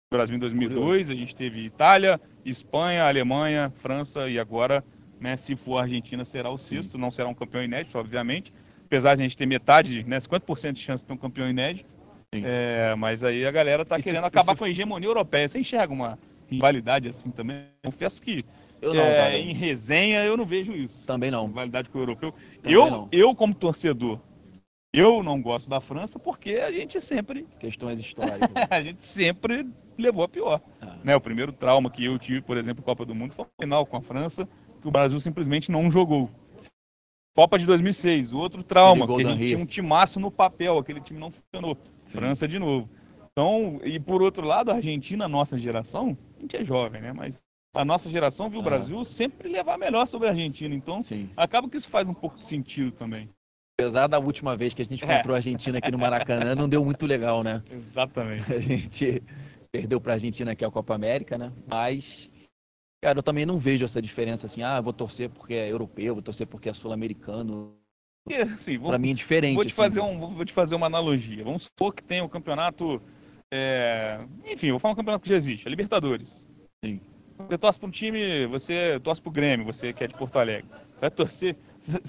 O 0.09 0.15
Brasil 0.15 0.37
em 0.37 0.39
2002, 0.39 1.09
a 1.09 1.15
gente 1.15 1.35
teve 1.35 1.65
Itália, 1.65 2.17
Espanha, 2.45 3.03
Alemanha, 3.03 3.73
França 3.75 4.29
e 4.29 4.39
agora, 4.39 4.81
né, 5.19 5.35
se 5.35 5.53
for 5.53 5.79
a 5.79 5.81
Argentina, 5.81 6.23
será 6.23 6.49
o 6.49 6.57
sexto, 6.57 6.97
não 6.97 7.11
será 7.11 7.27
um 7.27 7.33
campeão 7.33 7.61
inédito, 7.61 7.97
obviamente 7.97 8.53
apesar 8.85 9.15
de 9.15 9.23
a 9.23 9.25
gente 9.25 9.35
ter 9.35 9.47
metade, 9.47 10.03
né, 10.03 10.19
50% 10.19 10.73
de 10.73 10.81
chance 10.81 11.03
de 11.03 11.07
ter 11.07 11.13
um 11.13 11.17
campeão 11.17 11.49
inédito. 11.49 11.91
É, 12.31 12.93
mas 12.95 13.23
aí 13.23 13.45
a 13.45 13.51
galera 13.51 13.83
tá 13.83 13.99
querendo 13.99 14.25
acabar 14.25 14.55
com 14.55 14.63
a 14.63 14.69
hegemonia 14.69 15.09
europeia. 15.09 15.47
Você 15.47 15.59
enxerga 15.59 15.91
uma 15.91 16.17
rivalidade 16.47 17.09
assim 17.09 17.31
também? 17.31 17.65
Confesso 17.83 18.21
que 18.21 18.37
eu 18.83 18.93
não, 18.93 19.01
é, 19.01 19.39
em 19.39 19.53
resenha 19.53 20.23
eu 20.23 20.35
não 20.35 20.45
vejo 20.45 20.73
isso. 20.73 21.05
Também 21.05 21.31
não. 21.31 21.47
Rivalidade 21.47 21.89
com 21.89 21.97
o 21.97 22.01
europeu. 22.01 22.33
eu, 22.65 23.07
eu, 23.11 23.33
como 23.33 23.53
torcedor, 23.55 24.19
eu 24.91 25.23
não 25.23 25.41
gosto 25.41 25.69
da 25.69 25.79
França 25.79 26.19
porque 26.19 26.51
a 26.51 26.71
gente 26.71 26.99
sempre. 26.99 27.47
Questões 27.59 27.99
históricas. 27.99 28.49
a 28.69 28.81
gente 28.81 29.03
sempre 29.03 29.67
levou 29.97 30.23
a 30.23 30.27
pior. 30.27 30.61
Ah. 30.81 30.97
Né, 31.03 31.15
o 31.15 31.21
primeiro 31.21 31.53
trauma 31.53 31.89
que 31.89 32.03
eu 32.03 32.19
tive, 32.19 32.41
por 32.41 32.57
exemplo, 32.57 32.83
Copa 32.83 33.05
do 33.05 33.15
Mundo, 33.15 33.33
foi 33.33 33.45
o 33.45 33.61
final 33.61 33.85
com 33.85 33.97
a 33.97 34.01
França, 34.01 34.47
que 34.81 34.87
o 34.87 34.91
Brasil 34.91 35.19
simplesmente 35.19 35.71
não 35.71 35.89
jogou. 35.89 36.29
Copa 37.35 37.57
de 37.57 37.65
2006, 37.65 38.31
outro 38.33 38.61
trauma, 38.61 39.07
que 39.07 39.21
a 39.25 39.33
gente 39.33 39.47
tinha 39.47 39.57
um 39.57 39.65
timaço 39.65 40.19
no 40.19 40.29
papel, 40.29 40.77
aquele 40.77 41.01
time 41.01 41.19
não 41.19 41.31
funcionou. 41.31 41.75
Sim. 42.03 42.17
França 42.17 42.47
de 42.47 42.59
novo. 42.59 42.87
Então, 43.31 43.81
e 43.83 43.99
por 43.99 44.21
outro 44.21 44.45
lado, 44.45 44.69
a 44.69 44.75
Argentina, 44.75 45.27
nossa 45.27 45.57
geração, 45.57 46.15
a 46.37 46.41
gente 46.41 46.57
é 46.57 46.63
jovem, 46.63 47.01
né? 47.01 47.11
Mas 47.11 47.43
a 47.75 47.85
nossa 47.85 48.09
geração 48.09 48.49
viu 48.49 48.59
ah. 48.59 48.61
o 48.61 48.65
Brasil 48.65 49.05
sempre 49.05 49.49
levar 49.49 49.77
melhor 49.77 50.05
sobre 50.05 50.27
a 50.27 50.31
Argentina. 50.31 50.73
Então, 50.73 51.01
Sim. 51.01 51.29
acaba 51.35 51.69
que 51.69 51.77
isso 51.77 51.89
faz 51.89 52.07
um 52.07 52.13
pouco 52.13 52.37
de 52.37 52.45
sentido 52.45 52.91
também. 52.91 53.29
Apesar 53.79 54.07
da 54.07 54.19
última 54.19 54.55
vez 54.55 54.73
que 54.73 54.81
a 54.81 54.85
gente 54.85 55.03
encontrou 55.03 55.33
é. 55.33 55.37
a 55.37 55.39
Argentina 55.39 55.79
aqui 55.79 55.91
no 55.91 55.97
Maracanã, 55.97 56.53
não 56.53 56.69
deu 56.69 56.85
muito 56.85 57.05
legal, 57.05 57.43
né? 57.43 57.63
Exatamente. 57.71 58.53
A 58.53 58.59
gente 58.59 59.23
perdeu 59.71 59.99
para 59.99 60.13
a 60.13 60.15
Argentina 60.15 60.51
aqui 60.51 60.63
a 60.63 60.69
Copa 60.69 60.93
América, 60.93 61.37
né? 61.37 61.51
Mas 61.67 62.29
Cara, 63.03 63.19
eu 63.19 63.23
também 63.23 63.45
não 63.45 63.59
vejo 63.59 63.83
essa 63.83 64.01
diferença 64.01 64.45
assim, 64.45 64.63
ah, 64.63 64.79
vou 64.79 64.93
torcer 64.93 65.29
porque 65.29 65.53
é 65.53 65.69
europeu, 65.69 66.13
vou 66.13 66.23
torcer 66.23 66.47
porque 66.47 66.69
é 66.69 66.73
sul-americano. 66.73 67.75
Assim, 68.55 68.79
para 68.79 68.97
mim 68.97 69.11
é 69.11 69.13
diferente. 69.13 69.55
Vou 69.55 69.65
te, 69.65 69.67
assim. 69.67 69.75
fazer 69.75 69.99
um, 69.99 70.17
vou 70.17 70.45
te 70.45 70.53
fazer 70.53 70.73
uma 70.73 70.85
analogia. 70.85 71.43
Vamos 71.43 71.63
supor 71.63 71.93
que 71.93 72.01
tem 72.01 72.21
o 72.21 72.25
um 72.25 72.29
campeonato. 72.29 73.01
É... 73.53 74.25
Enfim, 74.45 74.71
vou 74.71 74.79
falar 74.79 74.93
um 74.93 74.95
campeonato 74.95 75.23
que 75.23 75.27
já 75.27 75.35
existe, 75.35 75.67
a 75.67 75.69
Libertadores. 75.69 76.47
Sim. 76.85 77.01
Você 77.49 77.57
torce 77.57 77.79
para 77.79 77.87
um 77.87 77.91
time, 77.91 78.45
você 78.47 78.99
torce 79.01 79.21
para 79.21 79.29
o 79.29 79.33
Grêmio, 79.33 79.65
você 79.65 79.93
que 79.93 80.03
é 80.03 80.07
de 80.07 80.15
Porto 80.15 80.37
Alegre. 80.37 80.65
Você 80.93 81.01
vai 81.01 81.11
torcer. 81.11 81.57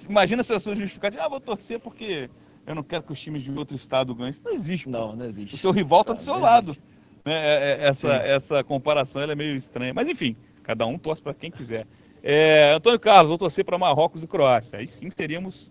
Imagina 0.09 0.42
se 0.42 0.53
a 0.53 0.61
sua 0.61 0.75
justificativa, 0.75 1.25
ah, 1.25 1.29
vou 1.29 1.40
torcer 1.40 1.81
porque 1.81 2.31
eu 2.66 2.75
não 2.75 2.83
quero 2.83 3.03
que 3.03 3.12
os 3.12 3.20
times 3.20 3.42
de 3.42 3.51
outro 3.51 3.77
estado 3.77 4.14
ganhem. 4.14 4.31
Isso 4.31 4.44
não 4.44 4.53
existe. 4.53 4.88
Não, 4.88 5.11
pô. 5.11 5.16
não 5.16 5.27
existe. 5.27 5.55
O 5.55 5.59
seu 5.59 5.70
rival 5.70 6.03
está 6.03 6.12
do 6.12 6.23
seu 6.23 6.38
lado. 6.38 6.77
Né? 7.25 7.33
É, 7.35 7.79
é, 7.83 7.87
essa, 7.87 8.12
essa 8.14 8.64
comparação 8.64 9.23
é 9.23 9.35
meio 9.35 9.57
estranha. 9.57 9.92
Mas 9.92 10.09
enfim, 10.09 10.37
Cada 10.64 10.87
um 10.87 10.99
torce 10.99 11.23
para 11.23 11.35
quem 11.35 11.51
quiser. 11.51 11.87
É, 12.23 12.73
Antônio 12.73 12.99
Carlos, 12.99 13.29
vou 13.29 13.38
torcer 13.38 13.64
para 13.64 13.79
Marrocos 13.79 14.25
e 14.25 14.27
Croácia. 14.27 14.79
Aí 14.79 14.88
sim 14.88 15.11
seríamos 15.11 15.70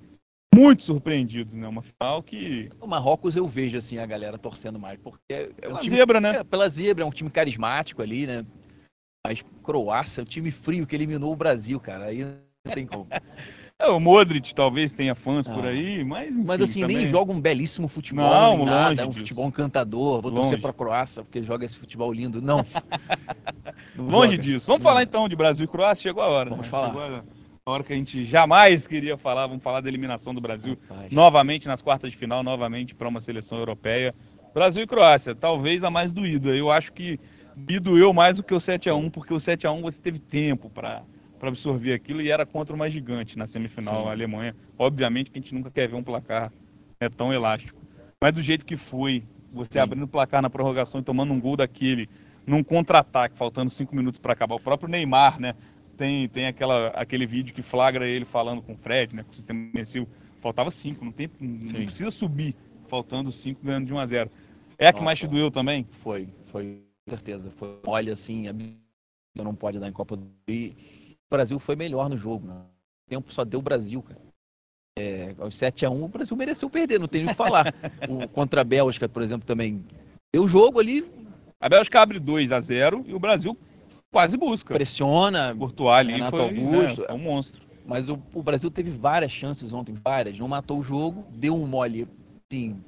muito 0.53 0.83
surpreendidos, 0.83 1.55
né? 1.55 1.67
Uma 1.67 1.81
final 1.81 2.21
que. 2.21 2.69
O 2.79 2.85
Marrocos 2.85 3.35
eu 3.35 3.47
vejo 3.47 3.75
assim 3.75 3.97
a 3.97 4.05
galera 4.05 4.37
torcendo 4.37 4.79
mais, 4.79 4.99
porque 4.99 5.19
é, 5.31 5.49
é 5.63 5.67
um 5.67 5.77
time, 5.77 5.97
zebra, 5.97 6.21
né? 6.21 6.37
É, 6.37 6.43
pela 6.43 6.69
zebra, 6.69 7.03
é 7.03 7.07
um 7.07 7.11
time 7.11 7.29
carismático 7.31 8.03
ali, 8.03 8.27
né? 8.27 8.45
Mas 9.25 9.41
Croácia, 9.63 10.19
é 10.19 10.23
um 10.23 10.25
time 10.25 10.51
frio 10.51 10.85
que 10.85 10.93
eliminou 10.93 11.31
o 11.31 11.35
Brasil, 11.35 11.79
cara. 11.79 12.05
Aí 12.05 12.25
não 12.25 12.73
tem 12.73 12.85
como. 12.85 13.07
É, 13.79 13.87
o 13.87 13.99
Modric 13.99 14.53
talvez 14.53 14.93
tenha 14.93 15.15
fãs 15.15 15.47
ah. 15.47 15.53
por 15.53 15.65
aí, 15.65 16.03
mas. 16.05 16.37
Enfim, 16.37 16.43
mas 16.45 16.61
assim, 16.61 16.81
também... 16.81 16.97
nem 16.97 17.07
joga 17.07 17.33
um 17.33 17.41
belíssimo 17.41 17.87
futebol, 17.87 18.29
não, 18.29 18.57
nem 18.57 18.65
nada, 18.67 19.01
é 19.01 19.05
um 19.05 19.11
futebol 19.11 19.47
encantador. 19.47 20.21
Vou 20.21 20.31
longe. 20.31 20.41
torcer 20.43 20.61
pra 20.61 20.71
Croácia, 20.71 21.23
porque 21.23 21.41
joga 21.41 21.65
esse 21.65 21.77
futebol 21.77 22.13
lindo. 22.13 22.39
Não. 22.39 22.63
Longe 23.97 24.35
joga. 24.35 24.43
disso. 24.43 24.67
Vamos 24.67 24.83
não. 24.83 24.89
falar 24.89 25.03
então 25.03 25.27
de 25.27 25.35
Brasil 25.35 25.65
e 25.65 25.67
Croácia? 25.67 26.03
Chegou 26.03 26.21
a 26.21 26.27
hora. 26.27 26.51
Vamos 26.51 26.65
né? 26.67 26.71
falar. 26.71 26.89
Chegou 26.89 27.23
a 27.65 27.71
hora 27.71 27.83
que 27.83 27.91
a 27.91 27.95
gente 27.95 28.23
jamais 28.25 28.87
queria 28.87 29.17
falar. 29.17 29.47
Vamos 29.47 29.63
falar 29.63 29.81
da 29.81 29.89
eliminação 29.89 30.35
do 30.35 30.39
Brasil 30.39 30.77
Rapaz. 30.87 31.11
novamente 31.11 31.67
nas 31.67 31.81
quartas 31.81 32.11
de 32.11 32.17
final, 32.17 32.43
novamente 32.43 32.93
para 32.93 33.09
uma 33.09 33.19
seleção 33.19 33.57
europeia. 33.57 34.13
Brasil 34.53 34.83
e 34.83 34.87
Croácia, 34.87 35.33
talvez 35.33 35.83
a 35.83 35.89
mais 35.89 36.13
doída. 36.13 36.55
Eu 36.55 36.71
acho 36.71 36.93
que 36.93 37.19
me 37.55 37.79
doeu 37.79 38.13
mais 38.13 38.37
do 38.37 38.43
que 38.43 38.53
o 38.53 38.59
7 38.59 38.89
a 38.89 38.95
1 38.95 39.09
porque 39.09 39.33
o 39.33 39.39
7 39.39 39.67
a 39.67 39.71
1 39.71 39.81
você 39.81 40.01
teve 40.01 40.19
tempo 40.19 40.69
para 40.69 41.03
absorver 41.41 41.93
aquilo 41.93 42.21
e 42.21 42.31
era 42.31 42.45
contra 42.45 42.75
uma 42.75 42.89
gigante 42.89 43.37
na 43.37 43.45
semifinal, 43.47 44.03
Sim. 44.03 44.07
a 44.07 44.11
Alemanha. 44.11 44.55
Obviamente 44.77 45.31
que 45.31 45.39
a 45.39 45.41
gente 45.41 45.53
nunca 45.53 45.69
quer 45.69 45.87
ver 45.87 45.95
um 45.95 46.03
placar 46.03 46.51
né, 47.01 47.09
tão 47.09 47.33
elástico. 47.33 47.81
Mas 48.21 48.33
do 48.33 48.41
jeito 48.41 48.65
que 48.65 48.77
foi, 48.77 49.23
você 49.51 49.73
Sim. 49.73 49.79
abrindo 49.79 50.03
o 50.03 50.07
placar 50.07 50.41
na 50.41 50.49
prorrogação 50.49 51.01
e 51.01 51.03
tomando 51.03 51.33
um 51.33 51.39
gol 51.39 51.57
daquele, 51.57 52.09
num 52.45 52.63
contra-ataque, 52.63 53.37
faltando 53.37 53.69
cinco 53.69 53.95
minutos 53.95 54.19
para 54.19 54.33
acabar. 54.33 54.55
O 54.55 54.59
próprio 54.59 54.89
Neymar, 54.89 55.39
né? 55.39 55.53
Tem, 55.95 56.27
tem 56.27 56.47
aquela, 56.47 56.87
aquele 56.87 57.25
vídeo 57.25 57.53
que 57.53 57.61
flagra 57.61 58.07
ele 58.07 58.25
falando 58.25 58.61
com 58.61 58.73
o 58.73 58.77
Fred, 58.77 59.15
né? 59.15 59.23
Com 59.23 59.31
o 59.31 59.35
sistema 59.35 59.59
imbecil. 59.59 60.07
Faltava 60.39 60.69
cinco, 60.71 61.05
não, 61.05 61.11
tem, 61.11 61.29
não 61.39 61.71
precisa 61.71 62.11
subir, 62.11 62.53
faltando 62.87 63.31
cinco, 63.31 63.61
ganhando 63.63 63.85
de 63.85 63.93
1 63.93 63.97
a 63.97 64.05
0 64.05 64.31
É 64.77 64.87
a 64.87 64.91
Nossa, 64.91 64.97
que 64.97 65.05
mais 65.05 65.19
te 65.19 65.25
doeu 65.25 65.49
também? 65.49 65.87
Foi, 65.89 66.27
foi, 66.51 66.81
certeza. 67.09 67.51
Foi, 67.51 67.79
olha, 67.85 68.13
assim, 68.13 68.45
não 69.35 69.55
pode 69.55 69.79
dar 69.79 69.87
em 69.87 69.93
Copa 69.93 70.15
do 70.15 70.27
Rio 70.47 70.75
Brasil 71.29 71.59
foi 71.59 71.75
melhor 71.75 72.09
no 72.09 72.17
jogo. 72.17 72.47
Né? 72.47 72.53
O 72.53 73.09
tempo 73.09 73.33
só 73.33 73.43
deu 73.43 73.59
o 73.59 73.63
Brasil, 73.63 74.01
cara. 74.01 74.21
É, 74.95 75.33
aos 75.39 75.55
7 75.55 75.87
a 75.87 75.89
1 75.89 76.03
o 76.03 76.07
Brasil 76.07 76.37
mereceu 76.37 76.69
perder, 76.69 76.99
não 76.99 77.07
tem 77.07 77.25
o 77.25 77.29
que 77.29 77.33
falar. 77.33 77.73
o, 78.07 78.27
contra 78.27 78.61
a 78.61 78.63
Bélgica, 78.63 79.09
por 79.09 79.23
exemplo, 79.23 79.45
também 79.45 79.83
deu 80.31 80.43
o 80.43 80.47
jogo 80.47 80.79
ali. 80.79 81.11
A 81.59 81.67
Bélgica 81.67 82.01
abre 82.01 82.19
2 82.19 82.51
a 82.51 82.61
0 82.61 83.03
e 83.07 83.13
o 83.13 83.19
Brasil 83.19 83.57
quase 84.11 84.37
busca. 84.37 84.73
Pressiona. 84.73 85.55
Courtois 85.55 85.97
ali 85.97 86.13
Renato 86.13 86.37
foi, 86.37 86.45
Augusto. 86.45 87.05
É, 87.05 87.11
é 87.11 87.13
um 87.13 87.17
monstro. 87.17 87.63
Mas 87.85 88.07
o, 88.07 88.21
o, 88.33 88.43
Brasil 88.43 88.69
teve 88.69 88.91
várias 88.91 89.31
chances 89.31 89.73
ontem, 89.73 89.93
várias. 89.93 90.37
Não 90.37 90.47
matou 90.47 90.79
o 90.79 90.83
jogo, 90.83 91.25
deu 91.31 91.55
um 91.55 91.67
mole, 91.67 92.07
assim, 92.49 92.81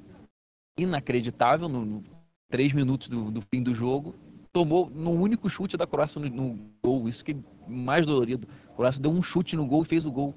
inacreditável 0.78 1.68
no, 1.68 1.84
no 1.84 2.04
três 2.48 2.72
minutos 2.72 3.08
do, 3.08 3.30
do 3.30 3.42
fim 3.42 3.62
do 3.62 3.74
jogo 3.74 4.14
tomou 4.56 4.88
no 4.88 5.10
único 5.10 5.50
chute 5.50 5.76
da 5.76 5.86
Croácia 5.86 6.18
no, 6.18 6.30
no 6.30 6.58
gol. 6.82 7.06
Isso 7.06 7.22
que 7.22 7.32
é 7.32 7.36
mais 7.68 8.06
dolorido. 8.06 8.48
A 8.70 8.72
Croácia 8.72 9.02
deu 9.02 9.10
um 9.10 9.22
chute 9.22 9.54
no 9.54 9.66
gol 9.66 9.82
e 9.82 9.84
fez 9.84 10.06
o 10.06 10.10
gol. 10.10 10.34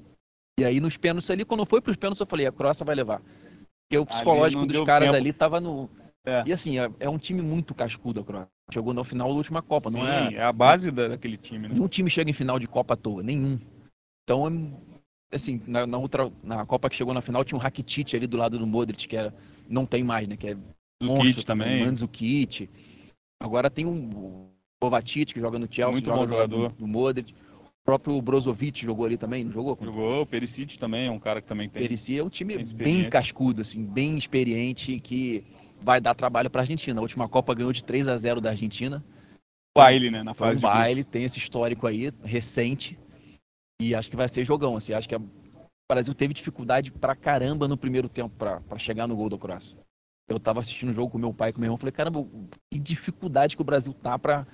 E 0.59 0.65
aí 0.65 0.81
nos 0.81 0.97
pênaltis 0.97 1.29
ali, 1.31 1.45
quando 1.45 1.65
foi 1.65 1.79
para 1.79 1.91
os 1.91 1.95
pênaltis, 1.95 2.19
eu 2.19 2.27
falei, 2.27 2.45
a 2.45 2.51
Croácia 2.51 2.85
vai 2.85 2.95
levar. 2.95 3.21
Porque 3.87 3.97
o 3.97 4.05
psicológico 4.05 4.65
dos 4.65 4.83
caras 4.83 5.07
tempo. 5.07 5.17
ali 5.17 5.31
tava 5.31 5.61
no. 5.61 5.89
É. 6.25 6.43
E 6.45 6.51
assim, 6.51 6.77
é, 6.77 6.91
é, 6.99 7.09
um 7.09 7.17
time 7.17 7.41
muito 7.41 7.73
cascudo 7.73 8.19
a 8.19 8.23
Croácia. 8.25 8.49
Chegou 8.73 8.93
no 8.93 9.05
final 9.05 9.29
da 9.29 9.35
última 9.35 9.61
Copa, 9.61 9.89
Sim, 9.89 9.99
não 9.99 10.07
é? 10.07 10.33
É 10.33 10.43
a 10.43 10.51
base 10.51 10.91
daquele 10.91 11.37
time, 11.37 11.69
né? 11.69 11.73
Nenhum 11.73 11.87
time 11.87 12.09
chega 12.09 12.29
em 12.29 12.33
final 12.33 12.59
de 12.59 12.67
Copa 12.67 12.95
à 12.95 12.97
toa, 12.97 13.23
nenhum. 13.23 13.57
Então, 14.25 14.45
é, 15.31 15.35
assim, 15.35 15.61
na, 15.65 15.87
na, 15.87 15.97
outra, 15.97 16.29
na 16.43 16.65
Copa 16.65 16.89
que 16.89 16.95
chegou 16.97 17.13
na 17.13 17.21
final, 17.21 17.45
tinha 17.45 17.57
um 17.57 17.61
Rakitic 17.61 18.13
ali 18.15 18.27
do 18.27 18.35
lado 18.35 18.59
do 18.59 18.67
Modric, 18.67 19.07
que 19.07 19.15
era, 19.15 19.33
não 19.67 19.85
tem 19.85 20.03
mais, 20.03 20.27
né? 20.27 20.35
Que 20.35 20.49
é 20.49 20.57
monstro 21.01 21.43
também. 21.43 21.85
Mandzukic. 21.85 22.69
Agora 23.39 23.69
tem 23.69 23.85
um 23.85 24.49
Kovacic 24.79 25.33
que 25.33 25.39
joga 25.39 25.57
no 25.57 25.67
Chelsea, 25.69 25.91
Muito 25.91 26.05
joga 26.05 26.17
bom 26.17 26.27
jogador. 26.27 26.71
Do, 26.73 26.87
Modric. 26.87 27.33
O 27.33 27.85
próprio 27.85 28.21
Brozovic 28.21 28.85
jogou 28.85 29.05
ali 29.05 29.17
também, 29.17 29.43
não 29.43 29.51
jogou? 29.51 29.77
Jogou, 29.81 30.21
o 30.21 30.25
Perisic 30.25 30.77
também 30.77 31.07
é 31.07 31.11
um 31.11 31.17
cara 31.17 31.41
que 31.41 31.47
também 31.47 31.67
tem. 31.67 31.81
Perisic 31.81 32.19
é 32.19 32.23
um 32.23 32.29
time 32.29 32.63
bem 32.63 33.09
cascudo, 33.09 33.61
assim, 33.61 33.83
bem 33.83 34.15
experiente, 34.15 34.99
que 34.99 35.43
vai 35.81 35.99
dar 35.99 36.13
trabalho 36.13 36.49
para 36.51 36.61
a 36.61 36.63
Argentina. 36.63 36.99
A 36.99 37.01
última 37.01 37.27
Copa 37.27 37.55
ganhou 37.55 37.73
de 37.73 37.83
3 37.83 38.07
a 38.07 38.15
0 38.15 38.41
da 38.41 38.51
Argentina. 38.51 39.03
Baile, 39.75 40.11
né? 40.11 40.21
Na 40.21 40.33
fase 40.33 40.57
um 40.57 40.61
baile, 40.61 41.03
tem 41.03 41.23
esse 41.23 41.39
histórico 41.39 41.87
aí, 41.87 42.11
recente. 42.23 42.99
E 43.81 43.95
acho 43.95 44.09
que 44.09 44.15
vai 44.15 44.27
ser 44.27 44.43
jogão, 44.43 44.75
assim. 44.75 44.93
Acho 44.93 45.09
que 45.09 45.15
o 45.15 45.29
Brasil 45.89 46.13
teve 46.13 46.33
dificuldade 46.33 46.91
pra 46.91 47.15
caramba 47.15 47.67
no 47.67 47.77
primeiro 47.77 48.07
tempo 48.07 48.35
para 48.37 48.77
chegar 48.77 49.07
no 49.07 49.15
gol 49.15 49.29
da 49.29 49.37
Croácia 49.37 49.75
eu 50.29 50.39
tava 50.39 50.59
assistindo 50.59 50.91
o 50.91 50.93
jogo 50.93 51.11
com 51.11 51.17
meu 51.17 51.33
pai 51.33 51.49
e 51.49 51.53
com 51.53 51.59
meu 51.59 51.65
irmão, 51.65 51.77
falei, 51.77 51.91
caramba, 51.91 52.25
que 52.69 52.79
dificuldade 52.79 53.55
que 53.55 53.61
o 53.61 53.65
Brasil 53.65 53.91
tá 53.93 54.17
para 54.17 54.45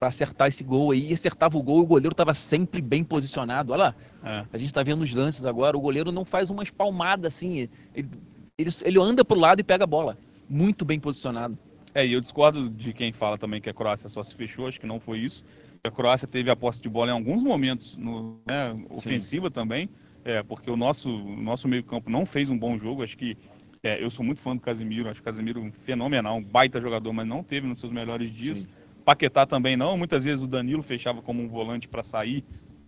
acertar 0.00 0.48
esse 0.48 0.64
gol 0.64 0.90
aí, 0.90 1.10
e 1.10 1.14
acertava 1.14 1.56
o 1.56 1.62
gol 1.62 1.78
e 1.78 1.82
o 1.82 1.86
goleiro 1.86 2.12
estava 2.12 2.34
sempre 2.34 2.82
bem 2.82 3.04
posicionado. 3.04 3.72
Olha 3.72 3.84
lá, 3.84 3.94
é. 4.24 4.44
a 4.52 4.58
gente 4.58 4.68
está 4.68 4.82
vendo 4.82 5.02
os 5.02 5.14
lances 5.14 5.46
agora, 5.46 5.76
o 5.76 5.80
goleiro 5.80 6.10
não 6.10 6.24
faz 6.24 6.50
uma 6.50 6.64
espalmada 6.64 7.28
assim, 7.28 7.68
ele, 7.94 8.10
ele, 8.58 8.70
ele 8.82 9.00
anda 9.00 9.24
pro 9.24 9.38
lado 9.38 9.60
e 9.60 9.62
pega 9.62 9.84
a 9.84 9.86
bola, 9.86 10.18
muito 10.48 10.84
bem 10.84 10.98
posicionado. 10.98 11.56
É, 11.94 12.06
e 12.06 12.12
eu 12.12 12.20
discordo 12.20 12.68
de 12.68 12.92
quem 12.92 13.12
fala 13.12 13.38
também 13.38 13.60
que 13.60 13.70
a 13.70 13.74
Croácia 13.74 14.08
só 14.08 14.22
se 14.22 14.34
fechou, 14.34 14.66
acho 14.66 14.80
que 14.80 14.86
não 14.86 15.00
foi 15.00 15.20
isso. 15.20 15.44
A 15.82 15.90
Croácia 15.90 16.28
teve 16.28 16.50
a 16.50 16.56
posse 16.56 16.80
de 16.80 16.88
bola 16.88 17.10
em 17.10 17.14
alguns 17.14 17.42
momentos, 17.42 17.96
no, 17.96 18.38
né, 18.46 18.76
ofensiva 18.90 19.46
Sim. 19.46 19.52
também, 19.52 19.88
é, 20.24 20.42
porque 20.42 20.70
o 20.70 20.76
nosso, 20.76 21.10
nosso 21.36 21.66
meio 21.66 21.82
campo 21.82 22.10
não 22.10 22.26
fez 22.26 22.50
um 22.50 22.58
bom 22.58 22.78
jogo, 22.78 23.02
acho 23.02 23.16
que 23.16 23.36
é, 23.82 24.02
eu 24.02 24.10
sou 24.10 24.24
muito 24.24 24.40
fã 24.40 24.54
do 24.54 24.60
Casemiro, 24.60 25.08
acho 25.08 25.20
o 25.20 25.24
Casemiro 25.24 25.70
fenomenal, 25.84 26.36
um 26.36 26.42
baita 26.42 26.80
jogador, 26.80 27.12
mas 27.12 27.26
não 27.26 27.42
teve 27.42 27.66
nos 27.66 27.80
seus 27.80 27.92
melhores 27.92 28.30
dias. 28.30 28.60
Sim. 28.60 28.68
Paquetá 29.04 29.46
também 29.46 29.76
não, 29.76 29.96
muitas 29.96 30.24
vezes 30.24 30.42
o 30.42 30.46
Danilo 30.46 30.82
fechava 30.82 31.22
como 31.22 31.42
um 31.42 31.48
volante 31.48 31.88
para 31.88 32.02
sair, 32.02 32.44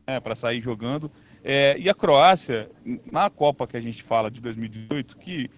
né, 0.06 0.20
para 0.20 0.34
sair 0.34 0.60
jogando. 0.60 1.10
É, 1.42 1.76
e 1.78 1.88
a 1.88 1.94
Croácia, 1.94 2.70
na 3.10 3.30
Copa 3.30 3.66
que 3.66 3.76
a 3.76 3.80
gente 3.80 4.02
fala 4.02 4.30
de 4.30 4.40
2018, 4.40 5.16
que 5.16 5.50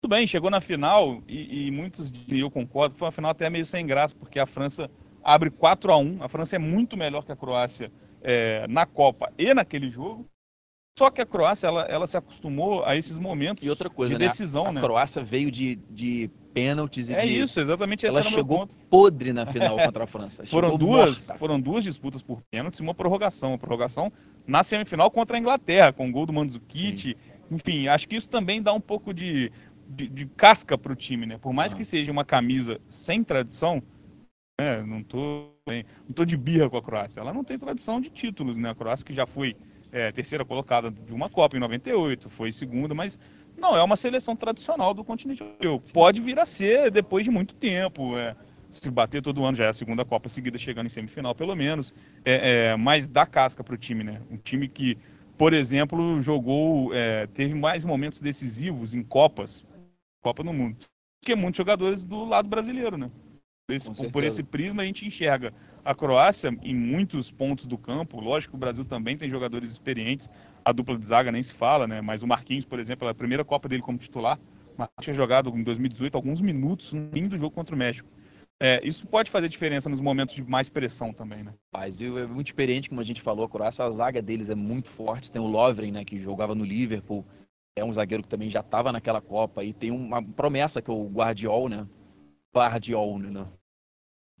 tudo 0.00 0.10
bem, 0.10 0.26
chegou 0.26 0.50
na 0.50 0.60
final 0.60 1.22
e, 1.28 1.68
e 1.68 1.70
muitos, 1.70 2.10
e 2.28 2.40
eu 2.40 2.50
concordo, 2.50 2.96
foi 2.96 3.06
uma 3.06 3.12
final 3.12 3.30
até 3.30 3.48
meio 3.48 3.64
sem 3.64 3.86
graça, 3.86 4.14
porque 4.14 4.38
a 4.38 4.46
França 4.46 4.90
abre 5.22 5.48
4 5.48 5.92
a 5.92 5.96
1 5.96 6.22
A 6.22 6.28
França 6.28 6.56
é 6.56 6.58
muito 6.58 6.96
melhor 6.96 7.24
que 7.24 7.32
a 7.32 7.36
Croácia 7.36 7.90
é, 8.20 8.66
na 8.68 8.84
Copa 8.84 9.32
e 9.38 9.54
naquele 9.54 9.88
jogo. 9.88 10.28
Só 10.98 11.10
que 11.10 11.22
a 11.22 11.26
Croácia, 11.26 11.66
ela, 11.66 11.82
ela 11.82 12.06
se 12.06 12.16
acostumou 12.16 12.84
a 12.84 12.94
esses 12.94 13.16
momentos 13.18 13.66
e 13.66 13.90
coisa, 13.90 14.12
de 14.12 14.20
né? 14.20 14.28
decisão, 14.28 14.66
a, 14.66 14.72
né? 14.72 14.80
A 14.80 14.82
Croácia 14.82 15.22
veio 15.22 15.50
de, 15.50 15.76
de 15.90 16.30
pênaltis 16.52 17.08
e 17.08 17.14
é 17.14 17.22
de... 17.22 17.40
isso, 17.40 17.58
exatamente 17.58 18.04
ela 18.04 18.22
chegou 18.22 18.68
podre 18.90 19.32
na 19.32 19.46
final 19.46 19.76
contra 19.80 20.04
a 20.04 20.06
França. 20.06 20.44
foram 20.44 20.76
duas, 20.76 21.28
foram 21.38 21.58
duas 21.58 21.82
disputas 21.82 22.20
por 22.20 22.42
pênaltis 22.50 22.80
e 22.80 22.82
uma 22.82 22.94
prorrogação. 22.94 23.52
Uma 23.52 23.58
prorrogação 23.58 24.12
na 24.46 24.62
semifinal 24.62 25.10
contra 25.10 25.36
a 25.36 25.40
Inglaterra, 25.40 25.92
com 25.94 26.08
o 26.08 26.12
gol 26.12 26.26
do 26.26 26.32
Mandzukic. 26.32 27.16
Enfim, 27.50 27.88
acho 27.88 28.06
que 28.06 28.16
isso 28.16 28.28
também 28.28 28.60
dá 28.60 28.74
um 28.74 28.80
pouco 28.80 29.14
de, 29.14 29.50
de, 29.88 30.08
de 30.08 30.26
casca 30.26 30.76
para 30.76 30.92
o 30.92 30.96
time, 30.96 31.24
né? 31.24 31.38
Por 31.38 31.54
mais 31.54 31.72
ah. 31.72 31.76
que 31.76 31.84
seja 31.86 32.12
uma 32.12 32.24
camisa 32.24 32.78
sem 32.90 33.24
tradição, 33.24 33.82
né? 34.60 34.82
não 34.82 35.02
tô 35.02 35.48
não 35.66 36.12
tô 36.14 36.24
de 36.24 36.36
birra 36.36 36.68
com 36.68 36.76
a 36.76 36.82
Croácia. 36.82 37.20
Ela 37.20 37.32
não 37.32 37.44
tem 37.44 37.58
tradição 37.58 37.98
de 37.98 38.10
títulos, 38.10 38.58
né? 38.58 38.70
A 38.70 38.74
Croácia 38.74 39.06
que 39.06 39.12
já 39.14 39.26
foi 39.26 39.56
é, 39.92 40.10
terceira 40.10 40.44
colocada 40.44 40.90
de 40.90 41.12
uma 41.12 41.28
Copa 41.28 41.56
em 41.56 41.60
98, 41.60 42.30
foi 42.30 42.50
segunda, 42.50 42.94
mas 42.94 43.18
não 43.56 43.76
é 43.76 43.82
uma 43.82 43.94
seleção 43.94 44.34
tradicional 44.34 44.94
do 44.94 45.04
continente 45.04 45.42
europeu. 45.42 45.80
Pode 45.92 46.20
vir 46.20 46.38
a 46.38 46.46
ser 46.46 46.90
depois 46.90 47.24
de 47.24 47.30
muito 47.30 47.54
tempo. 47.54 48.16
É, 48.16 48.34
se 48.70 48.90
bater 48.90 49.20
todo 49.22 49.44
ano, 49.44 49.54
já 49.54 49.66
é 49.66 49.68
a 49.68 49.72
segunda 49.74 50.02
Copa 50.02 50.30
seguida 50.30 50.56
chegando 50.56 50.86
em 50.86 50.88
semifinal, 50.88 51.34
pelo 51.34 51.54
menos. 51.54 51.92
É, 52.24 52.70
é, 52.70 52.76
mas 52.76 53.06
dá 53.06 53.26
casca 53.26 53.62
para 53.62 53.74
o 53.74 53.78
time, 53.78 54.02
né? 54.02 54.22
Um 54.30 54.38
time 54.38 54.66
que, 54.66 54.96
por 55.36 55.52
exemplo, 55.52 56.20
jogou, 56.22 56.92
é, 56.94 57.26
teve 57.26 57.54
mais 57.54 57.84
momentos 57.84 58.20
decisivos 58.20 58.94
em 58.94 59.02
Copas, 59.02 59.62
Copa 60.22 60.42
no 60.42 60.54
Mundo, 60.54 60.78
que 61.22 61.34
muitos 61.34 61.58
jogadores 61.58 62.02
do 62.02 62.24
lado 62.24 62.48
brasileiro, 62.48 62.96
né? 62.96 63.10
Esse, 63.68 63.90
por 64.10 64.24
esse 64.24 64.42
prisma 64.42 64.82
a 64.82 64.86
gente 64.86 65.06
enxerga 65.06 65.52
a 65.84 65.94
Croácia 65.94 66.56
em 66.62 66.74
muitos 66.74 67.30
pontos 67.30 67.66
do 67.66 67.76
campo. 67.76 68.20
Lógico 68.20 68.52
que 68.52 68.56
o 68.56 68.60
Brasil 68.60 68.84
também 68.84 69.16
tem 69.16 69.28
jogadores 69.28 69.70
experientes. 69.70 70.30
A 70.64 70.72
dupla 70.72 70.96
de 70.96 71.04
zaga 71.04 71.32
nem 71.32 71.42
se 71.42 71.54
fala, 71.54 71.86
né? 71.86 72.00
Mas 72.00 72.22
o 72.22 72.26
Marquinhos, 72.26 72.64
por 72.64 72.78
exemplo, 72.78 73.06
é 73.08 73.10
a 73.10 73.14
primeira 73.14 73.44
Copa 73.44 73.68
dele 73.68 73.82
como 73.82 73.98
titular. 73.98 74.38
Marquinhos 74.76 75.04
tinha 75.04 75.14
jogado 75.14 75.50
em 75.50 75.62
2018 75.62 76.14
alguns 76.14 76.40
minutos 76.40 76.92
no 76.92 77.10
fim 77.12 77.28
do 77.28 77.36
jogo 77.36 77.54
contra 77.54 77.74
o 77.74 77.78
México. 77.78 78.08
É, 78.60 78.80
isso 78.86 79.06
pode 79.08 79.28
fazer 79.28 79.48
diferença 79.48 79.88
nos 79.88 80.00
momentos 80.00 80.36
de 80.36 80.44
mais 80.44 80.68
pressão 80.68 81.12
também, 81.12 81.42
né? 81.42 81.52
Mas 81.72 82.00
é 82.00 82.26
muito 82.26 82.46
experiente, 82.46 82.88
como 82.88 83.00
a 83.00 83.04
gente 83.04 83.20
falou, 83.20 83.44
a 83.44 83.48
Croácia, 83.48 83.84
a 83.84 83.90
zaga 83.90 84.22
deles 84.22 84.50
é 84.50 84.54
muito 84.54 84.88
forte. 84.88 85.32
Tem 85.32 85.42
o 85.42 85.46
Lovren, 85.46 85.90
né, 85.90 86.04
que 86.04 86.16
jogava 86.16 86.54
no 86.54 86.64
Liverpool. 86.64 87.26
É 87.74 87.84
um 87.84 87.92
zagueiro 87.92 88.22
que 88.22 88.28
também 88.28 88.48
já 88.48 88.60
estava 88.60 88.92
naquela 88.92 89.20
Copa. 89.20 89.64
E 89.64 89.72
tem 89.72 89.90
uma 89.90 90.22
promessa 90.22 90.80
que 90.80 90.92
o 90.92 91.08
Guardiol, 91.08 91.68
né? 91.68 91.88
Guardiol, 92.54 93.18
né? 93.18 93.46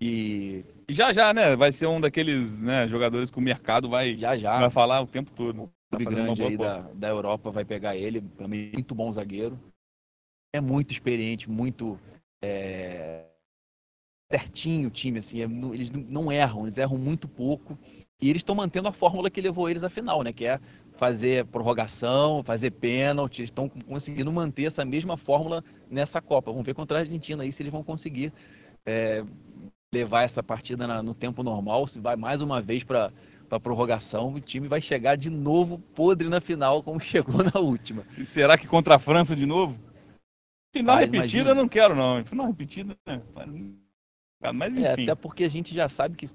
E 0.04 0.64
já 0.88 1.12
já, 1.12 1.32
né? 1.32 1.54
Vai 1.54 1.70
ser 1.70 1.86
um 1.86 2.00
daqueles 2.00 2.58
né, 2.58 2.88
jogadores 2.88 3.30
que 3.30 3.38
o 3.38 3.40
mercado 3.40 3.88
vai, 3.88 4.16
já, 4.16 4.36
já. 4.36 4.58
vai 4.58 4.68
falar 4.68 5.00
o 5.00 5.06
tempo 5.06 5.30
todo. 5.30 5.62
O 5.62 5.70
clube 5.90 6.04
grande 6.06 6.42
aí 6.42 6.56
da, 6.56 6.80
da 6.92 7.08
Europa 7.08 7.52
vai 7.52 7.64
pegar 7.64 7.94
ele, 7.94 8.20
também 8.36 8.72
muito 8.72 8.96
bom 8.96 9.12
zagueiro. 9.12 9.56
É 10.52 10.60
muito 10.60 10.90
experiente, 10.90 11.48
muito 11.48 12.00
é, 12.42 13.26
certinho 14.28 14.88
o 14.88 14.90
time, 14.90 15.20
assim, 15.20 15.40
é, 15.40 15.44
eles 15.44 15.92
não 15.92 16.32
erram, 16.32 16.62
eles 16.62 16.78
erram 16.78 16.98
muito 16.98 17.28
pouco. 17.28 17.78
E 18.20 18.28
eles 18.28 18.40
estão 18.40 18.56
mantendo 18.56 18.88
a 18.88 18.92
fórmula 18.92 19.30
que 19.30 19.40
levou 19.40 19.70
eles 19.70 19.84
à 19.84 19.88
final, 19.88 20.24
né? 20.24 20.32
Que 20.32 20.46
é 20.46 20.58
fazer 20.94 21.46
prorrogação, 21.46 22.42
fazer 22.42 22.72
pênalti. 22.72 23.38
Eles 23.38 23.50
estão 23.50 23.68
conseguindo 23.68 24.32
manter 24.32 24.64
essa 24.64 24.84
mesma 24.84 25.16
fórmula 25.16 25.62
nessa 25.88 26.20
Copa. 26.20 26.50
Vamos 26.50 26.66
ver 26.66 26.74
contra 26.74 26.98
a 26.98 27.00
Argentina 27.02 27.44
aí 27.44 27.52
se 27.52 27.62
eles 27.62 27.72
vão 27.72 27.84
conseguir. 27.84 28.32
É, 28.84 29.24
levar 29.92 30.22
essa 30.22 30.42
partida 30.42 30.86
na, 30.86 31.02
no 31.02 31.14
tempo 31.14 31.42
normal, 31.42 31.86
se 31.86 32.00
vai 32.00 32.16
mais 32.16 32.40
uma 32.40 32.60
vez 32.60 32.82
para 32.82 33.12
a 33.50 33.60
prorrogação, 33.60 34.32
o 34.32 34.40
time 34.40 34.66
vai 34.66 34.80
chegar 34.80 35.16
de 35.16 35.28
novo 35.28 35.78
podre 35.78 36.28
na 36.28 36.40
final, 36.40 36.82
como 36.82 36.98
chegou 37.00 37.42
na 37.44 37.60
última. 37.60 38.04
E 38.16 38.24
será 38.24 38.56
que 38.56 38.66
contra 38.66 38.94
a 38.94 38.98
França 38.98 39.36
de 39.36 39.44
novo? 39.44 39.78
Final 40.74 40.96
Mas, 40.96 41.10
repetida 41.10 41.42
imagina. 41.42 41.54
não 41.54 41.68
quero, 41.68 41.94
não. 41.94 42.24
Final 42.24 42.46
repetida, 42.46 42.96
né? 43.06 43.20
Mas 44.54 44.78
é, 44.78 44.80
enfim. 44.80 45.02
É, 45.02 45.04
até 45.04 45.14
porque 45.14 45.44
a 45.44 45.50
gente 45.50 45.74
já 45.74 45.86
sabe 45.86 46.16
que 46.16 46.26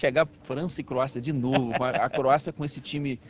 chegar 0.00 0.26
França 0.42 0.80
e 0.80 0.84
Croácia 0.84 1.20
de 1.20 1.32
novo, 1.32 1.72
a 1.82 2.08
Croácia 2.08 2.52
com 2.52 2.64
esse 2.64 2.80
time 2.80 3.20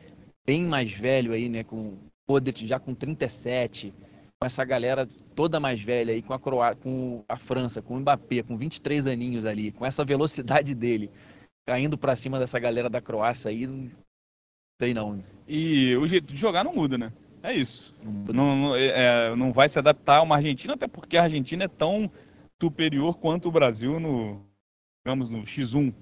bem 0.47 0.63
mais 0.63 0.93
velho 0.93 1.33
aí, 1.33 1.49
né? 1.49 1.65
Com 1.65 1.99
Modric 2.29 2.65
já 2.65 2.79
com 2.79 2.95
37, 2.95 3.93
com 3.93 4.08
essa 4.47 4.65
galera 4.65 5.09
toda 5.35 5.59
mais 5.59 5.81
velha 5.81 6.13
aí, 6.13 6.23
com 6.23 6.33
a, 6.33 6.39
Croácia, 6.39 6.77
com 6.83 7.25
a 7.29 7.37
França, 7.37 7.83
com 7.83 7.97
o 7.97 8.01
Mbappé, 8.01 8.43
com 8.43 8.57
23 8.57 9.07
aninhos 9.07 9.45
ali, 9.45 9.73
com 9.73 9.85
essa 9.85 10.05
velocidade 10.05 10.75
dele, 10.77 11.11
caindo 11.67 11.99
para 11.99 12.17
cima 12.17 12.39
dessa 12.39 12.59
galera 12.59 12.89
da 12.89 13.01
Croácia 13.01 13.51
aí, 13.51 13.67
não 13.67 13.91
sei 14.81 14.95
não. 14.95 15.23
E 15.47 15.97
o 15.97 16.07
jeito 16.07 16.33
de 16.33 16.41
jogar 16.41 16.65
não 16.65 16.75
muda, 16.75 16.97
né? 16.97 17.13
É 17.43 17.53
isso. 17.53 17.95
Não, 18.03 18.57
não, 18.57 18.77
é, 18.77 18.87
é, 18.87 19.37
não 19.37 19.53
vai 19.53 19.69
se 19.69 19.79
adaptar 19.79 20.19
a 20.19 20.23
uma 20.23 20.37
Argentina, 20.37 20.75
até 20.75 20.87
porque 20.87 21.17
a 21.17 21.25
Argentina 21.25 21.65
é 21.65 21.69
tão 21.69 22.11
superior 22.61 23.17
quanto 23.19 23.49
o 23.49 23.53
Brasil 23.53 23.99
no, 23.99 24.41
digamos, 25.05 25.31
no 25.31 25.43
X1. 25.43 25.93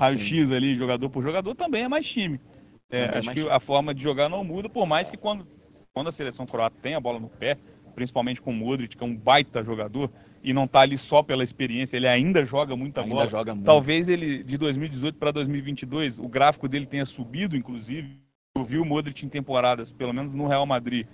Raio-X 0.00 0.52
ali, 0.52 0.76
jogador 0.76 1.10
por 1.10 1.22
jogador, 1.22 1.54
também 1.56 1.82
é 1.82 1.88
mais 1.88 2.06
time. 2.06 2.40
É, 2.88 3.06
acho 3.06 3.12
mais 3.12 3.28
que 3.28 3.34
time. 3.34 3.50
a 3.50 3.58
forma 3.58 3.92
de 3.92 4.02
jogar 4.02 4.28
não 4.28 4.44
muda, 4.44 4.68
por 4.68 4.86
mais 4.86 5.10
que 5.10 5.16
quando, 5.16 5.46
quando 5.92 6.06
a 6.06 6.12
seleção 6.12 6.46
croata 6.46 6.76
tem 6.80 6.94
a 6.94 7.00
bola 7.00 7.18
no 7.18 7.28
pé, 7.28 7.58
principalmente 7.98 8.40
com 8.40 8.52
o 8.52 8.54
Modric, 8.54 8.96
que 8.96 9.02
é 9.02 9.06
um 9.06 9.16
baita 9.16 9.64
jogador, 9.64 10.08
e 10.40 10.52
não 10.52 10.66
está 10.66 10.82
ali 10.82 10.96
só 10.96 11.20
pela 11.20 11.42
experiência, 11.42 11.96
ele 11.96 12.06
ainda 12.06 12.46
joga 12.46 12.76
muita 12.76 13.00
ainda 13.00 13.12
bola. 13.12 13.28
Joga 13.28 13.54
muito. 13.56 13.66
Talvez 13.66 14.08
ele, 14.08 14.44
de 14.44 14.56
2018 14.56 15.18
para 15.18 15.32
2022, 15.32 16.20
o 16.20 16.28
gráfico 16.28 16.68
dele 16.68 16.86
tenha 16.86 17.04
subido, 17.04 17.56
inclusive. 17.56 18.16
Eu 18.56 18.64
vi 18.64 18.78
o 18.78 18.84
Modric 18.84 19.26
em 19.26 19.28
temporadas, 19.28 19.90
pelo 19.90 20.12
menos 20.12 20.32
no 20.32 20.46
Real 20.46 20.64
Madrid, 20.64 21.08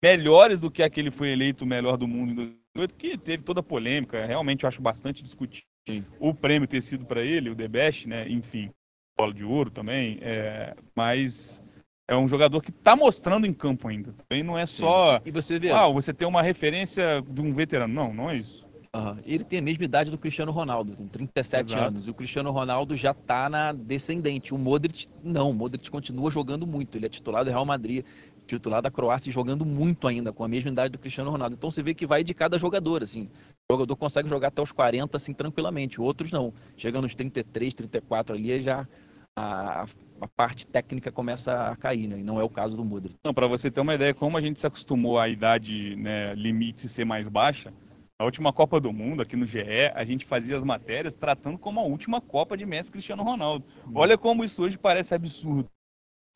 melhores 0.00 0.60
do 0.60 0.70
que 0.70 0.80
aquele 0.80 1.10
foi 1.10 1.30
eleito 1.30 1.64
o 1.64 1.66
melhor 1.66 1.96
do 1.96 2.06
mundo 2.06 2.30
em 2.30 2.34
2018, 2.36 2.94
que 2.94 3.18
teve 3.18 3.42
toda 3.42 3.58
a 3.58 3.64
polêmica. 3.64 4.24
Realmente 4.24 4.62
eu 4.62 4.68
acho 4.68 4.80
bastante 4.80 5.24
discutível 5.24 5.66
Sim. 5.88 6.04
o 6.20 6.32
prêmio 6.32 6.68
ter 6.68 6.80
sido 6.80 7.04
para 7.04 7.24
ele, 7.24 7.50
o 7.50 7.56
The 7.56 7.66
Best, 7.66 8.06
né? 8.06 8.28
Enfim, 8.28 8.70
bola 9.18 9.34
de 9.34 9.44
ouro 9.44 9.70
também. 9.70 10.18
É, 10.20 10.76
mas 10.94 11.64
é 12.08 12.16
um 12.16 12.26
jogador 12.26 12.62
que 12.62 12.70
está 12.70 12.96
mostrando 12.96 13.46
em 13.46 13.52
campo 13.52 13.86
ainda. 13.86 14.14
Também 14.26 14.42
não 14.42 14.58
é 14.58 14.64
só. 14.64 15.20
E 15.26 15.30
você 15.30 15.58
vê. 15.58 15.70
Ah, 15.70 15.86
você 15.88 16.12
tem 16.14 16.26
uma 16.26 16.40
referência 16.40 17.22
de 17.28 17.42
um 17.42 17.52
veterano. 17.52 17.92
Não, 17.92 18.14
não 18.14 18.30
é 18.30 18.36
isso. 18.36 18.66
Uhum. 18.96 19.18
Ele 19.26 19.44
tem 19.44 19.58
a 19.58 19.62
mesma 19.62 19.84
idade 19.84 20.10
do 20.10 20.16
Cristiano 20.16 20.50
Ronaldo, 20.50 20.96
tem 20.96 21.06
37 21.06 21.66
Exato. 21.66 21.84
anos. 21.84 22.06
E 22.06 22.10
o 22.10 22.14
Cristiano 22.14 22.50
Ronaldo 22.50 22.96
já 22.96 23.10
está 23.10 23.50
na 23.50 23.72
descendente. 23.72 24.54
O 24.54 24.58
Modric, 24.58 25.06
não. 25.22 25.50
O 25.50 25.54
Modric 25.54 25.90
continua 25.90 26.30
jogando 26.30 26.66
muito. 26.66 26.96
Ele 26.96 27.04
é 27.04 27.08
titular 27.10 27.44
do 27.44 27.50
Real 27.50 27.66
Madrid, 27.66 28.02
titular 28.46 28.80
da 28.80 28.90
Croácia, 28.90 29.30
jogando 29.30 29.66
muito 29.66 30.08
ainda, 30.08 30.32
com 30.32 30.42
a 30.42 30.48
mesma 30.48 30.70
idade 30.70 30.92
do 30.92 30.98
Cristiano 30.98 31.30
Ronaldo. 31.30 31.56
Então 31.56 31.70
você 31.70 31.82
vê 31.82 31.92
que 31.92 32.06
vai 32.06 32.24
de 32.24 32.32
cada 32.32 32.58
jogador, 32.58 33.02
assim. 33.02 33.28
O 33.68 33.74
jogador 33.74 33.96
consegue 33.96 34.30
jogar 34.30 34.48
até 34.48 34.62
os 34.62 34.72
40, 34.72 35.14
assim, 35.14 35.34
tranquilamente. 35.34 36.00
Outros 36.00 36.32
não. 36.32 36.54
Chega 36.74 37.02
nos 37.02 37.14
33, 37.14 37.74
34 37.74 38.34
ali, 38.34 38.62
já 38.62 38.88
a, 39.36 39.86
a 40.20 40.26
parte 40.26 40.66
técnica 40.66 41.12
começa 41.12 41.68
a 41.68 41.76
cair, 41.76 42.06
né? 42.06 42.18
E 42.18 42.22
não 42.22 42.40
é 42.40 42.44
o 42.44 42.48
caso 42.48 42.76
do 42.76 42.84
Modric. 42.84 43.16
Não, 43.24 43.34
para 43.34 43.46
você 43.46 43.70
ter 43.70 43.80
uma 43.80 43.94
ideia, 43.94 44.14
como 44.14 44.36
a 44.36 44.40
gente 44.40 44.60
se 44.60 44.66
acostumou 44.66 45.18
à 45.18 45.28
idade 45.28 45.96
né, 45.96 46.34
limite 46.34 46.88
ser 46.88 47.04
mais 47.04 47.28
baixa, 47.28 47.72
a 48.18 48.24
última 48.24 48.52
Copa 48.52 48.80
do 48.80 48.92
Mundo, 48.92 49.22
aqui 49.22 49.36
no 49.36 49.46
GE, 49.46 49.92
a 49.94 50.04
gente 50.04 50.26
fazia 50.26 50.56
as 50.56 50.64
matérias 50.64 51.14
tratando 51.14 51.56
como 51.56 51.78
a 51.78 51.84
última 51.84 52.20
Copa 52.20 52.56
de 52.56 52.66
Messi 52.66 52.90
Cristiano 52.90 53.22
Ronaldo. 53.22 53.64
Hum. 53.86 53.92
Olha 53.94 54.18
como 54.18 54.44
isso 54.44 54.62
hoje 54.62 54.76
parece 54.76 55.14
absurdo. 55.14 55.68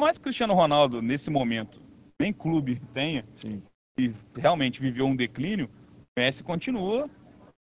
Mas 0.01 0.17
o 0.17 0.21
Cristiano 0.21 0.55
Ronaldo, 0.55 1.03
nesse 1.03 1.31
momento, 1.31 1.83
nem 2.21 2.33
clube 2.33 2.81
tenha, 2.95 3.25
Sim. 3.35 3.63
e 3.99 4.13
realmente 4.37 4.81
viveu 4.81 5.07
um 5.07 5.17
declínio, 5.17 5.69
o 5.99 6.21
Messi 6.21 6.45
continua 6.45 7.11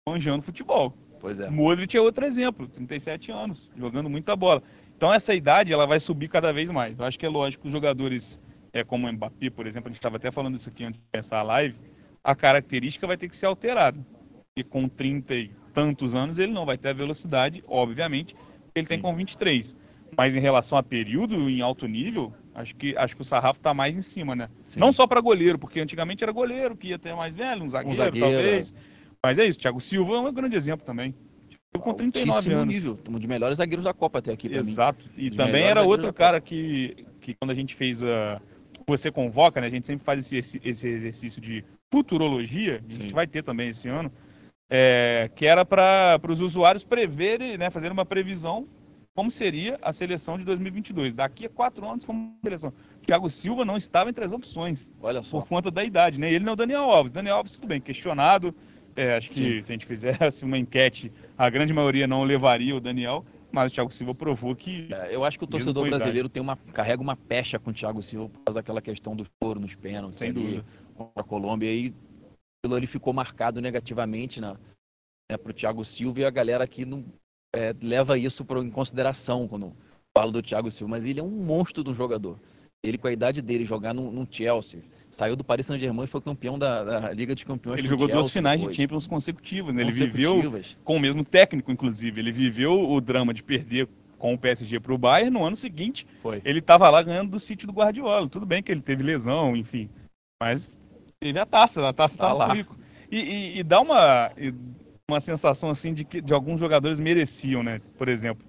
manjando 0.07 0.43
futebol. 0.43 0.93
Pois 1.19 1.39
é. 1.39 1.49
Modric 1.49 1.95
é 1.95 2.01
outro 2.01 2.25
exemplo, 2.25 2.67
37 2.67 3.31
anos, 3.31 3.71
jogando 3.77 4.09
muita 4.09 4.35
bola. 4.35 4.61
Então 5.03 5.13
essa 5.13 5.33
idade 5.33 5.73
ela 5.73 5.85
vai 5.85 5.99
subir 5.99 6.29
cada 6.29 6.53
vez 6.53 6.69
mais. 6.69 6.97
Eu 6.97 7.03
acho 7.03 7.19
que 7.19 7.25
é 7.25 7.29
lógico, 7.29 7.67
os 7.67 7.73
jogadores 7.73 8.39
é, 8.71 8.85
como 8.85 9.05
o 9.05 9.11
Mbappé, 9.11 9.49
por 9.49 9.67
exemplo, 9.67 9.89
a 9.89 9.91
gente 9.91 9.97
estava 9.97 10.15
até 10.15 10.31
falando 10.31 10.55
isso 10.55 10.69
aqui 10.69 10.85
antes 10.85 10.97
de 10.97 11.05
começar 11.11 11.39
a 11.39 11.43
live, 11.43 11.75
a 12.23 12.33
característica 12.33 13.05
vai 13.05 13.17
ter 13.17 13.27
que 13.27 13.35
ser 13.35 13.47
alterada. 13.47 13.99
E 14.55 14.63
com 14.63 14.87
30 14.87 15.35
e 15.35 15.51
tantos 15.73 16.15
anos 16.15 16.39
ele 16.39 16.53
não 16.53 16.65
vai 16.65 16.77
ter 16.77 16.87
a 16.87 16.93
velocidade, 16.93 17.61
obviamente, 17.67 18.33
que 18.33 18.39
ele 18.75 18.85
Sim. 18.85 18.91
tem 18.91 19.01
com 19.01 19.13
23. 19.13 19.75
Mas 20.17 20.37
em 20.37 20.39
relação 20.39 20.77
a 20.77 20.81
período 20.81 21.49
em 21.49 21.59
alto 21.59 21.85
nível, 21.85 22.33
acho 22.55 22.73
que, 22.73 22.95
acho 22.95 23.13
que 23.13 23.23
o 23.23 23.25
sarrafo 23.25 23.59
está 23.59 23.73
mais 23.73 23.97
em 23.97 24.01
cima, 24.01 24.33
né? 24.37 24.47
Sim. 24.63 24.79
Não 24.79 24.93
só 24.93 25.05
para 25.05 25.19
goleiro, 25.19 25.59
porque 25.59 25.81
antigamente 25.81 26.23
era 26.23 26.31
goleiro 26.31 26.77
que 26.77 26.87
ia 26.87 26.97
ter 26.97 27.13
mais 27.13 27.35
velho, 27.35 27.65
um 27.65 27.69
zagueiro, 27.69 27.91
um 27.91 27.93
zagueiro 27.93 28.25
talvez. 28.25 28.71
É. 28.71 28.75
Mas 29.21 29.37
é 29.37 29.43
isso, 29.43 29.59
Thiago 29.59 29.81
Silva 29.81 30.13
é 30.13 30.19
um 30.19 30.31
grande 30.31 30.55
exemplo 30.55 30.85
também 30.85 31.13
com 31.79 31.93
39 31.93 32.53
anos. 32.53 32.73
nível, 32.73 32.99
um 33.09 33.13
dos 33.13 33.25
melhores 33.25 33.57
zagueiros 33.57 33.83
da 33.83 33.93
Copa 33.93 34.19
até 34.19 34.31
aqui 34.31 34.53
Exato. 34.53 35.05
Mim. 35.15 35.25
E 35.25 35.31
também 35.31 35.63
era 35.63 35.81
outro 35.81 36.13
cara 36.13 36.39
que, 36.39 37.05
que 37.19 37.33
quando 37.33 37.51
a 37.51 37.55
gente 37.55 37.75
fez 37.75 38.03
a 38.03 38.41
você 38.85 39.11
convoca, 39.11 39.61
né? 39.61 39.67
A 39.67 39.69
gente 39.69 39.87
sempre 39.87 40.05
faz 40.05 40.31
esse, 40.31 40.61
esse 40.63 40.87
exercício 40.87 41.41
de 41.41 41.63
futurologia, 41.91 42.83
a 42.87 42.91
gente 42.91 43.09
Sim. 43.09 43.13
vai 43.13 43.25
ter 43.25 43.41
também 43.43 43.69
esse 43.69 43.87
ano, 43.87 44.11
é, 44.69 45.29
que 45.35 45.45
era 45.45 45.63
para 45.63 46.19
os 46.27 46.41
usuários 46.41 46.83
preverem, 46.83 47.57
né, 47.57 47.69
fazer 47.69 47.91
uma 47.91 48.05
previsão 48.05 48.67
como 49.15 49.29
seria 49.29 49.77
a 49.81 49.93
seleção 49.93 50.37
de 50.37 50.43
2022. 50.43 51.13
Daqui 51.13 51.45
a 51.45 51.49
quatro 51.49 51.87
anos, 51.87 52.03
como 52.03 52.35
seleção. 52.43 52.73
Thiago 53.05 53.29
Silva 53.29 53.63
não 53.63 53.77
estava 53.77 54.09
entre 54.09 54.25
as 54.25 54.31
opções. 54.31 54.91
Olha 54.99 55.21
só. 55.21 55.39
Por 55.39 55.47
conta 55.47 55.69
da 55.69 55.83
idade, 55.83 56.19
né? 56.19 56.33
Ele 56.33 56.43
não 56.43 56.51
é 56.51 56.53
o 56.53 56.57
Daniel 56.57 56.89
Alves. 56.89 57.11
Daniel 57.11 57.37
Alves, 57.37 57.51
tudo 57.51 57.67
bem, 57.67 57.79
questionado, 57.79 58.55
é, 58.95 59.15
acho 59.15 59.29
que 59.29 59.35
Sim. 59.35 59.63
se 59.63 59.71
a 59.71 59.75
gente 59.75 59.85
fizesse 59.85 60.43
uma 60.45 60.57
enquete, 60.57 61.11
a 61.37 61.49
grande 61.49 61.73
maioria 61.73 62.07
não 62.07 62.23
levaria 62.23 62.75
o 62.75 62.79
Daniel, 62.79 63.25
mas 63.51 63.71
o 63.71 63.75
Thiago 63.75 63.91
Silva 63.91 64.15
provou 64.15 64.55
que. 64.55 64.87
É, 64.91 65.15
eu 65.15 65.23
acho 65.23 65.37
que 65.37 65.43
o 65.43 65.47
torcedor 65.47 65.87
brasileiro 65.87 66.27
tem 66.27 66.41
uma, 66.41 66.57
carrega 66.73 67.01
uma 67.01 67.15
pecha 67.15 67.59
com 67.59 67.69
o 67.69 67.73
Thiago 67.73 68.01
Silva 68.01 68.29
por 68.29 68.39
causa 68.45 68.59
daquela 68.59 68.81
questão 68.81 69.15
do 69.15 69.25
foro 69.39 69.59
nos 69.59 69.75
pênaltis 69.75 70.17
Sem 70.17 70.29
ali, 70.29 70.41
dúvida. 70.41 70.65
contra 70.95 71.21
a 71.21 71.23
Colômbia. 71.23 71.71
E 71.71 71.93
ele 72.63 72.87
ficou 72.87 73.13
marcado 73.13 73.61
negativamente 73.61 74.41
na, 74.41 74.53
né, 75.29 75.37
para 75.37 75.51
o 75.51 75.53
Thiago 75.53 75.85
Silva 75.85 76.21
e 76.21 76.25
a 76.25 76.29
galera 76.29 76.63
aqui 76.63 76.85
não 76.85 77.05
é, 77.55 77.75
leva 77.81 78.17
isso 78.17 78.43
em 78.63 78.71
consideração 78.71 79.47
quando 79.47 79.75
fala 80.17 80.31
do 80.31 80.41
Thiago 80.41 80.71
Silva. 80.71 80.91
Mas 80.91 81.05
ele 81.05 81.19
é 81.19 81.23
um 81.23 81.29
monstro 81.29 81.83
do 81.83 81.93
jogador. 81.93 82.39
Ele, 82.83 82.97
com 82.97 83.07
a 83.07 83.11
idade 83.11 83.41
dele, 83.41 83.65
jogar 83.65 83.93
no, 83.93 84.11
no 84.11 84.27
Chelsea 84.29 84.81
Saiu 85.13 85.35
do 85.35 85.43
Paris 85.43 85.67
Saint-Germain 85.67 86.05
e 86.05 86.07
foi 86.07 86.19
campeão 86.19 86.57
da, 86.57 86.83
da, 86.83 87.13
Liga 87.13 87.35
de 87.35 87.45
Campeões. 87.45 87.77
Ele 87.77 87.87
jogou 87.87 88.07
Chelsea, 88.07 88.21
duas 88.21 88.31
finais 88.31 88.61
de 88.61 88.73
Champions 88.73 89.05
consecutivas, 89.05 89.73
né? 89.73 89.83
Ele 89.83 89.91
viveu 89.91 90.41
com 90.83 90.95
o 90.95 90.99
mesmo 90.99 91.23
técnico, 91.23 91.71
inclusive. 91.71 92.19
Ele 92.19 92.31
viveu 92.31 92.89
o 92.89 92.99
drama 92.99 93.31
de 93.31 93.43
perder 93.43 93.87
com 94.17 94.33
o 94.33 94.37
PSG 94.37 94.79
para 94.79 94.91
o 94.91 94.97
Bayern. 94.97 95.29
No 95.29 95.45
ano 95.45 95.55
seguinte, 95.55 96.07
foi. 96.23 96.41
ele 96.43 96.59
estava 96.59 96.89
lá 96.89 97.03
ganhando 97.03 97.29
do 97.29 97.39
City 97.39 97.67
do 97.67 97.73
Guardiola. 97.73 98.27
Tudo 98.27 98.45
bem 98.45 98.63
que 98.63 98.71
ele 98.71 98.81
teve 98.81 99.03
lesão, 99.03 99.55
enfim. 99.55 99.87
Mas 100.41 100.75
teve 101.19 101.37
a 101.37 101.45
taça, 101.45 101.87
a 101.87 101.93
taça 101.93 102.17
tá, 102.17 102.33
lá. 102.33 102.57
E, 103.11 103.17
e, 103.17 103.59
e, 103.59 103.63
dá 103.63 103.81
uma, 103.81 104.31
uma 105.07 105.19
sensação 105.19 105.69
assim 105.69 105.93
de 105.93 106.03
que 106.03 106.21
de 106.21 106.33
alguns 106.33 106.59
jogadores 106.59 106.99
mereciam, 106.99 107.61
né? 107.61 107.79
Por 107.99 108.09
exemplo, 108.09 108.43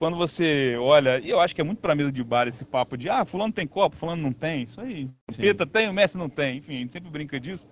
quando 0.00 0.16
você 0.16 0.76
olha, 0.80 1.20
e 1.20 1.28
eu 1.28 1.38
acho 1.38 1.54
que 1.54 1.60
é 1.60 1.64
muito 1.64 1.78
para 1.78 1.94
mesa 1.94 2.10
de 2.10 2.24
bar 2.24 2.48
esse 2.48 2.64
papo 2.64 2.96
de 2.96 3.10
ah, 3.10 3.22
fulano 3.26 3.52
tem 3.52 3.66
copo, 3.66 3.94
fulano 3.94 4.22
não 4.22 4.32
tem, 4.32 4.62
isso 4.62 4.80
aí. 4.80 5.10
Pita 5.36 5.66
tem, 5.66 5.90
o 5.90 5.92
Messi 5.92 6.16
não 6.16 6.30
tem, 6.30 6.56
enfim, 6.56 6.76
a 6.76 6.78
gente 6.78 6.92
sempre 6.92 7.10
brinca 7.10 7.38
disso. 7.38 7.68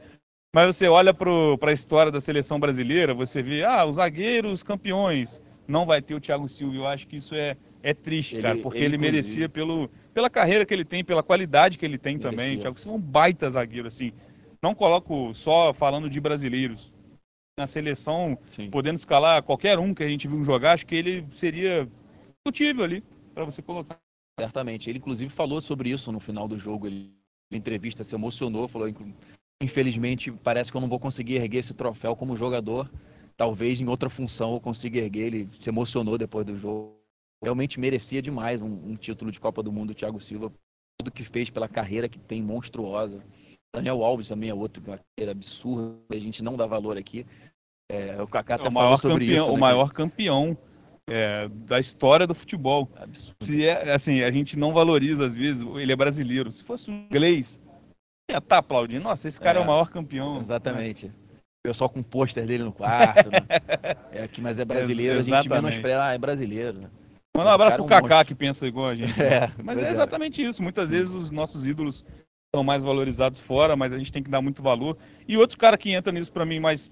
Mas 0.55 0.76
você 0.76 0.87
olha 0.89 1.14
para 1.14 1.31
a 1.62 1.72
história 1.72 2.12
da 2.12 2.20
seleção 2.20 2.61
brasileira, 2.61 3.14
você 3.14 3.43
vê, 3.43 3.64
ah, 3.64 3.83
os 3.87 3.97
zagueiros 3.97 4.62
campeões, 4.62 5.43
não 5.66 5.87
vai 5.87 6.03
ter 6.03 6.14
o 6.14 6.20
Thiago 6.20 6.47
Silva. 6.51 6.76
Eu 6.76 6.87
acho 6.87 7.07
que 7.07 7.16
isso 7.16 7.35
é, 7.35 7.57
é 7.83 7.95
triste, 7.95 8.35
ele, 8.35 8.43
cara, 8.43 8.59
porque 8.59 8.76
ele, 8.76 8.89
ele 8.89 8.99
merecia 8.99 9.49
pelo, 9.49 9.89
pela 10.12 10.29
carreira 10.29 10.66
que 10.66 10.74
ele 10.74 10.85
tem, 10.85 11.03
pela 11.03 11.22
qualidade 11.22 11.79
que 11.79 11.87
ele 11.87 11.97
tem 11.97 12.18
merecia. 12.18 12.31
também. 12.31 12.59
O 12.59 12.61
Thiago 12.61 12.79
Silva 12.79 12.95
é 12.95 12.99
um 12.99 13.03
baita 13.03 13.49
zagueiro, 13.49 13.89
assim. 13.89 14.12
Não 14.62 14.74
coloco 14.74 15.33
só 15.33 15.72
falando 15.72 16.11
de 16.11 16.20
brasileiros. 16.20 16.93
Na 17.59 17.66
seleção, 17.66 18.39
Sim. 18.47 18.70
podendo 18.70 18.97
escalar 18.97 19.43
qualquer 19.43 19.79
um 19.79 19.95
que 19.95 20.03
a 20.03 20.09
gente 20.09 20.29
viu 20.29 20.45
jogar, 20.45 20.74
acho 20.74 20.87
que 20.87 20.95
ele 20.95 21.26
seria 21.33 21.89
discutível 22.49 22.85
ali 22.85 23.03
para 23.35 23.45
você 23.45 23.63
colocar. 23.63 23.99
Certamente. 24.39 24.89
Ele, 24.89 24.99
inclusive, 24.99 25.31
falou 25.31 25.61
sobre 25.61 25.91
isso 25.91 26.13
no 26.13 26.21
final 26.21 26.47
do 26.47 26.57
jogo. 26.57 26.87
Ele, 26.87 27.13
entrevista, 27.51 28.05
se 28.05 28.15
emocionou, 28.15 28.69
falou: 28.69 28.89
infelizmente, 29.61 30.31
parece 30.31 30.71
que 30.71 30.77
eu 30.77 30.81
não 30.81 30.89
vou 30.89 31.01
conseguir 31.01 31.37
erguer 31.37 31.59
esse 31.59 31.75
troféu 31.75 32.15
como 32.15 32.37
jogador. 32.37 32.91
Talvez 33.37 33.81
em 33.81 33.89
outra 33.89 34.09
função 34.09 34.55
eu 34.55 34.61
consiga 34.61 34.99
erguer. 34.99 35.27
Ele 35.27 35.49
se 35.59 35.69
emocionou 35.69 36.17
depois 36.17 36.47
do 36.47 36.57
jogo. 36.57 36.97
Realmente 37.43 37.79
merecia 37.79 38.21
demais 38.21 38.61
um, 38.61 38.67
um 38.67 38.97
título 38.97 39.31
de 39.31 39.39
Copa 39.39 39.63
do 39.63 39.73
Mundo, 39.73 39.95
Thiago 39.95 40.21
Silva. 40.21 40.53
Tudo 40.99 41.13
que 41.13 41.23
fez 41.23 41.51
pela 41.51 41.69
carreira 41.69 42.09
que 42.09 42.19
tem, 42.19 42.43
monstruosa. 42.43 43.23
Daniel 43.75 44.03
Alves 44.03 44.29
também 44.29 44.51
é 44.51 44.55
outro, 44.55 44.83
uma 44.85 44.99
carreira 44.99 45.33
absurda, 45.33 46.17
a 46.17 46.19
gente 46.19 46.43
não 46.43 46.57
dá 46.57 46.67
valor 46.67 46.97
aqui. 46.97 47.25
É, 47.89 48.21
o 48.21 48.27
Kaká 48.27 48.57
até 48.57 48.65
é 48.65 48.69
o 48.69 48.73
falou 48.73 48.97
sobre 48.97 49.27
campeão, 49.27 49.45
isso. 49.45 49.53
Né, 49.53 49.57
o 49.57 49.61
maior 49.61 49.93
campeão 49.93 50.59
é, 51.09 51.49
da 51.49 51.81
história 51.81 52.27
do 52.27 52.35
futebol. 52.35 52.91
Absurdo. 52.97 53.37
Se 53.41 53.67
é, 53.67 53.93
assim, 53.93 54.23
a 54.23 54.31
gente 54.31 54.59
não 54.59 54.73
valoriza 54.73 55.25
às 55.25 55.35
vezes, 55.35 55.63
ele 55.63 55.93
é 55.93 55.97
brasileiro. 55.97 56.53
Se 56.53 56.63
fosse 56.63 56.91
um 56.91 57.07
inglês, 57.11 57.61
ia 58.31 58.41
tá 58.41 58.59
aplaudindo. 58.59 59.05
Nossa, 59.05 59.27
esse 59.27 59.41
cara 59.41 59.59
é, 59.59 59.63
é 59.63 59.65
o 59.65 59.67
maior 59.67 59.91
campeão. 59.91 60.39
Exatamente. 60.39 61.07
Né? 61.07 61.13
O 61.65 61.69
pessoal 61.69 61.91
com 61.91 62.01
o 62.01 62.05
pôster 62.05 62.47
dele 62.47 62.65
no 62.65 62.73
quarto. 62.73 63.31
né? 63.31 63.41
É 64.13 64.23
aqui, 64.23 64.41
mas 64.41 64.59
é 64.59 64.65
brasileiro, 64.65 65.19
a 65.19 65.23
gente 65.23 65.49
menospreza, 65.49 66.03
ah, 66.03 66.15
é 66.15 66.19
brasileiro. 66.19 66.81
Né? 66.81 66.89
Manda 67.37 67.51
um 67.51 67.53
abraço 67.53 67.77
pro 67.77 67.87
Kaká 67.87 68.25
que 68.25 68.35
pensa 68.35 68.67
igual 68.67 68.89
a 68.89 68.95
gente. 68.95 69.15
É, 69.23 69.51
mas 69.63 69.79
é, 69.79 69.89
é 69.89 69.91
exatamente 69.91 70.43
isso. 70.43 70.63
Muitas 70.63 70.89
Sim. 70.89 70.95
vezes 70.95 71.15
os 71.15 71.31
nossos 71.31 71.67
ídolos 71.67 72.05
são 72.55 72.65
mais 72.65 72.83
valorizados 72.83 73.39
fora, 73.39 73.77
mas 73.77 73.93
a 73.93 73.99
gente 73.99 74.11
tem 74.11 74.23
que 74.23 74.31
dar 74.31 74.41
muito 74.41 74.63
valor. 74.63 74.97
E 75.27 75.37
outro 75.37 75.59
cara 75.59 75.77
que 75.77 75.93
entra 75.93 76.13
nisso 76.13 76.33
para 76.33 76.47
mim, 76.47 76.59
mas 76.59 76.91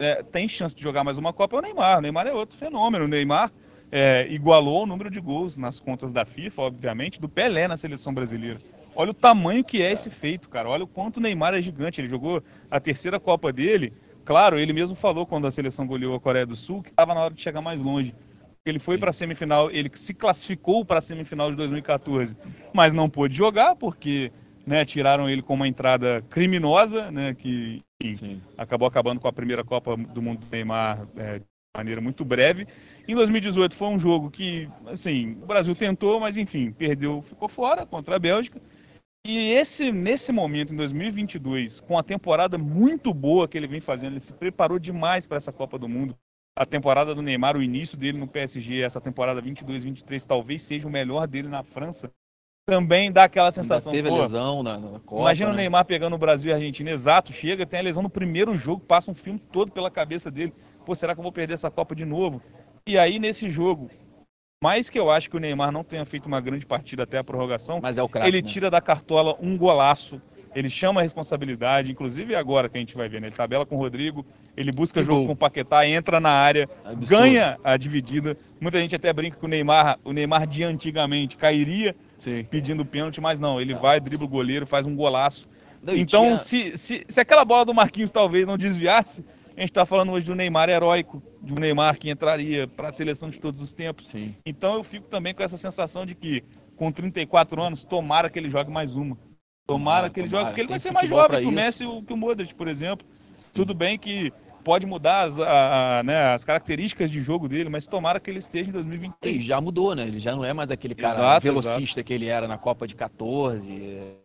é, 0.00 0.22
tem 0.22 0.48
chance 0.48 0.74
de 0.74 0.82
jogar 0.82 1.02
mais 1.02 1.18
uma 1.18 1.32
Copa 1.32 1.56
é 1.56 1.58
o 1.58 1.62
Neymar. 1.62 1.98
O 1.98 2.00
Neymar 2.00 2.26
é 2.26 2.32
outro 2.32 2.56
fenômeno. 2.56 3.04
O 3.04 3.08
Neymar 3.08 3.50
é, 3.90 4.26
igualou 4.30 4.84
o 4.84 4.86
número 4.86 5.10
de 5.10 5.20
gols 5.20 5.56
nas 5.56 5.80
contas 5.80 6.12
da 6.12 6.24
FIFA, 6.24 6.62
obviamente, 6.62 7.20
do 7.20 7.28
Pelé 7.28 7.66
na 7.66 7.76
seleção 7.76 8.14
brasileira. 8.14 8.60
Olha 8.94 9.10
o 9.10 9.14
tamanho 9.14 9.64
que 9.64 9.82
é 9.82 9.92
esse 9.92 10.08
feito, 10.08 10.48
cara. 10.48 10.68
Olha 10.68 10.84
o 10.84 10.86
quanto 10.86 11.16
o 11.16 11.20
Neymar 11.20 11.54
é 11.54 11.60
gigante. 11.60 12.00
Ele 12.00 12.08
jogou 12.08 12.42
a 12.70 12.78
terceira 12.78 13.18
Copa 13.18 13.52
dele. 13.52 13.92
Claro, 14.24 14.58
ele 14.58 14.72
mesmo 14.72 14.94
falou 14.94 15.26
quando 15.26 15.46
a 15.48 15.50
seleção 15.50 15.86
goleou 15.86 16.14
a 16.14 16.20
Coreia 16.20 16.46
do 16.46 16.54
Sul 16.54 16.82
que 16.82 16.90
estava 16.90 17.12
na 17.12 17.20
hora 17.20 17.34
de 17.34 17.40
chegar 17.40 17.60
mais 17.60 17.80
longe. 17.80 18.14
Ele 18.64 18.78
foi 18.78 18.98
para 18.98 19.10
a 19.10 19.12
semifinal, 19.12 19.70
ele 19.70 19.90
se 19.94 20.12
classificou 20.12 20.84
para 20.84 20.98
a 20.98 21.02
semifinal 21.02 21.50
de 21.50 21.56
2014, 21.56 22.36
mas 22.72 22.92
não 22.92 23.08
pôde 23.08 23.34
jogar 23.34 23.74
porque 23.74 24.30
né, 24.66 24.84
tiraram 24.84 25.30
ele 25.30 25.40
com 25.40 25.54
uma 25.54 25.66
entrada 25.66 26.22
criminosa, 26.28 27.10
né, 27.10 27.32
que 27.32 27.82
enfim, 28.00 28.40
acabou 28.56 28.86
acabando 28.86 29.20
com 29.20 29.28
a 29.28 29.32
primeira 29.32 29.64
Copa 29.64 29.96
do 29.96 30.22
Mundo 30.22 30.40
do 30.40 30.50
Neymar 30.50 31.08
é, 31.16 31.40
de 31.40 31.46
maneira 31.76 32.00
muito 32.00 32.24
breve. 32.24 32.66
Em 33.06 33.14
2018 33.14 33.74
foi 33.74 33.88
um 33.88 33.98
jogo 33.98 34.30
que, 34.30 34.68
assim, 34.86 35.32
o 35.42 35.46
Brasil 35.46 35.74
tentou, 35.74 36.20
mas 36.20 36.36
enfim, 36.36 36.70
perdeu, 36.70 37.22
ficou 37.22 37.48
fora 37.48 37.84
contra 37.84 38.16
a 38.16 38.18
Bélgica. 38.18 38.60
E 39.26 39.50
esse, 39.50 39.90
nesse 39.90 40.30
momento, 40.30 40.72
em 40.72 40.76
2022, 40.76 41.80
com 41.80 41.98
a 41.98 42.02
temporada 42.02 42.56
muito 42.56 43.12
boa 43.12 43.48
que 43.48 43.58
ele 43.58 43.66
vem 43.66 43.80
fazendo, 43.80 44.12
ele 44.12 44.20
se 44.20 44.32
preparou 44.32 44.78
demais 44.78 45.26
para 45.26 45.36
essa 45.36 45.52
Copa 45.52 45.76
do 45.78 45.88
Mundo. 45.88 46.16
A 46.56 46.64
temporada 46.64 47.14
do 47.14 47.22
Neymar, 47.22 47.56
o 47.56 47.62
início 47.62 47.96
dele 47.96 48.18
no 48.18 48.28
PSG, 48.28 48.80
essa 48.80 49.00
temporada 49.00 49.42
22-23, 49.42 50.24
talvez 50.24 50.62
seja 50.62 50.88
o 50.88 50.90
melhor 50.90 51.26
dele 51.26 51.48
na 51.48 51.62
França 51.62 52.10
também 52.68 53.10
dá 53.10 53.24
aquela 53.24 53.50
sensação. 53.50 53.90
Ainda 53.90 54.04
teve 54.04 54.14
pô, 54.14 54.22
lesão 54.22 54.62
na, 54.62 54.76
na 54.76 55.00
Copa, 55.00 55.22
Imagina 55.22 55.48
né? 55.48 55.54
o 55.54 55.56
Neymar 55.56 55.86
pegando 55.86 56.14
o 56.14 56.18
Brasil 56.18 56.50
e 56.50 56.52
a 56.52 56.56
Argentina, 56.56 56.90
exato, 56.90 57.32
chega, 57.32 57.64
tem 57.64 57.80
a 57.80 57.82
lesão 57.82 58.02
no 58.02 58.10
primeiro 58.10 58.54
jogo, 58.54 58.84
passa 58.84 59.10
um 59.10 59.14
filme 59.14 59.38
todo 59.38 59.72
pela 59.72 59.90
cabeça 59.90 60.30
dele. 60.30 60.52
Pô, 60.84 60.94
será 60.94 61.14
que 61.14 61.20
eu 61.20 61.22
vou 61.22 61.32
perder 61.32 61.54
essa 61.54 61.70
Copa 61.70 61.94
de 61.94 62.04
novo? 62.04 62.42
E 62.86 62.98
aí, 62.98 63.18
nesse 63.18 63.48
jogo, 63.48 63.88
mais 64.62 64.90
que 64.90 64.98
eu 64.98 65.10
acho 65.10 65.30
que 65.30 65.36
o 65.36 65.40
Neymar 65.40 65.72
não 65.72 65.82
tenha 65.82 66.04
feito 66.04 66.26
uma 66.26 66.42
grande 66.42 66.66
partida 66.66 67.04
até 67.04 67.16
a 67.16 67.24
prorrogação, 67.24 67.80
Mas 67.82 67.96
é 67.96 68.02
o 68.02 68.08
craque, 68.08 68.28
ele 68.28 68.42
né? 68.42 68.46
tira 68.46 68.70
da 68.70 68.82
cartola 68.82 69.34
um 69.40 69.56
golaço 69.56 70.20
ele 70.54 70.70
chama 70.70 71.00
a 71.00 71.02
responsabilidade, 71.02 71.90
inclusive 71.90 72.34
agora 72.34 72.68
que 72.68 72.76
a 72.76 72.80
gente 72.80 72.96
vai 72.96 73.08
ver, 73.08 73.20
né? 73.20 73.28
Ele 73.28 73.36
tabela 73.36 73.66
com 73.66 73.76
o 73.76 73.78
Rodrigo, 73.78 74.24
ele 74.56 74.72
busca 74.72 75.00
que 75.00 75.06
jogo 75.06 75.18
gol. 75.18 75.26
com 75.28 75.32
o 75.32 75.36
Paquetá, 75.36 75.86
entra 75.86 76.18
na 76.18 76.30
área, 76.30 76.68
Absurdo. 76.84 77.08
ganha 77.08 77.58
a 77.62 77.76
dividida. 77.76 78.36
Muita 78.60 78.78
gente 78.78 78.96
até 78.96 79.12
brinca 79.12 79.38
que 79.38 79.44
o 79.44 79.48
Neymar, 79.48 79.98
o 80.04 80.12
Neymar 80.12 80.46
de 80.46 80.64
antigamente 80.64 81.36
cairia 81.36 81.94
Sim. 82.16 82.44
pedindo 82.50 82.84
pênalti, 82.84 83.20
mas 83.20 83.38
não, 83.38 83.60
ele 83.60 83.74
vai, 83.74 84.00
dribla 84.00 84.26
o 84.26 84.28
goleiro, 84.28 84.66
faz 84.66 84.86
um 84.86 84.96
golaço. 84.96 85.48
Não, 85.82 85.96
então, 85.96 86.22
tinha... 86.22 86.36
se, 86.36 86.76
se, 86.76 87.04
se 87.08 87.20
aquela 87.20 87.44
bola 87.44 87.64
do 87.64 87.74
Marquinhos 87.74 88.10
talvez 88.10 88.46
não 88.46 88.58
desviasse, 88.58 89.24
a 89.56 89.60
gente 89.60 89.70
está 89.70 89.84
falando 89.84 90.12
hoje 90.12 90.24
do 90.24 90.36
Neymar 90.36 90.68
heróico, 90.68 91.20
de 91.42 91.52
um 91.52 91.56
Neymar 91.56 91.98
que 91.98 92.08
entraria 92.08 92.68
para 92.68 92.90
a 92.90 92.92
seleção 92.92 93.28
de 93.28 93.40
todos 93.40 93.60
os 93.60 93.72
tempos. 93.72 94.06
Sim. 94.06 94.34
Então 94.46 94.74
eu 94.74 94.84
fico 94.84 95.08
também 95.08 95.34
com 95.34 95.42
essa 95.42 95.56
sensação 95.56 96.06
de 96.06 96.14
que, 96.14 96.44
com 96.76 96.92
34 96.92 97.60
anos, 97.60 97.82
tomara 97.82 98.30
que 98.30 98.38
ele 98.38 98.48
jogue 98.48 98.70
mais 98.70 98.94
uma. 98.94 99.18
Tomara 99.68 100.08
que 100.08 100.20
ele 100.20 100.30
jogue, 100.30 100.46
porque 100.46 100.62
ele 100.62 100.68
vai 100.68 100.78
ser 100.78 100.92
mais 100.92 101.06
jovem 101.06 101.40
que 101.42 101.46
o 101.46 101.52
Messi 101.52 101.84
e 101.84 102.02
que 102.02 102.12
o 102.12 102.16
Modric, 102.16 102.54
por 102.54 102.66
exemplo. 102.66 103.06
Sim. 103.36 103.50
Tudo 103.52 103.74
bem 103.74 103.98
que 103.98 104.32
pode 104.64 104.86
mudar 104.86 105.24
as, 105.24 105.38
a, 105.38 105.98
a, 105.98 106.02
né, 106.02 106.32
as 106.32 106.42
características 106.42 107.10
de 107.10 107.20
jogo 107.20 107.46
dele, 107.46 107.68
mas 107.68 107.86
tomara 107.86 108.18
que 108.18 108.30
ele 108.30 108.38
esteja 108.38 108.70
em 108.70 108.72
2023. 108.72 109.34
Ele 109.34 109.44
já 109.44 109.60
mudou, 109.60 109.94
né? 109.94 110.06
Ele 110.06 110.18
já 110.18 110.34
não 110.34 110.42
é 110.42 110.54
mais 110.54 110.70
aquele 110.70 110.94
cara 110.94 111.14
exato, 111.14 111.44
velocista 111.44 111.80
exato. 111.82 112.04
que 112.04 112.14
ele 112.14 112.26
era 112.26 112.48
na 112.48 112.56
Copa 112.56 112.86
de 112.86 112.96
14. 112.96 114.16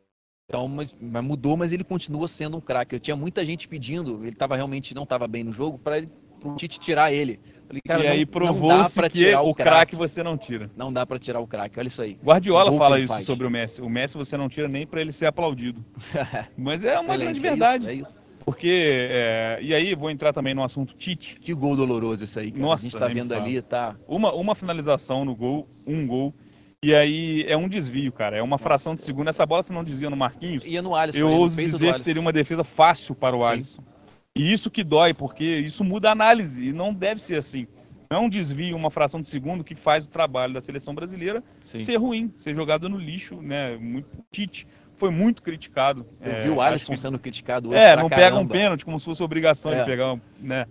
Então, 0.48 0.66
mas, 0.70 0.96
mas 1.00 1.24
mudou, 1.24 1.58
mas 1.58 1.74
ele 1.74 1.84
continua 1.84 2.30
sendo 2.30 2.56
um 2.56 2.62
craque. 2.62 2.96
Eu 2.96 3.00
tinha 3.02 3.16
muita 3.16 3.44
gente 3.44 3.68
pedindo, 3.68 4.24
ele 4.24 4.36
tava 4.36 4.56
realmente 4.56 4.96
não 4.96 5.04
estava 5.04 5.28
bem 5.28 5.44
no 5.44 5.52
jogo, 5.52 5.78
para 5.78 6.06
o 6.44 6.56
Tite 6.56 6.80
tirar 6.80 7.12
ele. 7.12 7.40
Falei, 7.68 7.82
cara, 7.88 8.04
e 8.04 8.08
aí 8.08 8.26
provou-se 8.26 9.10
que 9.10 9.36
o 9.36 9.54
craque 9.54 9.96
você 9.96 10.22
não 10.22 10.38
tira. 10.38 10.70
Não 10.76 10.92
dá 10.94 11.06
para 11.06 11.18
tirar 11.18 11.40
o 11.40 11.48
craque, 11.48 11.80
olha 11.80 11.88
isso 11.88 12.02
aí. 12.02 12.20
Guardiola 12.24 12.72
fala 12.78 13.00
isso 13.00 13.14
faz. 13.14 13.26
sobre 13.26 13.48
o 13.48 13.50
Messi. 13.50 13.82
O 13.82 13.90
Messi 13.90 14.18
você 14.18 14.38
não 14.38 14.48
tira 14.48 14.68
nem 14.68 14.86
para 14.86 15.02
ele 15.02 15.12
ser 15.12 15.26
aplaudido. 15.26 15.84
Mas 16.58 16.84
é 16.84 17.00
uma 17.00 17.18
grande 17.18 17.40
verdade. 17.40 17.88
É 17.88 17.94
isso, 17.94 18.00
é 18.00 18.12
isso. 18.12 18.24
Porque, 18.46 19.08
é, 19.10 19.60
e 19.62 19.74
aí 19.74 19.96
vou 19.96 20.12
entrar 20.12 20.34
também 20.34 20.54
no 20.54 20.64
assunto 20.64 20.94
Tite. 20.96 21.38
Que 21.40 21.54
gol 21.54 21.78
doloroso 21.78 22.26
isso 22.26 22.38
aí, 22.38 22.52
cara. 22.52 22.62
Nossa, 22.62 22.84
a 22.84 22.90
gente 22.90 23.00
tá 23.00 23.08
vendo 23.08 23.34
ali, 23.34 23.62
tá... 23.62 23.96
Uma, 24.06 24.34
uma 24.34 24.54
finalização 24.54 25.24
no 25.24 25.34
gol, 25.34 25.68
um 25.88 26.06
gol, 26.06 26.34
e 26.84 26.94
aí 26.94 27.46
é 27.48 27.56
um 27.56 27.70
desvio, 27.70 28.12
cara. 28.12 28.38
É 28.38 28.42
uma 28.42 28.56
Nossa, 28.56 28.64
fração 28.64 28.94
de 28.94 29.04
segundo. 29.04 29.30
Essa 29.30 29.46
bola, 29.46 29.64
se 29.64 29.72
não 29.72 29.86
desvia 29.86 30.10
no 30.10 30.18
Marquinhos, 30.18 30.66
ia 30.66 30.82
no 30.82 30.94
Alisson, 30.94 31.20
eu 31.20 31.30
ouso 31.30 31.56
dizer 31.56 31.94
que 31.94 32.02
seria 32.02 32.22
uma 32.22 32.34
defesa 32.34 32.64
fácil 32.64 33.16
para 33.16 33.36
o 33.36 33.40
Sim. 33.40 33.46
Alisson. 33.46 33.84
E 34.36 34.52
isso 34.52 34.72
que 34.72 34.84
dói, 34.84 35.14
porque 35.14 35.44
isso 35.44 35.84
muda 35.84 36.10
a 36.10 36.12
análise, 36.12 36.64
e 36.70 36.74
não 36.74 36.94
deve 36.94 37.22
ser 37.22 37.36
assim. 37.36 37.68
Não 38.10 38.18
é 38.18 38.22
um 38.22 38.30
desvio, 38.30 38.76
uma 38.76 38.90
fração 38.90 39.22
de 39.22 39.28
segundo 39.28 39.64
que 39.64 39.76
faz 39.76 40.04
o 40.04 40.08
trabalho 40.08 40.54
da 40.54 40.62
seleção 40.62 40.94
brasileira 40.94 41.44
Sim. 41.60 41.80
ser 41.80 41.98
ruim, 41.98 42.32
ser 42.36 42.54
jogado 42.54 42.90
no 42.90 42.98
lixo, 42.98 43.42
né? 43.42 43.76
Muito 43.78 44.08
Tite 44.32 44.68
foi 44.96 45.10
muito 45.10 45.42
criticado. 45.42 46.06
Eu 46.22 46.32
é, 46.32 46.42
vi 46.42 46.50
o 46.50 46.62
Alisson 46.62 46.94
que... 46.94 47.00
sendo 47.00 47.20
criticado 47.20 47.70
hoje 47.70 47.78
É, 47.80 47.96
não 47.96 48.10
caramba. 48.10 48.16
pega 48.16 48.38
um 48.38 48.48
pênalti 48.48 48.86
como 48.86 49.00
se 49.00 49.06
fosse 49.06 49.24
obrigação 49.24 49.72
é. 49.72 49.80
de 49.80 49.86
pegar, 49.86 50.18
né? 50.40 50.66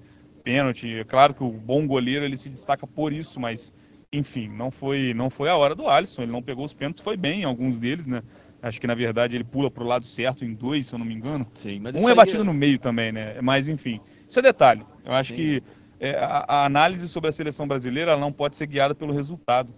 Pênalti. 0.45 0.99
É 0.99 1.05
claro 1.05 1.35
que 1.35 1.43
o 1.43 1.51
bom 1.51 1.87
goleiro 1.87 2.25
ele 2.25 2.37
se 2.37 2.49
destaca 2.49 2.87
por 2.87 3.13
isso, 3.13 3.39
mas 3.39 3.73
enfim, 4.13 4.49
não 4.49 4.71
foi, 4.71 5.15
não 5.15 5.31
foi 5.31 5.49
a 5.49 5.57
hora 5.57 5.75
do 5.75 5.89
Alisson. 5.89 6.23
Ele 6.23 6.33
não 6.33 6.43
pegou 6.43 6.65
os 6.65 6.75
pênaltis, 6.75 7.03
foi 7.03 7.17
bem 7.17 7.43
em 7.43 7.45
alguns 7.45 7.79
deles, 7.79 8.07
né? 8.07 8.23
Acho 8.63 8.81
que 8.81 8.87
na 8.87 8.95
verdade 8.95 9.37
ele 9.37 9.45
pula 9.45 9.69
para 9.69 9.83
o 9.83 9.87
lado 9.87 10.07
certo 10.07 10.45
em 10.45 10.55
dois, 10.55 10.87
se 10.87 10.95
eu 10.95 10.99
não 10.99 11.05
me 11.05 11.13
engano. 11.13 11.45
Sim, 11.53 11.81
mas 11.81 11.97
um 11.97 12.09
é 12.09 12.15
batido 12.15 12.43
é... 12.43 12.45
no 12.45 12.55
meio 12.55 12.79
também, 12.79 13.11
né? 13.11 13.41
Mas 13.43 13.69
enfim, 13.69 14.01
isso 14.29 14.39
é 14.39 14.43
detalhe. 14.43 14.87
Eu 15.05 15.13
acho 15.13 15.31
Sim. 15.31 15.37
que 15.37 15.63
é, 15.99 16.15
a, 16.15 16.45
a, 16.47 16.65
análise 16.65 17.09
sobre 17.09 17.29
a 17.29 17.33
seleção 17.33 17.67
brasileira 17.67 18.17
não 18.17 18.33
pode 18.33 18.57
ser 18.57 18.67
guiada 18.67 18.95
pelo 18.95 19.13
resultado. 19.13 19.75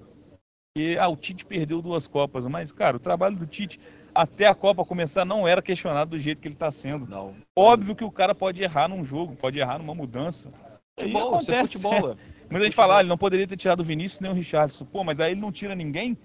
E 0.76 0.99
ah, 0.99 1.09
o 1.09 1.16
Tite 1.16 1.47
perdeu 1.47 1.80
duas 1.80 2.07
Copas, 2.07 2.47
mas 2.47 2.72
cara, 2.72 2.99
o 2.99 3.01
trabalho 3.01 3.37
do 3.37 3.47
Tite 3.47 3.80
até 4.14 4.47
a 4.47 4.55
Copa 4.55 4.85
começar 4.85 5.24
não 5.24 5.49
era 5.49 5.62
questionado 5.62 6.11
do 6.11 6.18
jeito 6.18 6.43
que 6.43 6.49
ele 6.49 6.55
está 6.55 6.70
sendo. 6.70 7.07
Não. 7.07 7.35
Óbvio 7.57 7.97
que 7.97 8.05
o 8.05 8.11
cara 8.11 8.35
pode 8.35 8.62
errar 8.62 8.89
num 8.89 9.05
jogo, 9.05 9.35
pode 9.35 9.59
errar 9.59 9.78
numa 9.78 9.95
mudança. 9.95 10.51
Futebol, 10.99 11.22
é 11.22 11.26
acontece. 11.28 11.53
É 11.53 11.66
futebol. 11.66 12.16
Muita 12.51 12.66
gente 12.66 12.76
fala, 12.76 12.99
ah, 12.99 13.01
ele 13.01 13.09
não 13.09 13.18
poderia 13.18 13.47
ter 13.47 13.57
tirado 13.57 13.80
o 13.80 13.85
Vinícius 13.85 14.20
nem 14.20 14.30
o 14.30 14.35
Richardson. 14.35 14.85
Pô, 14.85 15.03
mas 15.03 15.18
aí 15.18 15.32
ele 15.32 15.41
não 15.41 15.51
tira 15.51 15.74
ninguém. 15.74 16.16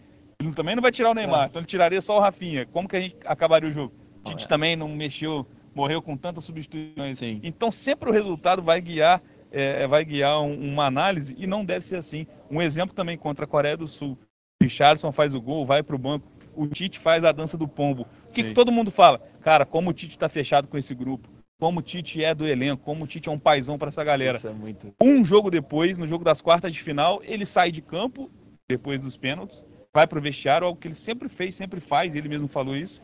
Ele 0.41 0.53
também 0.53 0.73
não 0.73 0.81
vai 0.81 0.91
tirar 0.91 1.11
o 1.11 1.13
Neymar, 1.13 1.43
é. 1.43 1.45
então 1.47 1.59
ele 1.59 1.67
tiraria 1.67 2.01
só 2.01 2.17
o 2.17 2.21
Rafinha. 2.21 2.65
Como 2.65 2.87
que 2.87 2.95
a 2.95 3.01
gente 3.01 3.17
acabaria 3.25 3.69
o 3.69 3.73
jogo? 3.73 3.93
O 4.23 4.29
Tite 4.29 4.45
é. 4.45 4.47
também 4.47 4.75
não 4.75 4.87
mexeu, 4.87 5.45
morreu 5.75 6.01
com 6.01 6.15
tantas 6.15 6.45
substituições. 6.45 7.17
Sim. 7.17 7.41
Então 7.43 7.69
sempre 7.71 8.09
o 8.09 8.13
resultado 8.13 8.61
vai 8.61 8.79
guiar, 8.79 9.21
é, 9.51 9.83
é, 9.83 9.87
vai 9.87 10.05
guiar 10.05 10.41
um, 10.41 10.71
uma 10.71 10.85
análise 10.85 11.35
e 11.37 11.45
não 11.45 11.65
deve 11.65 11.83
ser 11.83 11.97
assim. 11.97 12.25
Um 12.49 12.61
exemplo 12.61 12.95
também 12.95 13.17
contra 13.17 13.43
a 13.43 13.47
Coreia 13.47 13.75
do 13.75 13.87
Sul. 13.87 14.17
Richardson 14.63 15.11
faz 15.11 15.35
o 15.35 15.41
gol, 15.41 15.65
vai 15.65 15.83
para 15.83 15.95
o 15.95 15.99
banco. 15.99 16.25
O 16.55 16.67
Tite 16.67 16.99
faz 16.99 17.25
a 17.25 17.33
dança 17.33 17.57
do 17.57 17.67
pombo. 17.67 18.07
O 18.29 18.31
que, 18.31 18.43
que 18.43 18.53
todo 18.53 18.71
mundo 18.71 18.91
fala? 18.91 19.19
Cara, 19.41 19.65
como 19.65 19.89
o 19.89 19.93
Tite 19.93 20.15
está 20.15 20.29
fechado 20.29 20.67
com 20.67 20.77
esse 20.77 20.95
grupo 20.95 21.29
como 21.59 21.79
o 21.79 21.83
Tite 21.83 22.23
é 22.23 22.33
do 22.33 22.47
elenco, 22.47 22.81
como 22.85 23.03
o 23.03 23.07
Tite 23.07 23.27
é 23.27 23.31
um 23.31 23.37
paizão 23.37 23.77
para 23.77 23.89
essa 23.89 24.01
galera. 24.01 24.39
É 24.41 24.49
muito... 24.49 24.93
Um 25.03 25.25
jogo 25.25 25.51
depois, 25.51 25.97
no 25.97 26.07
jogo 26.07 26.23
das 26.23 26.41
quartas 26.41 26.73
de 26.73 26.81
final, 26.81 27.21
ele 27.25 27.45
sai 27.45 27.69
de 27.69 27.81
campo, 27.81 28.31
depois 28.65 29.01
dos 29.01 29.17
pênaltis, 29.17 29.61
vai 29.93 30.07
para 30.07 30.19
o 30.19 30.21
vestiário, 30.21 30.67
algo 30.67 30.79
que 30.79 30.87
ele 30.87 30.95
sempre 30.95 31.27
fez, 31.29 31.55
sempre 31.55 31.79
faz, 31.79 32.15
ele 32.15 32.29
mesmo 32.29 32.47
falou 32.47 32.75
isso, 32.75 33.01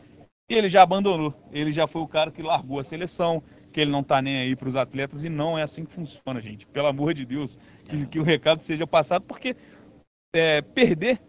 e 0.48 0.54
ele 0.54 0.68
já 0.68 0.82
abandonou. 0.82 1.34
Ele 1.52 1.72
já 1.72 1.86
foi 1.86 2.02
o 2.02 2.08
cara 2.08 2.30
que 2.30 2.42
largou 2.42 2.78
a 2.78 2.84
seleção, 2.84 3.42
que 3.72 3.80
ele 3.80 3.90
não 3.90 4.00
está 4.00 4.22
nem 4.22 4.38
aí 4.38 4.56
para 4.56 4.68
os 4.68 4.76
atletas, 4.76 5.24
e 5.24 5.28
não 5.28 5.58
é 5.58 5.62
assim 5.62 5.84
que 5.84 5.92
funciona, 5.92 6.40
gente. 6.40 6.66
Pelo 6.66 6.86
amor 6.86 7.14
de 7.14 7.24
Deus, 7.24 7.58
que, 7.84 8.06
que 8.06 8.18
o 8.18 8.22
recado 8.22 8.60
seja 8.60 8.86
passado, 8.86 9.24
porque 9.24 9.56
é, 10.34 10.62
perder 10.62 11.20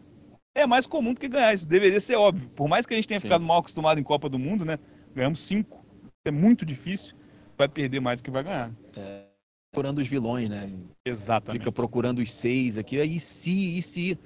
é 0.55 0.65
mais 0.65 0.87
comum 0.87 1.13
do 1.13 1.19
que 1.19 1.27
ganhar. 1.27 1.53
Isso 1.53 1.67
deveria 1.67 1.99
ser 1.99 2.15
óbvio. 2.15 2.49
Por 2.49 2.67
mais 2.67 2.85
que 2.85 2.93
a 2.93 2.97
gente 2.97 3.07
tenha 3.07 3.19
Sim. 3.19 3.27
ficado 3.27 3.43
mal 3.43 3.59
acostumado 3.59 3.99
em 3.99 4.03
Copa 4.03 4.27
do 4.27 4.39
Mundo, 4.39 4.65
né? 4.65 4.79
Ganhamos 5.13 5.41
cinco. 5.41 5.85
É 6.25 6.31
muito 6.31 6.65
difícil 6.65 7.15
vai 7.57 7.67
perder 7.67 7.99
mais 7.99 8.21
do 8.21 8.23
que 8.23 8.31
vai 8.31 8.43
ganhar. 8.43 8.71
É, 8.95 9.23
procurando 9.71 9.97
os 9.99 10.07
vilões, 10.07 10.49
né? 10.49 10.71
Exatamente. 11.03 11.61
Fica 11.61 11.71
procurando 11.71 12.19
os 12.19 12.31
seis 12.31 12.77
aqui. 12.77 13.01
E 13.01 13.19
se, 13.19 13.79
e 13.79 13.81
se. 13.81 14.19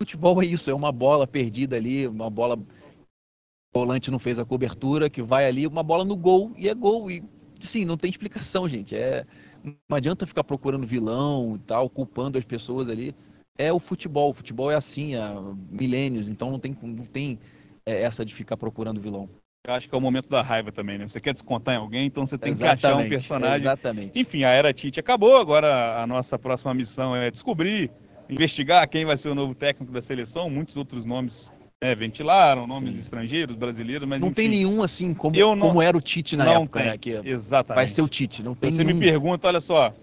Futebol 0.00 0.42
é 0.42 0.46
isso, 0.46 0.70
é 0.70 0.74
uma 0.74 0.90
bola 0.92 1.26
perdida 1.26 1.76
ali, 1.76 2.06
uma 2.06 2.28
bola. 2.28 2.56
O 2.56 3.78
volante 3.78 4.10
não 4.10 4.18
fez 4.18 4.38
a 4.38 4.44
cobertura, 4.44 5.10
que 5.10 5.22
vai 5.22 5.46
ali, 5.46 5.66
uma 5.66 5.82
bola 5.82 6.04
no 6.04 6.16
gol 6.16 6.52
e 6.56 6.68
é 6.68 6.74
gol. 6.74 7.10
E 7.10 7.22
sim, 7.60 7.84
não 7.84 7.96
tem 7.96 8.10
explicação, 8.10 8.68
gente. 8.68 8.94
É 8.94 9.24
Não 9.62 9.96
adianta 9.96 10.26
ficar 10.26 10.44
procurando 10.44 10.86
vilão 10.86 11.56
e 11.56 11.58
tal, 11.60 11.88
culpando 11.88 12.38
as 12.38 12.44
pessoas 12.44 12.88
ali. 12.88 13.14
É 13.56 13.72
o 13.72 13.78
futebol. 13.78 14.30
O 14.30 14.34
futebol 14.34 14.70
é 14.70 14.74
assim 14.74 15.14
há 15.14 15.40
milênios, 15.70 16.28
então 16.28 16.50
não 16.50 16.58
tem, 16.58 16.76
não 16.82 17.06
tem 17.06 17.38
é, 17.86 18.02
essa 18.02 18.24
de 18.24 18.34
ficar 18.34 18.56
procurando 18.56 19.00
vilão. 19.00 19.28
Eu 19.66 19.72
acho 19.72 19.88
que 19.88 19.94
é 19.94 19.98
o 19.98 20.00
momento 20.00 20.28
da 20.28 20.42
raiva 20.42 20.70
também, 20.70 20.98
né? 20.98 21.08
Você 21.08 21.18
quer 21.18 21.32
descontar 21.32 21.74
em 21.74 21.78
alguém, 21.78 22.06
então 22.06 22.26
você 22.26 22.36
tem 22.36 22.50
exatamente, 22.50 22.80
que 22.80 22.86
achar 22.86 22.96
um 22.96 23.08
personagem. 23.08 23.66
Exatamente. 23.66 24.20
Enfim, 24.20 24.44
a 24.44 24.50
era 24.50 24.74
Tite 24.74 25.00
acabou, 25.00 25.38
agora 25.38 26.02
a 26.02 26.06
nossa 26.06 26.38
próxima 26.38 26.74
missão 26.74 27.16
é 27.16 27.30
descobrir, 27.30 27.90
investigar 28.28 28.88
quem 28.88 29.04
vai 29.04 29.16
ser 29.16 29.28
o 29.28 29.34
novo 29.34 29.54
técnico 29.54 29.92
da 29.92 30.00
seleção. 30.02 30.48
Muitos 30.50 30.76
outros 30.76 31.04
nomes 31.04 31.52
é, 31.80 31.94
ventilaram, 31.94 32.66
nomes 32.66 32.94
Sim. 32.94 33.00
estrangeiros, 33.00 33.56
brasileiros, 33.56 34.08
mas 34.08 34.20
Não 34.20 34.28
enfim, 34.28 34.34
tem 34.34 34.48
nenhum 34.48 34.82
assim, 34.82 35.12
como, 35.12 35.36
não, 35.36 35.58
como 35.58 35.82
era 35.82 35.96
o 35.96 36.00
Tite 36.00 36.36
na 36.36 36.50
época, 36.50 36.80
tem. 36.80 36.88
né? 36.88 36.98
Que 36.98 37.20
Exatamente. 37.24 37.76
Vai 37.76 37.88
ser 37.88 38.02
o 38.02 38.08
Tite, 38.08 38.42
não 38.42 38.54
tem 38.54 38.70
Você 38.72 38.82
nenhum... 38.82 38.98
me 38.98 39.04
pergunta, 39.04 39.48
olha 39.48 39.60
só, 39.60 39.94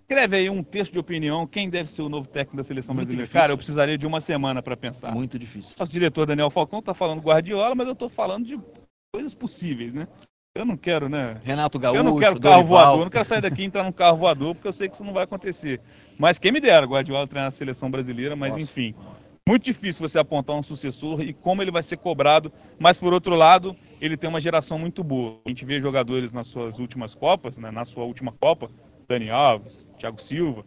escreve 0.00 0.36
aí 0.36 0.48
um 0.48 0.62
texto 0.62 0.92
de 0.92 0.98
opinião, 0.98 1.46
quem 1.46 1.68
deve 1.68 1.90
ser 1.90 2.02
o 2.02 2.08
novo 2.08 2.26
técnico 2.26 2.56
da 2.56 2.64
seleção 2.64 2.94
Muito 2.94 3.08
brasileira? 3.08 3.26
difícil. 3.26 3.40
Cara, 3.40 3.52
eu 3.52 3.56
precisaria 3.56 3.98
de 3.98 4.06
uma 4.06 4.20
semana 4.20 4.62
para 4.62 4.76
pensar. 4.76 5.12
Muito 5.12 5.38
difícil. 5.38 5.74
Nosso 5.78 5.92
diretor 5.92 6.26
Daniel 6.26 6.48
Falcão 6.50 6.78
está 6.78 6.94
falando 6.94 7.20
Guardiola, 7.20 7.74
mas 7.74 7.86
eu 7.86 7.92
estou 7.92 8.08
falando 8.08 8.46
de 8.46 8.58
coisas 9.12 9.34
possíveis, 9.34 9.92
né? 9.92 10.08
Eu 10.56 10.64
não 10.64 10.76
quero, 10.76 11.08
né? 11.08 11.36
Renato 11.44 11.78
Gaúcho, 11.78 11.98
Eu 11.98 12.04
não 12.04 12.18
quero 12.18 12.38
Dorival. 12.38 12.52
carro 12.52 12.64
voador, 12.64 12.98
eu 13.00 13.04
não 13.04 13.10
quero 13.10 13.24
sair 13.26 13.42
daqui 13.42 13.60
e 13.60 13.64
entrar 13.66 13.82
num 13.82 13.92
carro 13.92 14.16
voador, 14.16 14.54
porque 14.54 14.66
eu 14.66 14.72
sei 14.72 14.88
que 14.88 14.94
isso 14.94 15.04
não 15.04 15.12
vai 15.12 15.24
acontecer. 15.24 15.80
Mas 16.18 16.38
quem 16.38 16.50
me 16.50 16.60
dera, 16.60 16.86
Guardiola 16.86 17.26
treinar 17.26 17.48
a 17.48 17.50
seleção 17.50 17.90
brasileira, 17.90 18.34
mas 18.34 18.54
Nossa. 18.54 18.64
enfim. 18.64 18.94
Muito 19.46 19.64
difícil 19.64 20.06
você 20.08 20.18
apontar 20.18 20.56
um 20.56 20.62
sucessor 20.62 21.20
e 21.20 21.32
como 21.34 21.62
ele 21.62 21.70
vai 21.70 21.82
ser 21.82 21.98
cobrado. 21.98 22.50
Mas 22.80 22.96
por 22.96 23.12
outro 23.12 23.34
lado, 23.36 23.76
ele 24.00 24.16
tem 24.16 24.28
uma 24.28 24.40
geração 24.40 24.78
muito 24.78 25.04
boa. 25.04 25.38
A 25.44 25.48
gente 25.48 25.64
vê 25.64 25.78
jogadores 25.78 26.32
nas 26.32 26.46
suas 26.46 26.78
últimas 26.78 27.14
Copas, 27.14 27.58
né? 27.58 27.70
na 27.70 27.84
sua 27.84 28.04
última 28.04 28.32
Copa, 28.32 28.70
Dani 29.06 29.30
Alves, 29.30 29.86
Thiago 29.98 30.20
Silva, 30.20 30.64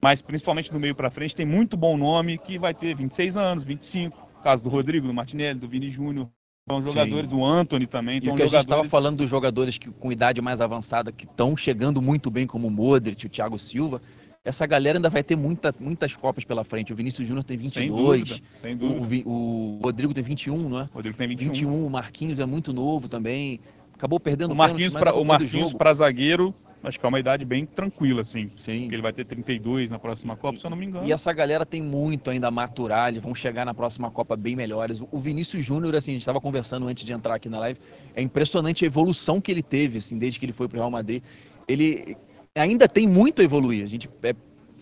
mas 0.00 0.20
principalmente 0.20 0.70
do 0.70 0.78
meio 0.78 0.94
para 0.94 1.10
frente 1.10 1.34
tem 1.34 1.46
muito 1.46 1.76
bom 1.76 1.96
nome 1.96 2.38
que 2.38 2.58
vai 2.58 2.74
ter 2.74 2.94
26 2.94 3.36
anos, 3.36 3.64
25. 3.64 4.30
Caso 4.42 4.62
do 4.62 4.68
Rodrigo, 4.68 5.06
do 5.06 5.14
Martinelli, 5.14 5.58
do 5.58 5.68
Vini 5.68 5.90
Júnior. 5.90 6.28
São 6.68 6.80
Sim. 6.80 6.92
jogadores, 6.92 7.32
o 7.32 7.44
Anthony 7.44 7.86
também. 7.86 8.16
E 8.16 8.18
o 8.18 8.22
que 8.22 8.28
a 8.30 8.30
gente 8.30 8.44
estava 8.46 8.62
jogadores- 8.62 8.90
falando 8.90 9.16
dos 9.16 9.28
jogadores 9.28 9.78
que, 9.78 9.90
com 9.90 10.12
idade 10.12 10.40
mais 10.40 10.60
avançada 10.60 11.10
que 11.10 11.24
estão 11.24 11.56
chegando 11.56 12.00
muito 12.00 12.30
bem, 12.30 12.46
como 12.46 12.68
o 12.68 12.70
Modric, 12.70 13.26
o 13.26 13.28
Thiago 13.28 13.58
Silva, 13.58 14.00
essa 14.44 14.64
galera 14.64 14.98
ainda 14.98 15.10
vai 15.10 15.24
ter 15.24 15.36
muita, 15.36 15.74
muitas 15.80 16.14
Copas 16.14 16.44
pela 16.44 16.62
frente. 16.62 16.92
O 16.92 16.96
Vinícius 16.96 17.26
Júnior 17.26 17.42
tem 17.44 17.58
Sem 17.58 17.66
22, 17.88 18.20
dúvida, 18.20 18.46
sem 18.60 18.74
o, 18.74 18.78
dúvida. 18.78 19.28
o 19.28 19.78
o 19.78 19.80
Rodrigo 19.82 20.14
tem 20.14 20.22
21, 20.22 20.68
não 20.68 20.80
é? 20.80 20.82
O 20.84 20.94
Rodrigo 20.94 21.16
tem 21.18 21.28
21. 21.28 21.46
21, 21.52 21.86
o 21.86 21.90
Marquinhos 21.90 22.38
é 22.38 22.46
muito 22.46 22.72
novo 22.72 23.08
também. 23.08 23.58
Acabou 23.94 24.20
perdendo 24.20 24.52
O 24.52 24.56
Marquinhos, 24.56 25.72
para 25.74 25.94
zagueiro, 25.94 26.54
acho 26.82 26.98
que 26.98 27.06
é 27.06 27.08
uma 27.08 27.20
idade 27.20 27.44
bem 27.44 27.64
tranquila, 27.64 28.22
assim. 28.22 28.50
Sim. 28.56 28.88
Ele 28.92 29.00
vai 29.02 29.12
ter 29.12 29.24
32 29.24 29.90
na 29.90 29.98
próxima 29.98 30.36
Copa, 30.36 30.58
se 30.58 30.66
eu 30.66 30.70
não 30.70 30.76
me 30.76 30.86
engano. 30.86 31.06
E 31.06 31.12
essa 31.12 31.32
galera 31.32 31.64
tem 31.64 31.80
muito 31.82 32.30
ainda 32.30 32.48
a 32.48 32.50
maturar, 32.50 33.08
eles 33.08 33.22
vão 33.22 33.34
chegar 33.34 33.64
na 33.64 33.74
próxima 33.74 34.10
Copa 34.10 34.36
bem 34.36 34.56
melhores. 34.56 35.00
O 35.10 35.18
Vinícius 35.18 35.64
Júnior, 35.64 35.94
assim, 35.94 36.12
a 36.12 36.14
gente 36.14 36.22
estava 36.22 36.40
conversando 36.40 36.86
antes 36.88 37.04
de 37.04 37.12
entrar 37.12 37.34
aqui 37.34 37.48
na 37.48 37.58
live, 37.60 37.78
é 38.14 38.22
impressionante 38.22 38.84
a 38.84 38.86
evolução 38.86 39.40
que 39.40 39.50
ele 39.50 39.62
teve, 39.62 39.98
assim, 39.98 40.18
desde 40.18 40.38
que 40.38 40.44
ele 40.46 40.52
foi 40.52 40.68
para 40.68 40.76
o 40.76 40.80
Real 40.80 40.90
Madrid. 40.90 41.22
Ele 41.68 42.16
ainda 42.54 42.88
tem 42.88 43.06
muito 43.06 43.40
a 43.40 43.44
evoluir. 43.44 43.84
A 43.84 43.88
gente 43.88 44.08
é, 44.22 44.34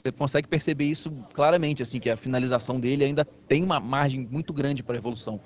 você 0.03 0.13
consegue 0.13 0.49
perceber 0.49 0.85
isso 0.87 1.13
claramente, 1.33 1.83
assim, 1.83 2.01
que 2.01 2.09
a 2.09 2.17
finalização 2.17 2.81
dele 2.81 3.05
ainda 3.05 3.25
tem 3.25 3.63
uma 3.63 3.79
margem 3.79 4.27
muito 4.31 4.53
grande 4.53 4.83
para 4.83 4.97
evolução. 4.97 5.41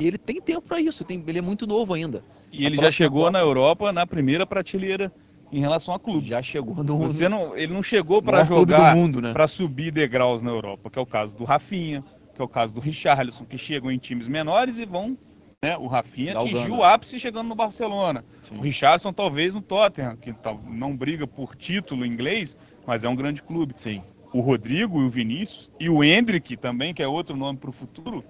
E 0.00 0.06
ele 0.06 0.18
tem 0.18 0.40
tempo 0.40 0.62
para 0.62 0.80
isso, 0.80 1.04
tem, 1.04 1.22
ele 1.26 1.38
é 1.38 1.42
muito 1.42 1.66
novo 1.66 1.94
ainda. 1.94 2.24
E 2.50 2.66
ele 2.66 2.76
já 2.76 2.90
chegou 2.90 3.20
Copa- 3.20 3.30
na 3.32 3.38
Europa 3.38 3.92
na 3.92 4.06
primeira 4.06 4.44
prateleira 4.44 5.12
em 5.52 5.60
relação 5.60 5.94
a 5.94 5.98
clubes. 6.00 6.24
Já 6.24 6.42
chegou 6.42 6.82
no, 6.82 6.98
Você 6.98 7.28
não, 7.28 7.56
ele 7.56 7.72
não 7.72 7.82
chegou 7.82 8.22
para 8.22 8.44
clube 8.46 8.72
jogar 8.72 8.96
né? 8.96 9.32
para 9.32 9.46
subir 9.46 9.90
degraus 9.90 10.40
na 10.40 10.50
Europa, 10.50 10.90
que 10.90 10.98
é 10.98 11.02
o 11.02 11.06
caso 11.06 11.34
do 11.34 11.44
Rafinha, 11.44 12.02
que 12.34 12.40
é 12.40 12.44
o 12.44 12.48
caso 12.48 12.74
do 12.74 12.80
Richarlison, 12.80 13.44
que 13.44 13.58
chegam 13.58 13.90
em 13.90 13.98
times 13.98 14.26
menores 14.26 14.78
e 14.78 14.86
vão, 14.86 15.16
né, 15.62 15.76
o 15.76 15.86
Rafinha 15.86 16.38
atingiu 16.38 16.76
o 16.76 16.82
ápice 16.84 17.20
chegando 17.20 17.48
no 17.48 17.54
Barcelona. 17.54 18.24
Sim. 18.42 18.56
O 18.56 18.60
Richarlison 18.62 19.12
talvez 19.12 19.54
no 19.54 19.60
Tottenham, 19.60 20.16
que 20.16 20.32
tal- 20.32 20.60
não 20.66 20.96
briga 20.96 21.26
por 21.26 21.54
título 21.54 22.06
inglês, 22.06 22.56
mas 22.86 23.04
é 23.04 23.08
um 23.08 23.14
grande 23.14 23.42
clube. 23.42 23.74
Sim. 23.76 24.02
o 24.32 24.40
Rodrigo 24.40 25.02
e 25.02 25.04
o 25.04 25.10
Vinícius, 25.10 25.70
e 25.78 25.90
o 25.90 26.02
Hendrick 26.02 26.56
também, 26.56 26.94
que 26.94 27.02
é 27.02 27.06
outro 27.06 27.36
nome 27.36 27.58
para 27.58 27.68
o 27.68 27.72
futuro, 27.72 28.24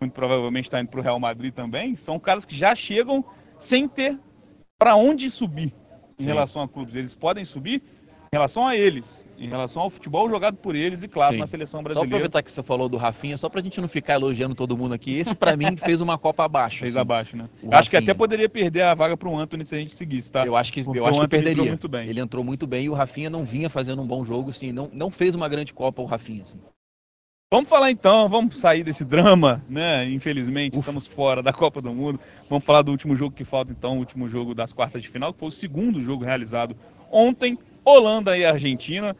muito 0.00 0.12
provavelmente 0.12 0.66
está 0.66 0.80
indo 0.80 0.88
para 0.88 1.00
o 1.00 1.02
Real 1.02 1.18
Madrid 1.18 1.52
também, 1.52 1.96
são 1.96 2.20
caras 2.20 2.44
que 2.44 2.54
já 2.54 2.72
chegam 2.76 3.24
sem 3.58 3.88
ter 3.88 4.16
para 4.78 4.94
onde 4.94 5.28
subir 5.28 5.74
em 6.20 6.24
Sim. 6.24 6.30
relação 6.30 6.62
a 6.62 6.68
clubes. 6.68 6.94
Eles 6.94 7.14
podem 7.14 7.44
subir 7.44 7.82
em 8.32 8.36
relação 8.36 8.64
a 8.64 8.76
eles, 8.76 9.26
em 9.36 9.48
relação 9.48 9.82
ao 9.82 9.90
futebol 9.90 10.28
jogado 10.30 10.56
por 10.56 10.76
eles 10.76 11.02
e, 11.02 11.08
claro, 11.08 11.32
Sim. 11.32 11.40
na 11.40 11.46
seleção 11.48 11.80
Só 11.80 11.82
brasileira. 11.82 12.14
aproveitar 12.16 12.42
que 12.44 12.52
você 12.52 12.62
falou 12.62 12.88
do 12.88 12.96
Rafinha, 12.96 13.36
só 13.36 13.48
pra 13.48 13.60
gente 13.60 13.80
não 13.80 13.88
ficar 13.88 14.14
elogiando 14.14 14.54
todo 14.54 14.76
mundo 14.76 14.92
aqui, 14.94 15.18
esse 15.18 15.34
pra 15.34 15.56
mim 15.56 15.74
fez 15.82 16.00
uma 16.00 16.16
Copa 16.16 16.44
abaixo. 16.44 16.78
Fez 16.80 16.92
assim. 16.92 17.00
abaixo, 17.00 17.36
né? 17.36 17.48
Acho 17.72 17.90
que 17.90 17.96
Rafinha. 17.96 18.12
até 18.12 18.14
poderia 18.14 18.48
perder 18.48 18.82
a 18.82 18.94
vaga 18.94 19.16
para 19.16 19.28
o 19.28 19.36
Anthony 19.36 19.64
se 19.64 19.74
a 19.74 19.78
gente 19.78 19.96
seguisse, 19.96 20.30
tá? 20.30 20.46
Eu 20.46 20.56
acho 20.56 20.72
que, 20.72 20.84
Porque 20.84 21.00
eu 21.00 21.06
acho 21.06 21.20
o 21.20 21.26
que 21.28 21.36
entrou 21.36 21.42
perderia. 21.42 21.70
muito 21.72 21.88
bem. 21.88 22.08
Ele 22.08 22.20
entrou 22.20 22.44
muito 22.44 22.66
bem 22.68 22.84
e 22.84 22.88
o 22.88 22.94
Rafinha 22.94 23.28
não 23.28 23.44
vinha 23.44 23.68
fazendo 23.68 24.00
um 24.00 24.06
bom 24.06 24.24
jogo, 24.24 24.50
assim, 24.50 24.70
não, 24.70 24.88
não 24.92 25.10
fez 25.10 25.34
uma 25.34 25.48
grande 25.48 25.74
Copa 25.74 26.00
o 26.00 26.04
Rafinha. 26.04 26.42
assim. 26.42 26.58
Vamos 27.52 27.68
falar 27.68 27.90
então, 27.90 28.28
vamos 28.28 28.60
sair 28.60 28.84
desse 28.84 29.04
drama, 29.04 29.60
né? 29.68 30.04
Infelizmente, 30.08 30.74
Ufa. 30.74 30.82
estamos 30.82 31.08
fora 31.08 31.42
da 31.42 31.52
Copa 31.52 31.82
do 31.82 31.92
Mundo. 31.92 32.20
Vamos 32.48 32.64
falar 32.64 32.80
do 32.82 32.92
último 32.92 33.16
jogo 33.16 33.34
que 33.34 33.42
falta, 33.42 33.72
então, 33.72 33.96
o 33.96 33.98
último 33.98 34.28
jogo 34.28 34.54
das 34.54 34.72
quartas 34.72 35.02
de 35.02 35.08
final, 35.08 35.32
que 35.32 35.40
foi 35.40 35.48
o 35.48 35.50
segundo 35.50 36.00
jogo 36.00 36.24
realizado 36.24 36.76
ontem, 37.10 37.58
Holanda 37.84 38.38
e 38.38 38.46
Argentina. 38.46 39.16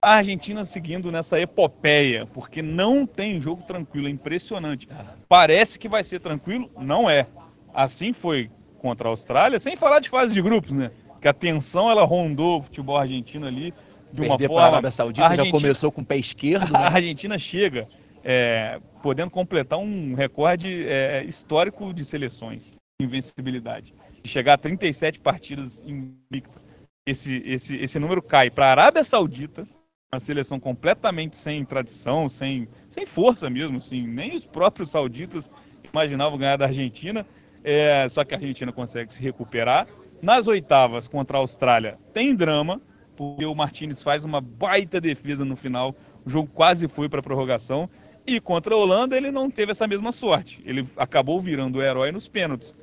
A 0.00 0.14
Argentina 0.14 0.64
seguindo 0.64 1.12
nessa 1.12 1.38
epopeia, 1.38 2.24
porque 2.32 2.62
não 2.62 3.04
tem 3.04 3.38
jogo 3.38 3.62
tranquilo, 3.64 4.08
é 4.08 4.10
impressionante. 4.10 4.88
Parece 5.28 5.78
que 5.78 5.86
vai 5.86 6.02
ser 6.02 6.20
tranquilo, 6.20 6.70
não 6.80 7.10
é. 7.10 7.26
Assim 7.74 8.14
foi 8.14 8.50
contra 8.78 9.08
a 9.08 9.10
Austrália, 9.10 9.60
sem 9.60 9.76
falar 9.76 10.00
de 10.00 10.08
fase 10.08 10.32
de 10.32 10.40
grupos, 10.40 10.72
né? 10.72 10.90
Que 11.20 11.28
a 11.28 11.34
tensão 11.34 11.90
ela 11.90 12.04
rondou 12.04 12.60
o 12.60 12.62
futebol 12.62 12.96
argentino 12.96 13.46
ali 13.46 13.74
de 14.14 14.22
uma 14.22 14.36
para 14.38 14.46
a 14.46 14.48
forma 14.48 14.66
Arábia 14.66 14.90
Saudita 14.90 15.26
a 15.26 15.34
já 15.34 15.50
começou 15.50 15.90
com 15.90 16.00
o 16.00 16.04
pé 16.04 16.16
esquerdo, 16.16 16.74
a 16.74 16.80
né? 16.80 16.86
Argentina 16.86 17.36
chega 17.36 17.88
é, 18.22 18.80
podendo 19.02 19.30
completar 19.30 19.78
um 19.78 20.14
recorde 20.14 20.86
é, 20.88 21.24
histórico 21.24 21.92
de 21.92 22.04
seleções, 22.04 22.72
de 22.98 23.06
invencibilidade. 23.06 23.92
De 24.22 24.30
chegar 24.30 24.54
a 24.54 24.58
37 24.58 25.20
partidas 25.20 25.82
invicta. 25.84 26.58
Esse, 27.06 27.42
esse, 27.44 27.76
esse 27.76 27.98
número 27.98 28.22
cai 28.22 28.48
para 28.48 28.66
a 28.66 28.70
Arábia 28.70 29.04
Saudita, 29.04 29.68
uma 30.10 30.20
seleção 30.20 30.58
completamente 30.58 31.36
sem 31.36 31.64
tradição, 31.64 32.28
sem, 32.28 32.66
sem 32.88 33.04
força 33.04 33.50
mesmo, 33.50 33.78
assim, 33.78 34.06
nem 34.06 34.34
os 34.34 34.46
próprios 34.46 34.90
sauditas 34.90 35.50
imaginavam 35.92 36.38
ganhar 36.38 36.56
da 36.56 36.66
Argentina, 36.66 37.26
é, 37.62 38.08
só 38.08 38.24
que 38.24 38.34
a 38.34 38.38
Argentina 38.38 38.72
consegue 38.72 39.12
se 39.12 39.20
recuperar. 39.20 39.86
Nas 40.22 40.46
oitavas 40.46 41.06
contra 41.06 41.36
a 41.36 41.40
Austrália 41.40 41.98
tem 42.14 42.34
drama, 42.34 42.80
porque 43.16 43.44
o 43.44 43.54
Martinez 43.54 44.02
faz 44.02 44.24
uma 44.24 44.40
baita 44.40 45.00
defesa 45.00 45.44
no 45.44 45.56
final, 45.56 45.94
o 46.24 46.30
jogo 46.30 46.48
quase 46.52 46.88
foi 46.88 47.08
para 47.08 47.22
prorrogação. 47.22 47.88
E 48.26 48.40
contra 48.40 48.74
a 48.74 48.78
Holanda 48.78 49.16
ele 49.16 49.30
não 49.30 49.50
teve 49.50 49.72
essa 49.72 49.86
mesma 49.86 50.10
sorte. 50.10 50.62
Ele 50.64 50.88
acabou 50.96 51.40
virando 51.40 51.78
o 51.78 51.82
herói 51.82 52.10
nos 52.10 52.26
pênaltis. 52.26 52.74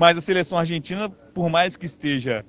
Mas 0.00 0.16
a 0.16 0.20
seleção 0.20 0.58
argentina, 0.58 1.10
por 1.10 1.50
mais 1.50 1.76
que 1.76 1.84
esteja 1.84 2.44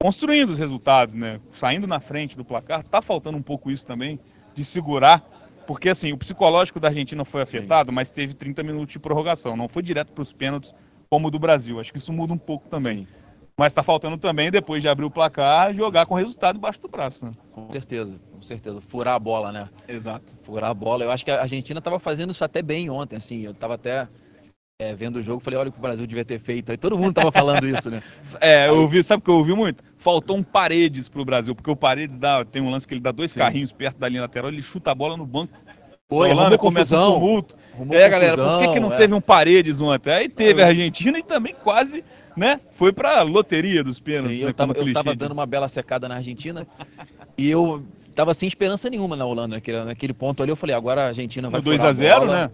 construindo 0.00 0.50
os 0.50 0.58
resultados, 0.58 1.14
né, 1.14 1.40
saindo 1.52 1.86
na 1.86 1.98
frente 1.98 2.36
do 2.36 2.44
placar, 2.44 2.84
tá 2.84 3.00
faltando 3.00 3.38
um 3.38 3.42
pouco 3.42 3.70
isso 3.70 3.86
também 3.86 4.20
de 4.54 4.64
segurar, 4.64 5.20
porque 5.66 5.88
assim, 5.88 6.12
o 6.12 6.18
psicológico 6.18 6.78
da 6.78 6.88
Argentina 6.88 7.24
foi 7.24 7.42
afetado, 7.42 7.90
mas 7.92 8.10
teve 8.10 8.34
30 8.34 8.62
minutos 8.62 8.92
de 8.92 8.98
prorrogação, 8.98 9.56
não 9.56 9.68
foi 9.68 9.82
direto 9.82 10.12
para 10.12 10.22
os 10.22 10.32
pênaltis 10.32 10.74
como 11.10 11.28
o 11.28 11.30
do 11.30 11.38
Brasil. 11.38 11.80
Acho 11.80 11.92
que 11.92 11.98
isso 11.98 12.12
muda 12.12 12.32
um 12.32 12.38
pouco 12.38 12.68
também. 12.68 12.98
Sim, 12.98 13.08
Mas 13.58 13.72
está 13.72 13.82
faltando 13.82 14.18
também, 14.18 14.50
depois 14.50 14.82
de 14.82 14.88
abrir 14.88 15.06
o 15.06 15.10
placar, 15.10 15.72
jogar 15.72 16.04
com 16.04 16.14
resultado 16.14 16.56
embaixo 16.56 16.80
do 16.80 16.88
braço. 16.88 17.24
Né? 17.24 17.32
com 17.52 17.72
certeza, 17.72 18.20
com 18.30 18.42
certeza. 18.42 18.80
Furar 18.82 19.14
a 19.14 19.18
bola, 19.18 19.50
né? 19.50 19.68
Exato. 19.88 20.36
Furar 20.42 20.70
a 20.70 20.74
bola. 20.74 21.04
Eu 21.04 21.10
acho 21.10 21.24
que 21.24 21.30
a 21.30 21.40
Argentina 21.40 21.78
estava 21.78 21.98
fazendo 21.98 22.32
isso 22.32 22.44
até 22.44 22.60
bem 22.60 22.90
ontem, 22.90 23.16
assim. 23.16 23.40
Eu 23.40 23.52
estava 23.52 23.74
até 23.74 24.06
é, 24.78 24.94
vendo 24.94 25.16
o 25.16 25.22
jogo, 25.22 25.40
falei, 25.40 25.58
olha 25.58 25.70
o 25.70 25.72
que 25.72 25.78
o 25.78 25.80
Brasil 25.82 26.06
devia 26.06 26.24
ter 26.24 26.38
feito. 26.38 26.70
Aí 26.70 26.76
todo 26.76 26.98
mundo 26.98 27.10
estava 27.10 27.32
falando 27.32 27.66
isso, 27.66 27.88
né? 27.90 28.02
É, 28.42 28.68
eu 28.68 28.82
ouvi, 28.82 29.02
sabe 29.02 29.20
o 29.20 29.24
que 29.24 29.30
eu 29.30 29.36
ouvi 29.36 29.54
muito? 29.54 29.82
Faltou 29.96 30.36
um 30.36 30.42
Paredes 30.42 31.08
pro 31.08 31.24
Brasil, 31.24 31.54
porque 31.54 31.70
o 31.70 31.76
Paredes 31.76 32.18
dá, 32.18 32.44
tem 32.44 32.60
um 32.60 32.70
lance 32.70 32.86
que 32.86 32.92
ele 32.92 33.00
dá 33.00 33.10
dois 33.10 33.30
Sim. 33.30 33.38
carrinhos 33.38 33.72
perto 33.72 33.96
da 33.98 34.06
linha 34.06 34.20
lateral, 34.20 34.50
ele 34.50 34.60
chuta 34.60 34.90
a 34.90 34.94
bola 34.94 35.16
no 35.16 35.24
banco. 35.24 35.54
Foi, 36.08 36.28
Holanda 36.28 36.42
arrumou 36.42 36.58
começa 36.58 37.00
um 37.00 37.14
tumulto. 37.14 37.56
arrumou 37.74 37.96
É, 37.96 38.08
galera, 38.08 38.36
por 38.36 38.60
que, 38.60 38.72
que 38.74 38.80
não 38.80 38.92
é. 38.92 38.96
teve 38.96 39.14
um 39.14 39.20
Paredes 39.20 39.80
ontem? 39.80 40.12
Aí 40.12 40.28
teve 40.28 40.62
a 40.62 40.66
Argentina 40.66 41.18
e 41.18 41.22
também 41.22 41.54
quase, 41.64 42.04
né? 42.36 42.60
Foi 42.72 42.92
pra 42.92 43.22
loteria 43.22 43.82
dos 43.82 43.98
pênaltis. 44.00 44.38
Sim, 44.38 44.44
né, 44.44 44.50
eu 44.50 44.54
tava, 44.54 44.74
como 44.74 44.88
eu 44.88 44.92
tava 44.94 45.04
clichê 45.10 45.16
dando 45.16 45.32
uma 45.32 45.46
bela 45.46 45.68
secada 45.68 46.08
na 46.08 46.16
Argentina 46.16 46.66
e 47.38 47.48
eu 47.50 47.82
tava 48.14 48.34
sem 48.34 48.46
esperança 48.48 48.88
nenhuma 48.90 49.16
na 49.16 49.24
Holanda. 49.24 49.56
Naquele, 49.56 49.84
naquele 49.84 50.12
ponto 50.12 50.42
ali, 50.42 50.50
eu 50.52 50.56
falei, 50.56 50.74
agora 50.76 51.02
a 51.02 51.06
Argentina 51.08 51.48
vai 51.50 51.60
No 51.60 51.64
2 51.64 51.78
furar 51.80 51.90
a 51.90 51.92
0 51.94 52.20
bola. 52.20 52.32
né? 52.48 52.50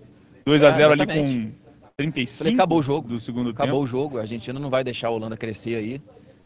2 0.47 0.63
a 0.63 0.69
É, 0.69 0.73
0 0.73 0.93
ali 0.93 1.03
exatamente. 1.03 1.47
com 1.49 1.53
35 1.97 2.39
Falei, 2.39 2.55
acabou 2.55 2.79
o 2.79 2.83
jogo. 2.83 3.09
do 3.09 3.21
segundo 3.21 3.51
Acabou 3.51 3.73
tempo. 3.75 3.85
o 3.85 3.87
jogo, 3.87 4.19
a 4.19 4.23
Argentina 4.23 4.59
não 4.59 4.71
vai 4.71 4.83
deixar 4.85 5.09
a 5.09 5.11
Holanda 5.11 5.37
crescer 5.37 5.77
aí. 5.77 6.01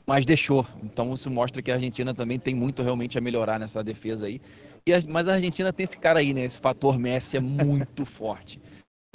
mas 0.06 0.24
deixou. 0.24 0.66
Então 0.84 1.12
isso 1.14 1.30
mostra 1.30 1.60
que 1.62 1.70
a 1.70 1.74
Argentina 1.74 2.14
também 2.14 2.38
tem 2.38 2.54
muito 2.54 2.82
realmente 2.82 3.16
a 3.18 3.20
melhorar 3.20 3.58
nessa 3.58 3.82
defesa 3.82 4.26
aí. 4.26 4.40
A, 4.88 5.02
mas 5.10 5.26
a 5.28 5.34
Argentina 5.34 5.72
tem 5.72 5.82
esse 5.84 5.98
cara 5.98 6.20
aí, 6.20 6.32
né? 6.32 6.44
Esse 6.44 6.60
fator 6.60 6.96
Messi 6.98 7.36
é 7.36 7.40
muito 7.40 8.04
forte. 8.06 8.60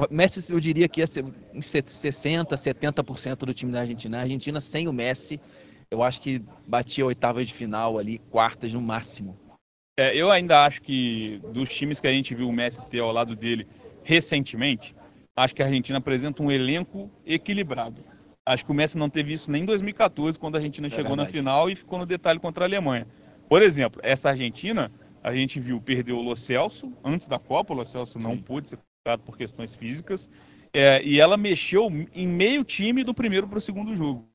Messi, 0.10 0.52
eu 0.52 0.60
diria 0.60 0.88
que 0.88 1.02
ia 1.02 1.08
ser 1.08 1.26
uns 1.54 1.68
60, 1.68 2.56
70% 2.56 3.36
do 3.38 3.54
time 3.54 3.72
da 3.72 3.82
Argentina. 3.82 4.20
A 4.20 4.22
Argentina 4.22 4.60
sem 4.60 4.88
o 4.88 4.94
Messi, 4.94 5.40
eu 5.90 6.02
acho 6.02 6.22
que 6.22 6.42
batia 6.68 7.06
oitavas 7.06 7.48
de 7.48 7.54
final 7.54 8.00
ali, 8.00 8.20
quartas 8.30 8.74
no 8.74 8.82
máximo. 8.82 9.38
É, 10.00 10.16
eu 10.16 10.32
ainda 10.32 10.66
acho 10.66 10.82
que 10.82 11.42
dos 11.52 11.70
times 11.70 12.00
que 12.00 12.08
a 12.08 12.12
gente 12.12 12.34
viu 12.34 12.48
o 12.48 12.54
Messi 12.54 12.82
ter 12.90 13.00
ao 13.00 13.12
lado 13.12 13.36
dele 13.36 13.68
recentemente, 14.04 14.96
acho 15.36 15.54
que 15.54 15.62
a 15.62 15.66
Argentina 15.66 16.00
apresenta 16.00 16.42
um 16.42 16.52
elenco 16.52 17.12
equilibrado. 17.26 18.04
Acho 18.46 18.66
que 18.66 18.72
o 18.72 18.74
Messi 18.74 18.98
não 18.98 19.10
teve 19.10 19.34
isso 19.34 19.52
nem 19.52 19.62
em 19.62 19.66
2014, 19.66 20.40
quando 20.40 20.56
a 20.56 20.58
Argentina 20.58 20.88
é 20.88 20.90
chegou 20.90 21.16
verdade. 21.16 21.28
na 21.30 21.32
final 21.32 21.70
e 21.70 21.76
ficou 21.76 22.00
no 22.00 22.06
detalhe 22.06 22.40
contra 22.40 22.64
a 22.64 22.68
Alemanha. 22.68 23.06
Por 23.48 23.62
exemplo, 23.62 24.02
essa 24.04 24.30
Argentina, 24.30 24.92
a 25.22 25.36
gente 25.36 25.60
viu 25.60 25.80
perder 25.80 26.14
o 26.14 26.22
Lo 26.22 26.36
Celso 26.36 26.92
antes 27.04 27.28
da 27.28 27.38
Copa, 27.38 27.74
o 27.74 27.76
Lo 27.76 27.86
Celso 27.86 28.20
Sim. 28.20 28.28
não 28.28 28.38
pôde 28.38 28.70
ser 28.70 28.80
por 29.26 29.38
questões 29.38 29.74
físicas, 29.74 30.30
é, 30.74 31.02
e 31.04 31.20
ela 31.20 31.36
mexeu 31.36 31.90
em 32.14 32.28
meio 32.28 32.64
time 32.64 33.04
do 33.04 33.14
primeiro 33.14 33.48
para 33.48 33.58
o 33.58 33.62
segundo 33.62 33.96
jogo. 33.96 34.30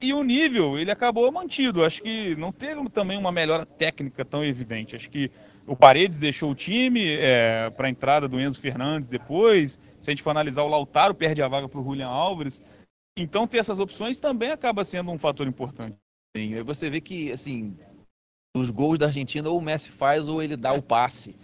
E 0.00 0.12
o 0.12 0.22
nível, 0.22 0.78
ele 0.78 0.92
acabou 0.92 1.30
mantido. 1.32 1.84
Acho 1.84 2.02
que 2.02 2.36
não 2.36 2.52
teve 2.52 2.88
também 2.88 3.18
uma 3.18 3.32
melhora 3.32 3.66
técnica 3.66 4.24
tão 4.24 4.44
evidente. 4.44 4.94
Acho 4.94 5.10
que 5.10 5.28
o 5.66 5.74
Paredes 5.74 6.20
deixou 6.20 6.52
o 6.52 6.54
time 6.54 7.16
é, 7.16 7.68
para 7.70 7.88
a 7.88 7.90
entrada 7.90 8.28
do 8.28 8.40
Enzo 8.40 8.60
Fernandes 8.60 9.08
depois. 9.08 9.80
Se 9.98 10.08
a 10.08 10.12
gente 10.12 10.22
for 10.22 10.30
analisar, 10.30 10.62
o 10.62 10.68
Lautaro 10.68 11.14
perde 11.14 11.42
a 11.42 11.48
vaga 11.48 11.68
para 11.68 11.80
o 11.80 11.82
Julian 11.82 12.06
Álvares. 12.06 12.62
Então, 13.18 13.48
ter 13.48 13.58
essas 13.58 13.80
opções 13.80 14.20
também 14.20 14.52
acaba 14.52 14.84
sendo 14.84 15.10
um 15.10 15.18
fator 15.18 15.48
importante. 15.48 15.96
Sim, 16.36 16.62
você 16.62 16.88
vê 16.88 17.00
que, 17.00 17.32
assim, 17.32 17.76
os 18.56 18.70
gols 18.70 18.98
da 18.98 19.06
Argentina 19.06 19.50
ou 19.50 19.58
o 19.58 19.62
Messi 19.62 19.90
faz 19.90 20.28
ou 20.28 20.40
ele 20.40 20.56
dá 20.56 20.72
o 20.72 20.80
passe. 20.80 21.34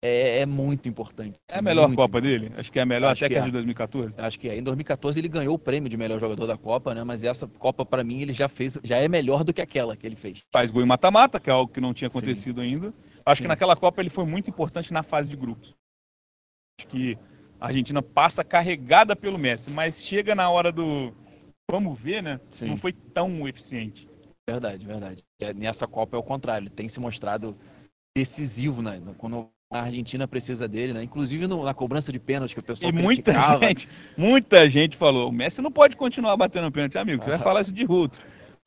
É, 0.00 0.40
é 0.40 0.46
muito 0.46 0.88
importante. 0.88 1.40
É 1.48 1.58
a 1.58 1.62
melhor 1.62 1.92
Copa 1.92 2.20
dele? 2.20 2.52
Acho 2.56 2.70
que 2.70 2.78
é 2.78 2.82
a 2.82 2.86
melhor 2.86 3.12
Acho 3.12 3.24
até 3.24 3.34
que, 3.34 3.34
que 3.34 3.40
é. 3.40 3.42
a 3.42 3.46
de 3.46 3.50
2014. 3.50 4.14
Acho 4.16 4.38
que 4.38 4.48
é. 4.48 4.56
Em 4.56 4.62
2014 4.62 5.18
ele 5.18 5.28
ganhou 5.28 5.54
o 5.54 5.58
prêmio 5.58 5.88
de 5.88 5.96
melhor 5.96 6.20
jogador 6.20 6.46
da 6.46 6.56
Copa, 6.56 6.94
né? 6.94 7.02
Mas 7.02 7.24
essa 7.24 7.48
Copa, 7.48 7.84
para 7.84 8.04
mim, 8.04 8.20
ele 8.20 8.32
já 8.32 8.48
fez, 8.48 8.78
já 8.84 8.96
é 8.96 9.08
melhor 9.08 9.42
do 9.42 9.52
que 9.52 9.60
aquela 9.60 9.96
que 9.96 10.06
ele 10.06 10.14
fez. 10.14 10.40
Faz 10.52 10.70
gol 10.70 10.82
em 10.82 10.86
mata-mata, 10.86 11.40
que 11.40 11.50
é 11.50 11.52
algo 11.52 11.72
que 11.72 11.80
não 11.80 11.92
tinha 11.92 12.06
acontecido 12.06 12.60
Sim. 12.60 12.68
ainda. 12.68 12.94
Acho 13.26 13.38
Sim. 13.38 13.44
que 13.44 13.48
naquela 13.48 13.74
Copa 13.74 14.00
ele 14.00 14.10
foi 14.10 14.24
muito 14.24 14.48
importante 14.48 14.92
na 14.92 15.02
fase 15.02 15.28
de 15.28 15.36
grupos. 15.36 15.74
Acho 16.78 16.88
que 16.88 17.18
a 17.60 17.66
Argentina 17.66 18.00
passa 18.00 18.44
carregada 18.44 19.16
pelo 19.16 19.36
Messi, 19.36 19.68
mas 19.68 20.00
chega 20.02 20.32
na 20.32 20.48
hora 20.48 20.70
do 20.70 21.12
vamos 21.68 21.98
ver, 21.98 22.22
né? 22.22 22.40
Sim. 22.50 22.68
Não 22.68 22.76
foi 22.76 22.92
tão 22.92 23.48
eficiente. 23.48 24.08
Verdade, 24.48 24.86
verdade. 24.86 25.24
É, 25.40 25.52
nessa 25.52 25.86
Copa 25.86 26.16
é 26.16 26.20
o 26.20 26.22
contrário, 26.22 26.66
ele 26.66 26.74
tem 26.74 26.88
se 26.88 27.00
mostrado 27.00 27.56
decisivo, 28.16 28.80
né? 28.80 29.02
Quando 29.18 29.50
a 29.70 29.82
Argentina 29.82 30.26
precisa 30.26 30.66
dele, 30.66 30.94
né? 30.94 31.02
Inclusive 31.02 31.46
no, 31.46 31.62
na 31.62 31.74
cobrança 31.74 32.10
de 32.10 32.18
pênalti 32.18 32.54
que 32.54 32.60
o 32.60 32.64
pessoal 32.64 32.90
e 32.90 32.94
muita 32.94 33.32
gente, 33.60 33.88
muita 34.16 34.68
gente 34.68 34.96
falou, 34.96 35.28
o 35.28 35.32
Messi 35.32 35.60
não 35.60 35.70
pode 35.70 35.96
continuar 35.96 36.36
batendo 36.36 36.72
pênalti, 36.72 36.96
amigo. 36.96 37.22
Você 37.22 37.30
vai 37.30 37.38
falar 37.38 37.60
isso 37.60 37.72
de 37.72 37.84
Ruto. 37.84 38.18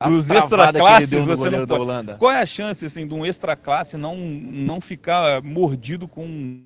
Dos 0.06 0.30
extra 0.30 0.72
classes, 0.72 1.24
você 1.24 1.50
não 1.50 1.66
pode. 1.66 2.18
Qual 2.18 2.30
é 2.30 2.40
a 2.40 2.46
chance 2.46 2.84
assim 2.84 3.06
de 3.06 3.14
um 3.14 3.24
extra 3.26 3.56
classe 3.56 3.96
não 3.96 4.16
não 4.16 4.80
ficar 4.80 5.42
mordido 5.42 6.06
com 6.06 6.24
um 6.24 6.64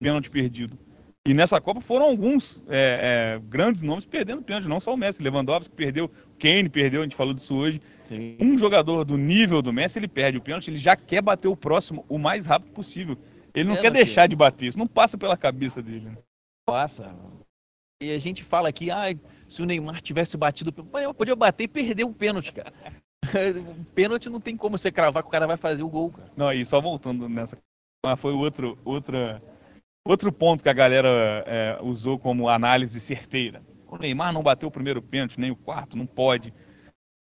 pênalti 0.00 0.30
perdido? 0.30 0.76
E 1.24 1.34
nessa 1.34 1.60
Copa 1.60 1.80
foram 1.80 2.06
alguns 2.06 2.62
é, 2.68 3.34
é, 3.34 3.40
grandes 3.48 3.82
nomes 3.82 4.04
perdendo 4.04 4.42
pênalti, 4.42 4.68
não 4.68 4.78
só 4.78 4.94
o 4.94 4.96
Messi. 4.96 5.20
Lewandowski 5.20 5.74
perdeu, 5.74 6.08
Kane 6.38 6.68
perdeu, 6.68 7.00
a 7.00 7.04
gente 7.04 7.16
falou 7.16 7.34
disso 7.34 7.56
hoje. 7.56 7.80
Sim. 7.90 8.36
Um 8.40 8.56
jogador 8.56 9.04
do 9.04 9.16
nível 9.16 9.60
do 9.60 9.72
Messi, 9.72 9.98
ele 9.98 10.06
perde 10.06 10.38
o 10.38 10.40
pênalti, 10.40 10.70
ele 10.70 10.76
já 10.76 10.94
quer 10.94 11.20
bater 11.20 11.48
o 11.48 11.56
próximo 11.56 12.04
o 12.08 12.16
mais 12.16 12.46
rápido 12.46 12.70
possível. 12.70 13.18
Ele 13.56 13.68
não 13.68 13.76
é, 13.76 13.80
quer 13.80 13.90
deixar 13.90 14.28
de 14.28 14.36
bater, 14.36 14.66
isso 14.66 14.78
não 14.78 14.86
passa 14.86 15.18
pela 15.18 15.36
cabeça 15.36 15.82
dele. 15.82 16.10
Né? 16.10 16.18
Passa. 16.66 17.12
E 18.02 18.12
a 18.12 18.18
gente 18.18 18.44
fala 18.44 18.68
aqui, 18.68 18.90
ah, 18.90 19.06
se 19.48 19.62
o 19.62 19.64
Neymar 19.64 20.02
tivesse 20.02 20.36
batido, 20.36 20.72
eu 21.02 21.14
podia 21.14 21.34
bater 21.34 21.64
e 21.64 21.68
perder 21.68 22.04
um 22.04 22.12
pênalti, 22.12 22.52
cara. 22.52 22.72
pênalti 23.94 24.28
não 24.28 24.40
tem 24.40 24.56
como 24.56 24.76
você 24.76 24.92
cravar 24.92 25.22
que 25.22 25.28
o 25.28 25.32
cara 25.32 25.46
vai 25.46 25.56
fazer 25.56 25.82
o 25.82 25.88
gol, 25.88 26.12
cara. 26.12 26.30
Não, 26.36 26.52
e 26.52 26.64
só 26.64 26.80
voltando 26.80 27.28
nessa, 27.28 27.58
foi 28.16 28.34
outro, 28.34 28.78
outra 28.84 29.42
Outro 30.06 30.30
ponto 30.30 30.62
que 30.62 30.68
a 30.68 30.72
galera 30.72 31.08
é, 31.46 31.78
usou 31.82 32.16
como 32.16 32.48
análise 32.48 33.00
certeira. 33.00 33.60
O 33.88 33.98
Neymar 33.98 34.32
não 34.32 34.40
bateu 34.40 34.68
o 34.68 34.70
primeiro 34.70 35.02
pênalti, 35.02 35.40
nem 35.40 35.50
o 35.50 35.56
quarto, 35.56 35.96
não 35.96 36.06
pode. 36.06 36.54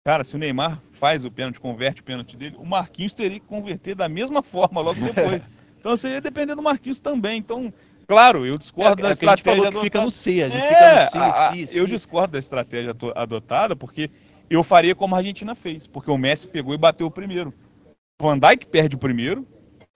Cara, 0.06 0.24
se 0.24 0.34
o 0.34 0.40
Neymar 0.40 0.82
faz 0.94 1.26
o 1.26 1.32
pênalti, 1.32 1.60
converte 1.60 2.00
o 2.00 2.04
pênalti 2.06 2.38
dele, 2.38 2.56
o 2.58 2.66
Marquinhos 2.66 3.14
teria 3.14 3.38
que 3.38 3.46
converter 3.46 3.96
da 3.96 4.08
mesma 4.08 4.42
forma 4.42 4.80
logo 4.80 5.00
depois. 5.04 5.44
Então 5.80 5.96
você 5.96 6.10
ia 6.10 6.22
depender 6.22 6.56
do 6.56 6.62
Marquinhos 6.62 7.00
também. 7.00 7.40
Então, 7.40 7.74
claro, 8.08 8.46
eu 8.46 8.58
discordo 8.58 9.00
é, 9.00 9.04
da 9.04 9.10
é 9.10 9.12
estratégia 9.12 9.62
adotada. 9.62 9.84
fica 9.84 10.02
no 10.02 10.12
C, 10.12 10.44
a 10.44 10.50
gente 10.50 10.64
é, 10.64 10.68
fica 10.68 10.96
no 10.96 11.10
C, 11.10 11.18
a, 11.18 11.52
C, 11.52 11.68
C. 11.68 11.80
Eu 11.80 11.88
discordo 11.88 12.34
da 12.34 12.40
estratégia 12.40 12.96
adotada 13.16 13.76
porque 13.76 14.10
eu 14.50 14.64
faria 14.64 14.96
como 14.96 15.16
a 15.16 15.20
Argentina 15.20 15.56
fez, 15.56 15.88
porque 15.88 16.10
o 16.10 16.18
Messi 16.18 16.48
pegou 16.48 16.74
e 16.74 16.78
bateu 16.78 17.08
o 17.08 17.12
primeiro. 17.12 17.54
O 18.22 18.26
Van 18.28 18.38
Dijk 18.38 18.66
perde 18.66 18.96
o 18.96 19.00
primeiro, 19.00 19.48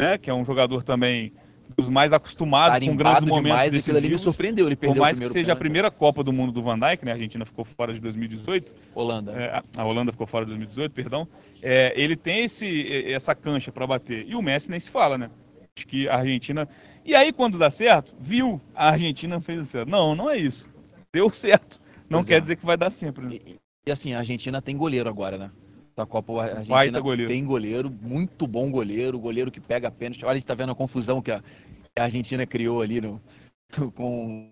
né, 0.02 0.18
que 0.18 0.30
é 0.30 0.34
um 0.34 0.46
jogador 0.46 0.84
também 0.84 1.34
os 1.78 1.90
mais 1.90 2.14
acostumados 2.14 2.80
com 2.80 2.96
grandes 2.96 3.24
momentos 3.24 3.44
demais, 3.44 3.72
decisivos. 3.72 3.98
ali 3.98 4.10
me 4.10 4.18
surpreendeu, 4.20 4.68
ele 4.68 4.76
perdeu 4.76 4.96
Por 4.96 5.02
mais 5.02 5.20
que 5.20 5.26
seja 5.26 5.34
pênalti. 5.34 5.52
a 5.52 5.56
primeira 5.56 5.92
Copa 5.92 6.24
do 6.24 6.32
Mundo 6.32 6.52
do 6.52 6.62
Van 6.62 6.78
Dijk, 6.78 7.04
né? 7.06 7.12
A 7.12 7.16
Argentina 7.16 7.46
ficou 7.46 7.66
fora 7.66 7.94
de 7.94 8.00
2018. 8.00 8.74
Holanda. 8.94 9.32
É, 9.32 9.62
a 9.76 9.84
Holanda 9.84 10.12
ficou 10.12 10.28
fora 10.28 10.46
de 10.46 10.52
2018, 10.52 10.92
perdão. 10.92 11.28
É, 11.62 11.94
ele 11.96 12.16
tem 12.16 12.44
esse, 12.44 13.12
essa 13.12 13.34
cancha 13.34 13.72
para 13.72 13.88
bater. 13.88 14.26
E 14.28 14.36
o 14.36 14.42
Messi 14.42 14.70
nem 14.70 14.80
se 14.80 14.92
fala, 14.92 15.18
né? 15.18 15.30
Acho 15.78 15.88
que 15.88 16.08
a 16.08 16.18
Argentina... 16.18 16.68
E 17.06 17.16
aí, 17.16 17.34
quando 17.34 17.58
dá 17.58 17.70
certo, 17.70 18.16
viu, 18.20 18.62
a 18.74 18.90
Argentina 18.90 19.42
fez 19.42 19.62
o 19.62 19.66
certo. 19.66 19.90
Não, 19.90 20.16
não 20.16 20.30
é 20.30 20.38
isso. 20.38 20.70
Deu 21.14 21.30
certo. 21.30 21.82
Não 22.10 22.20
pois 22.20 22.28
quer 22.28 22.36
é. 22.36 22.40
dizer 22.40 22.56
que 22.56 22.66
vai 22.66 22.78
dar 22.78 22.92
sempre. 22.92 23.26
Né? 23.26 23.40
E, 23.46 23.60
e 23.88 23.92
assim, 23.92 24.14
a 24.14 24.20
Argentina 24.20 24.62
tem 24.62 24.78
goleiro 24.78 25.10
agora, 25.10 25.38
né? 25.38 25.52
da 25.96 26.06
Copa 26.06 26.34
a 26.34 26.58
Argentina 26.58 27.00
goleiro. 27.00 27.32
tem 27.32 27.46
goleiro, 27.46 27.90
muito 28.02 28.48
bom 28.48 28.72
goleiro, 28.72 29.20
goleiro 29.20 29.52
que 29.52 29.60
pega 29.60 29.92
pênalti. 29.92 30.26
Olha, 30.26 30.34
a 30.34 30.36
gente 30.36 30.48
tá 30.48 30.56
vendo 30.56 30.72
a 30.72 30.76
confusão 30.76 31.22
que 31.22 31.32
a, 31.32 31.42
que 31.42 32.00
a 32.00 32.04
Argentina 32.04 32.46
criou 32.46 32.82
ali 32.82 33.00
no, 33.00 33.22
com 33.96 34.52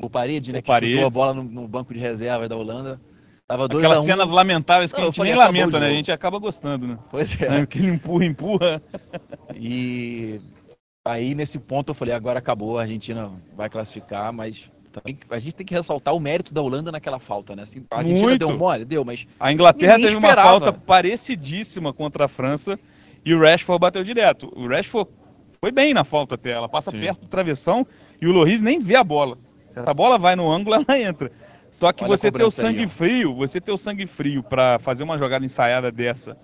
o 0.00 0.10
Parede, 0.10 0.52
né? 0.52 0.60
O 0.60 0.62
que 0.62 0.72
chutou 0.72 1.06
a 1.06 1.10
bola 1.10 1.34
no, 1.34 1.42
no, 1.42 1.68
banco 1.68 1.92
de 1.92 2.00
reserva 2.00 2.48
da 2.48 2.56
Holanda. 2.56 3.00
Tava 3.46 3.68
dois 3.68 3.84
Aquelas 3.84 4.02
um. 4.02 4.06
cenas 4.06 4.28
lamentáveis 4.28 4.92
que 4.92 5.00
Não, 5.00 5.08
a 5.08 5.10
gente 5.10 5.22
nem 5.22 5.34
lamenta, 5.34 5.78
né? 5.78 5.86
A 5.86 5.92
gente 5.92 6.10
acaba 6.10 6.38
gostando, 6.38 6.86
né? 6.86 6.98
Pois 7.10 7.40
é. 7.40 7.64
Que 7.66 7.78
ele 7.78 7.88
empurra, 7.88 8.24
empurra. 8.24 8.82
E 9.54 10.40
aí, 11.04 11.34
nesse 11.34 11.58
ponto, 11.58 11.90
eu 11.90 11.94
falei, 11.94 12.12
agora 12.12 12.40
acabou, 12.40 12.78
a 12.78 12.82
Argentina 12.82 13.30
vai 13.56 13.70
classificar, 13.70 14.32
mas 14.32 14.68
também 14.90 15.18
a 15.30 15.38
gente 15.38 15.54
tem 15.54 15.66
que 15.66 15.74
ressaltar 15.74 16.14
o 16.14 16.18
mérito 16.18 16.52
da 16.52 16.60
Holanda 16.60 16.90
naquela 16.90 17.20
falta, 17.20 17.54
né? 17.54 17.62
Assim, 17.62 17.84
a 17.90 17.98
Argentina 17.98 18.28
Muito. 18.30 18.46
deu 18.46 18.56
mole, 18.58 18.84
deu, 18.84 19.04
mas. 19.04 19.26
A 19.38 19.52
Inglaterra 19.52 19.94
teve 19.94 20.08
esperava. 20.08 20.40
uma 20.40 20.50
falta 20.50 20.72
parecidíssima 20.72 21.92
contra 21.92 22.24
a 22.24 22.28
França 22.28 22.78
e 23.24 23.32
o 23.32 23.40
Rashford 23.40 23.80
bateu 23.80 24.02
direto. 24.02 24.52
O 24.56 24.66
Rashford 24.66 25.08
foi 25.60 25.70
bem 25.70 25.94
na 25.94 26.02
falta 26.02 26.34
até, 26.34 26.50
ela 26.50 26.68
passa 26.68 26.90
Sim. 26.90 27.00
perto 27.00 27.20
do 27.20 27.28
travessão 27.28 27.86
e 28.20 28.26
o 28.26 28.32
Loris 28.32 28.60
nem 28.60 28.80
vê 28.80 28.96
a 28.96 29.04
bola. 29.04 29.38
Se 29.70 29.78
a 29.78 29.94
bola 29.94 30.18
vai 30.18 30.34
no 30.34 30.50
ângulo, 30.50 30.74
ela 30.88 30.98
entra. 30.98 31.30
Só 31.76 31.92
que 31.92 32.02
Olha 32.04 32.16
você 32.16 32.32
ter 32.32 32.42
o 32.42 32.50
sangue 32.50 32.80
aí, 32.80 32.86
frio, 32.86 33.34
você 33.34 33.60
ter 33.60 33.70
o 33.70 33.76
sangue 33.76 34.06
frio 34.06 34.42
para 34.42 34.78
fazer 34.78 35.04
uma 35.04 35.18
jogada 35.18 35.44
ensaiada 35.44 35.92
dessa, 35.92 36.34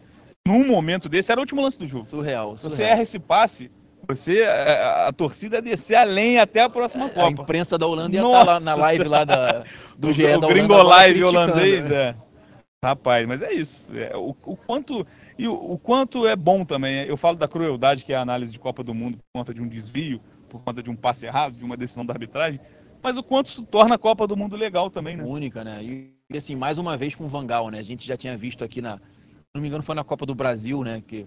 num 0.46 0.66
momento 0.66 1.08
desse, 1.08 1.32
era 1.32 1.40
o 1.40 1.42
último 1.42 1.62
lance 1.62 1.78
do 1.78 1.88
jogo. 1.88 2.04
Surreal. 2.04 2.54
surreal. 2.58 2.76
Você 2.76 2.82
erra 2.82 3.00
esse 3.00 3.18
passe, 3.18 3.70
você, 4.06 4.42
a, 4.42 5.08
a, 5.08 5.12
torcida 5.12 5.62
descer 5.62 5.94
além 5.94 6.38
até 6.38 6.60
a 6.60 6.68
próxima 6.68 7.08
Copa. 7.08 7.28
A 7.28 7.30
imprensa 7.30 7.78
da 7.78 7.86
Holanda 7.86 8.14
ia 8.14 8.22
estar 8.22 8.42
lá 8.44 8.60
na 8.60 8.74
live 8.74 9.04
lá 9.04 9.24
da, 9.24 9.64
do 9.96 10.12
GE 10.12 10.22
o, 10.26 10.38
da 10.38 10.46
Holanda. 10.48 10.74
O 10.74 10.82
live 10.82 11.24
holandês, 11.24 11.88
né? 11.88 11.96
é. 11.96 12.14
Rapaz, 12.84 13.26
mas 13.26 13.40
é 13.40 13.54
isso. 13.54 13.88
É, 13.96 14.14
o, 14.14 14.36
o, 14.44 14.54
quanto 14.54 15.06
e 15.38 15.48
o, 15.48 15.54
o, 15.54 15.78
quanto 15.78 16.26
é 16.26 16.36
bom 16.36 16.62
também. 16.62 17.06
Eu 17.06 17.16
falo 17.16 17.38
da 17.38 17.48
crueldade 17.48 18.04
que 18.04 18.12
é 18.12 18.16
a 18.16 18.20
análise 18.20 18.52
de 18.52 18.58
Copa 18.58 18.84
do 18.84 18.92
Mundo 18.92 19.16
por 19.16 19.40
conta 19.40 19.54
de 19.54 19.62
um 19.62 19.66
desvio, 19.66 20.20
por 20.50 20.60
conta 20.60 20.82
de 20.82 20.90
um 20.90 20.96
passe 20.96 21.24
errado, 21.24 21.56
de 21.56 21.64
uma 21.64 21.76
decisão 21.76 22.04
da 22.04 22.12
arbitragem. 22.12 22.60
Mas 23.03 23.16
o 23.16 23.22
quanto 23.22 23.46
isso 23.46 23.64
torna 23.64 23.96
a 23.96 23.98
Copa 23.98 24.26
do 24.26 24.36
Mundo 24.36 24.57
legal 24.57 24.88
também, 24.90 25.16
né? 25.16 25.24
Única, 25.24 25.64
né? 25.64 25.82
E, 25.82 26.14
assim, 26.36 26.55
mais 26.55 26.78
uma 26.78 26.96
vez 26.96 27.14
com 27.14 27.24
o 27.24 27.28
Vangal, 27.28 27.68
né? 27.70 27.78
A 27.78 27.82
gente 27.82 28.07
já 28.07 28.16
tinha 28.16 28.36
visto 28.36 28.62
aqui 28.62 28.80
na. 28.80 28.96
Se 28.96 29.55
não 29.55 29.61
me 29.61 29.68
engano, 29.68 29.82
foi 29.82 29.94
na 29.94 30.05
Copa 30.05 30.24
do 30.24 30.34
Brasil, 30.34 30.82
né? 30.82 31.03
Que 31.07 31.26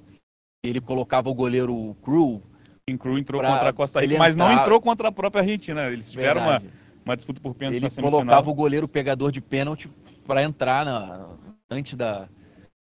ele 0.63 0.79
colocava 0.79 1.29
o 1.29 1.33
goleiro 1.33 1.95
Cru 2.01 2.41
em 2.87 2.97
Cru 2.97 3.17
entrou 3.17 3.41
contra 3.41 3.69
a 3.69 3.73
Costa 3.73 3.99
Rica, 3.99 4.19
mas 4.19 4.35
não 4.35 4.51
entrou 4.51 4.79
contra 4.79 5.07
a 5.07 5.11
própria 5.11 5.41
Argentina. 5.41 5.87
Eles 5.87 6.11
tiveram 6.11 6.41
uma, 6.41 6.61
uma 7.03 7.15
disputa 7.15 7.41
por 7.41 7.55
pênalti 7.55 7.77
Ele 7.77 7.89
colocava 7.89 8.49
o 8.49 8.53
goleiro 8.53 8.87
pegador 8.87 9.31
de 9.31 9.41
pênalti 9.41 9.89
para 10.25 10.43
entrar 10.43 10.85
na, 10.85 11.35
antes 11.67 11.95
da, 11.95 12.29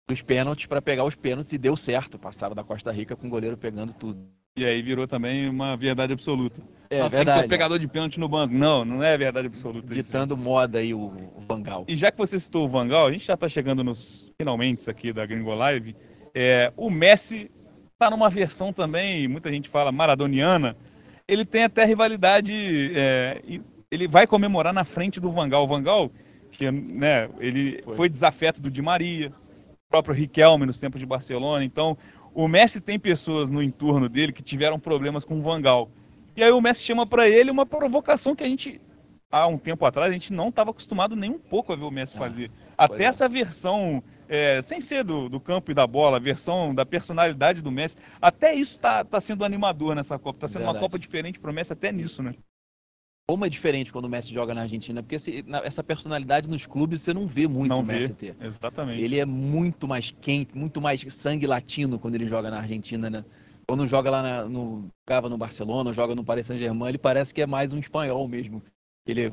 dos 0.08 0.22
pênaltis 0.22 0.66
para 0.66 0.80
pegar 0.80 1.04
os 1.04 1.16
pênaltis 1.16 1.52
e 1.52 1.58
deu 1.58 1.76
certo. 1.76 2.16
Passaram 2.16 2.54
da 2.54 2.62
Costa 2.62 2.92
Rica 2.92 3.16
com 3.16 3.26
o 3.26 3.30
goleiro 3.30 3.56
pegando 3.56 3.92
tudo. 3.92 4.24
E 4.58 4.64
aí 4.64 4.82
virou 4.82 5.06
também 5.06 5.48
uma 5.48 5.76
verdade 5.76 6.12
absoluta. 6.12 6.60
É 6.90 6.98
Nossa, 6.98 7.16
verdade. 7.16 7.40
tem 7.40 7.42
que 7.44 7.48
ter 7.48 7.54
pegador 7.54 7.78
de 7.78 7.86
pênalti 7.86 8.18
no 8.18 8.28
banco. 8.28 8.52
Não, 8.52 8.84
não 8.84 9.02
é 9.02 9.16
verdade 9.16 9.46
absoluta. 9.46 9.92
isso. 9.92 10.02
Ditando 10.02 10.36
moda 10.36 10.78
aí 10.78 10.92
o, 10.92 10.98
o 11.36 11.40
Vangal. 11.46 11.84
E 11.86 11.94
já 11.94 12.10
que 12.10 12.18
você 12.18 12.38
citou 12.40 12.64
o 12.64 12.68
Vangal, 12.68 13.06
a 13.06 13.12
gente 13.12 13.24
já 13.26 13.34
está 13.34 13.48
chegando 13.48 13.84
nos 13.84 14.32
finalmente 14.36 14.90
aqui 14.90 15.12
da 15.12 15.24
Gringo 15.24 15.54
Live. 15.54 15.94
É, 16.34 16.72
o 16.76 16.90
Messi 16.90 17.50
está 17.92 18.10
numa 18.10 18.28
versão 18.28 18.72
também, 18.72 19.28
muita 19.28 19.50
gente 19.52 19.68
fala 19.68 19.92
maradoniana. 19.92 20.76
Ele 21.26 21.44
tem 21.44 21.64
até 21.64 21.84
rivalidade. 21.84 22.52
é, 22.94 23.42
ele 23.90 24.06
vai 24.06 24.26
comemorar 24.26 24.72
na 24.72 24.84
frente 24.84 25.20
do 25.20 25.30
Vangal. 25.30 25.64
O 25.64 25.66
Vangal, 25.66 26.10
que 26.50 26.70
né, 26.70 27.28
ele 27.38 27.80
foi. 27.84 27.96
Foi. 27.96 28.08
desafeto 28.08 28.60
do 28.60 28.70
Di 28.70 28.82
Maria, 28.82 29.28
o 29.28 29.90
próprio 29.90 30.14
Riquelme 30.14 30.66
nos 30.66 30.78
tempos 30.78 31.00
de 31.00 31.06
Barcelona. 31.06 31.64
Então, 31.64 31.96
o 32.38 32.46
Messi 32.46 32.80
tem 32.80 33.00
pessoas 33.00 33.50
no 33.50 33.60
entorno 33.60 34.08
dele 34.08 34.32
que 34.32 34.44
tiveram 34.44 34.78
problemas 34.78 35.24
com 35.24 35.40
o 35.40 35.42
Vangal. 35.42 35.90
E 36.36 36.42
aí 36.44 36.52
o 36.52 36.60
Messi 36.60 36.84
chama 36.84 37.04
para 37.04 37.28
ele 37.28 37.50
uma 37.50 37.66
provocação 37.66 38.36
que 38.36 38.44
a 38.44 38.48
gente 38.48 38.80
há 39.28 39.48
um 39.48 39.58
tempo 39.58 39.84
atrás 39.84 40.08
a 40.08 40.12
gente 40.12 40.32
não 40.32 40.48
estava 40.48 40.70
acostumado 40.70 41.16
nem 41.16 41.30
um 41.32 41.38
pouco 41.40 41.72
a 41.72 41.76
ver 41.76 41.82
o 41.82 41.90
Messi 41.90 42.14
Ah, 42.14 42.20
fazer. 42.20 42.52
Até 42.76 43.02
é. 43.02 43.06
essa 43.06 43.28
versão, 43.28 44.00
é, 44.28 44.62
sem 44.62 44.80
ser 44.80 45.02
do, 45.02 45.28
do 45.28 45.40
campo 45.40 45.72
e 45.72 45.74
da 45.74 45.84
bola, 45.84 46.18
a 46.18 46.20
versão 46.20 46.72
da 46.72 46.86
personalidade 46.86 47.60
do 47.60 47.72
Messi, 47.72 47.96
até 48.22 48.54
isso 48.54 48.74
está 48.74 49.04
tá 49.04 49.20
sendo 49.20 49.44
animador 49.44 49.96
nessa 49.96 50.16
Copa. 50.16 50.36
Está 50.36 50.46
sendo 50.46 50.62
uma 50.62 50.72
Verdade. 50.74 50.84
Copa 50.84 50.96
diferente 50.96 51.40
para 51.40 51.50
o 51.50 51.54
Messi 51.54 51.72
até 51.72 51.90
nisso, 51.90 52.22
né? 52.22 52.36
Como 53.30 53.44
é 53.44 53.48
diferente 53.50 53.92
quando 53.92 54.06
o 54.06 54.08
Messi 54.08 54.32
joga 54.32 54.54
na 54.54 54.62
Argentina, 54.62 55.02
porque 55.02 55.16
esse- 55.16 55.44
na- 55.46 55.58
essa 55.58 55.84
personalidade 55.84 56.48
nos 56.48 56.64
clubes 56.66 57.02
você 57.02 57.12
não 57.12 57.26
vê 57.26 57.46
muito 57.46 57.68
não 57.68 57.80
o 57.80 57.84
vê. 57.84 57.94
Messi 57.94 58.14
ter. 58.14 58.34
Exatamente. 58.40 59.02
Ele 59.02 59.18
é 59.18 59.26
muito 59.26 59.86
mais 59.86 60.10
quente, 60.18 60.56
muito 60.56 60.80
mais 60.80 61.04
sangue 61.10 61.46
latino 61.46 61.98
quando 61.98 62.14
ele 62.14 62.26
joga 62.26 62.50
na 62.50 62.58
Argentina, 62.58 63.10
né? 63.10 63.22
Quando 63.66 63.86
joga 63.86 64.10
lá 64.10 64.22
na- 64.22 64.44
no 64.46 64.88
jogava 65.06 65.28
no 65.28 65.36
Barcelona, 65.36 65.92
joga 65.92 66.14
no 66.14 66.24
Paris 66.24 66.46
Saint-Germain, 66.46 66.88
ele 66.88 66.96
parece 66.96 67.34
que 67.34 67.42
é 67.42 67.46
mais 67.46 67.70
um 67.70 67.78
espanhol 67.78 68.26
mesmo. 68.26 68.62
Ele 69.06 69.26
é, 69.26 69.30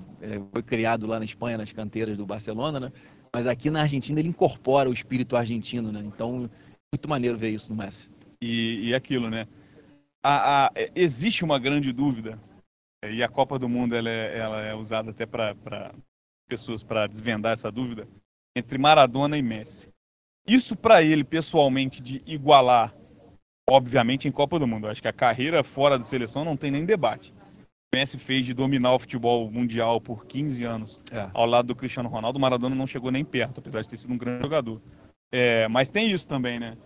foi 0.52 0.62
criado 0.62 1.08
lá 1.08 1.18
na 1.18 1.24
Espanha, 1.26 1.58
nas 1.58 1.72
canteiras 1.72 2.18
do 2.18 2.26
Barcelona, 2.26 2.82
né? 2.82 2.91
Mas 3.34 3.48
aqui 3.48 3.70
na 3.70 3.82
Argentina 3.82 4.20
ele 4.20 4.28
incorpora 4.28 4.89
o 4.89 4.93
espírito 4.93 5.38
argentino, 5.38 5.89
né? 5.93 6.02
Então, 6.06 6.50
muito 6.93 7.08
maneiro 7.10 7.38
ver 7.38 7.52
isso 7.52 7.72
no 7.74 7.78
Messi. 7.82 8.10
E, 8.41 8.89
e 8.89 8.93
aquilo, 8.96 9.30
né? 9.30 9.48
A- 10.22 10.66
a- 10.66 10.72
é, 10.76 10.91
existe 10.96 11.46
uma 11.46 11.58
grande 11.60 11.93
dúvida, 11.93 12.38
é, 12.54 12.55
e 13.12 13.24
a 13.24 13.28
Copa 13.30 13.58
do 13.60 13.68
Mundo 13.70 13.95
ela 13.95 14.10
é, 14.10 14.38
ela 14.38 14.62
é 14.62 14.74
usada 14.76 15.12
até 15.12 15.26
para 15.26 15.56
pessoas 16.47 16.84
para 16.84 17.08
desvendar 17.08 17.53
essa 17.53 17.72
dúvida, 17.72 18.08
entre 18.56 18.78
Maradona 18.78 19.38
e 19.38 19.41
Messi. 19.41 19.89
Isso 20.47 20.76
para 20.76 21.01
ele, 21.01 21.24
pessoalmente, 21.24 22.01
de 22.01 22.22
igualar, 22.26 22.95
obviamente, 23.68 24.28
em 24.28 24.32
Copa 24.32 24.60
do 24.60 24.68
Mundo. 24.68 24.86
Eu 24.88 24.91
acho 24.91 25.01
que 25.01 25.08
a 25.08 25.14
carreira 25.14 25.64
fora 25.64 25.97
da 25.97 26.03
seleção 26.03 26.45
não 26.45 26.56
tem 26.56 26.70
nem 26.70 26.86
debate. 26.86 27.34
O 27.93 27.97
Messi 27.97 28.18
fez 28.20 28.45
de 28.45 28.53
dominar 28.53 28.93
o 28.93 28.99
futebol 28.99 29.49
mundial 29.49 29.99
por 29.99 30.26
15 30.26 30.64
anos 30.66 31.01
É. 31.12 31.30
ao 31.34 31.45
lado 31.45 31.68
do 31.68 31.76
Cristiano 31.76 32.10
Ronaldo. 32.10 32.38
O 32.38 32.41
Maradona 32.41 32.76
não 32.76 32.86
chegou 32.86 33.10
nem 33.10 33.26
perto, 33.26 33.60
apesar 33.60 33.82
de 33.82 33.88
ter 33.88 33.97
sido 33.97 34.14
um 34.14 34.18
grande 34.18 34.43
jogador. 34.43 34.82
É, 35.32 35.68
mas 35.68 35.89
tem 35.89 36.12
isso 36.12 36.28
também, 36.28 36.60
né? 36.60 36.78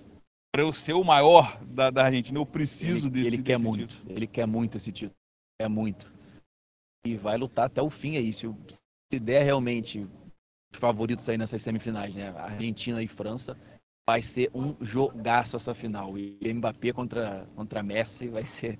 Para 0.53 0.63
eu 0.63 0.71
ser 0.71 0.93
o 0.93 1.03
maior 1.03 1.59
da, 1.63 1.89
da 1.89 2.05
Argentina, 2.05 2.39
eu 2.39 2.45
preciso 2.45 3.07
ele, 3.07 3.09
desse 3.09 3.35
ele 3.35 3.43
quer 3.43 3.53
desse 3.57 3.63
muito, 3.63 3.87
título. 3.87 4.11
ele 4.11 4.27
quer 4.27 4.47
muito 4.47 4.77
esse 4.77 4.91
título, 4.91 5.15
é 5.59 5.67
muito. 5.67 6.11
E 7.05 7.15
vai 7.15 7.37
lutar 7.37 7.65
até 7.65 7.81
o 7.81 7.89
fim 7.89 8.17
aí, 8.17 8.33
se, 8.33 8.49
se 9.11 9.19
der 9.19 9.43
realmente 9.43 10.07
os 10.73 10.79
favoritos 10.79 11.27
aí 11.29 11.37
nessas 11.37 11.61
semifinais, 11.61 12.15
né? 12.15 12.29
Argentina 12.37 13.01
e 13.03 13.07
França, 13.07 13.57
vai 14.07 14.21
ser 14.21 14.49
um 14.53 14.75
jogaço 14.81 15.55
essa 15.55 15.73
final. 15.75 16.17
E 16.17 16.37
Mbappé 16.53 16.93
contra 16.93 17.47
contra 17.55 17.83
Messi 17.83 18.27
vai 18.27 18.45
ser 18.45 18.79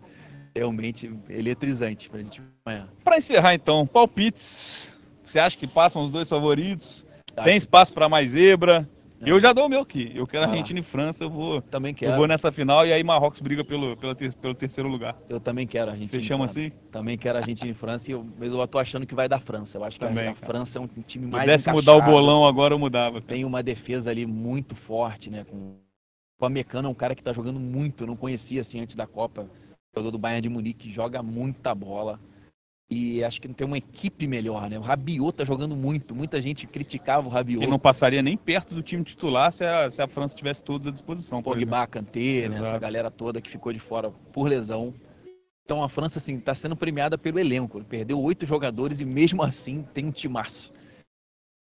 realmente 0.56 1.14
eletrizante 1.30 2.10
pra 2.10 2.22
gente 2.22 2.42
amanhã. 2.66 2.90
Para 3.04 3.18
encerrar, 3.18 3.54
então, 3.54 3.86
palpites. 3.86 5.00
Você 5.24 5.40
acha 5.40 5.58
que 5.58 5.68
passam 5.68 6.04
os 6.04 6.12
dois 6.12 6.28
favoritos? 6.28 7.06
Acho 7.36 7.46
Tem 7.46 7.54
que- 7.54 7.58
espaço 7.58 7.94
para 7.94 8.10
mais 8.10 8.32
zebra? 8.32 8.90
É. 9.22 9.30
Eu 9.30 9.40
já 9.40 9.52
dou 9.52 9.66
o 9.66 9.70
meu 9.70 9.82
aqui. 9.82 10.12
Eu 10.16 10.26
quero 10.26 10.46
lá. 10.46 10.52
Argentina 10.52 10.80
e 10.80 10.84
França. 10.84 11.24
Eu 11.26 11.30
vou, 11.30 11.62
também 11.62 11.92
eu 11.92 11.96
quero, 11.96 12.16
vou 12.16 12.28
nessa 12.28 12.52
final 12.52 12.86
e 12.86 12.94
aí 12.94 13.04
Marrocos 13.04 13.40
briga 13.40 13.64
pelo, 13.66 13.98
pelo, 13.98 14.16
ter- 14.16 14.34
pelo 14.36 14.56
terceiro 14.56 14.90
lugar. 14.90 15.18
eu 15.30 15.40
também 15.40 15.68
quero 15.68 15.90
a 15.92 15.94
Argentina. 15.94 16.22
Fechamos 16.22 16.52
assim? 16.52 16.72
Também 16.92 17.18
quero 17.18 17.38
a 17.38 17.42
Argentina 17.42 17.70
e 17.70 17.74
França, 17.74 18.12
e 18.12 18.14
eu, 18.14 18.26
mas 18.40 18.54
eu 18.54 18.68
tô 18.68 18.80
achando 18.80 19.06
que 19.06 19.14
vai 19.16 19.28
dar 19.28 19.40
França. 19.40 19.78
Eu 19.78 19.84
acho 19.84 20.00
que 20.00 20.06
a- 20.06 20.08
Também, 20.08 20.28
a 20.30 20.34
cara. 20.34 20.46
França 20.46 20.80
é 20.80 20.82
um 20.82 20.88
time 20.88 21.26
Se 21.26 21.32
mais 21.32 21.44
pudesse 21.44 21.72
mudar 21.72 21.96
o 21.96 22.02
bolão 22.02 22.46
agora, 22.48 22.74
eu 22.74 22.80
mudava. 22.80 23.22
tem 23.22 23.44
uma 23.44 23.62
defesa 23.62 24.10
ali 24.12 24.26
muito 24.26 24.76
forte, 24.76 25.30
né? 25.30 25.44
Com 25.44 25.76
o 26.42 26.46
Amecano 26.46 26.88
é 26.88 26.92
um 26.92 26.96
cara 26.96 27.14
que 27.14 27.22
tá 27.22 27.34
jogando 27.34 27.60
muito, 27.60 28.04
eu 28.04 28.08
não 28.08 28.16
conhecia 28.16 28.62
assim 28.62 28.80
antes 28.80 28.96
da 28.96 29.06
Copa. 29.06 29.50
Jogador 29.94 30.12
do 30.12 30.18
Bayern 30.20 30.42
de 30.42 30.50
Munique, 30.50 30.90
joga 30.90 31.22
muita 31.22 31.74
bola. 31.76 32.20
E 32.92 33.24
acho 33.24 33.40
que 33.40 33.48
tem 33.48 33.68
uma 33.68 33.78
equipe 33.78 34.26
melhor, 34.26 34.68
né? 34.68 34.80
O 34.80 34.82
Rabiot 34.82 35.32
tá 35.34 35.46
jogando 35.46 35.76
muito. 35.76 36.16
Muita 36.16 36.42
gente 36.42 36.66
criticava 36.66 37.28
o 37.28 37.30
Rabiot. 37.30 37.62
Ele 37.62 37.70
não 37.70 37.78
passaria 37.78 38.22
nem 38.22 38.36
perto 38.36 38.74
do 38.74 38.82
time 38.82 39.04
titular 39.04 39.52
se 39.52 39.64
a, 39.64 39.92
se 39.92 40.02
a 40.02 40.08
França 40.08 40.36
tivesse 40.36 40.64
toda 40.64 40.90
à 40.90 40.92
disposição. 40.92 41.44
Pogba, 41.44 41.86
Kanté, 41.86 42.50
né? 42.50 42.60
Essa 42.60 42.80
galera 42.80 43.12
toda 43.12 43.40
que 43.42 43.50
ficou 43.50 43.72
de 43.72 43.78
fora 43.78 44.10
por 44.10 44.48
lesão. 44.48 44.94
Então 45.64 45.84
a 45.84 45.90
França, 45.90 46.18
assim, 46.18 46.40
tá 46.40 46.56
sendo 46.56 46.76
premiada 46.76 47.16
pelo 47.16 47.40
elenco. 47.40 47.84
Perdeu 47.84 48.20
oito 48.20 48.44
jogadores 48.44 49.00
e 49.00 49.06
mesmo 49.06 49.44
assim 49.44 49.84
tem 49.94 50.08
um 50.08 50.12
timaço. 50.12 50.74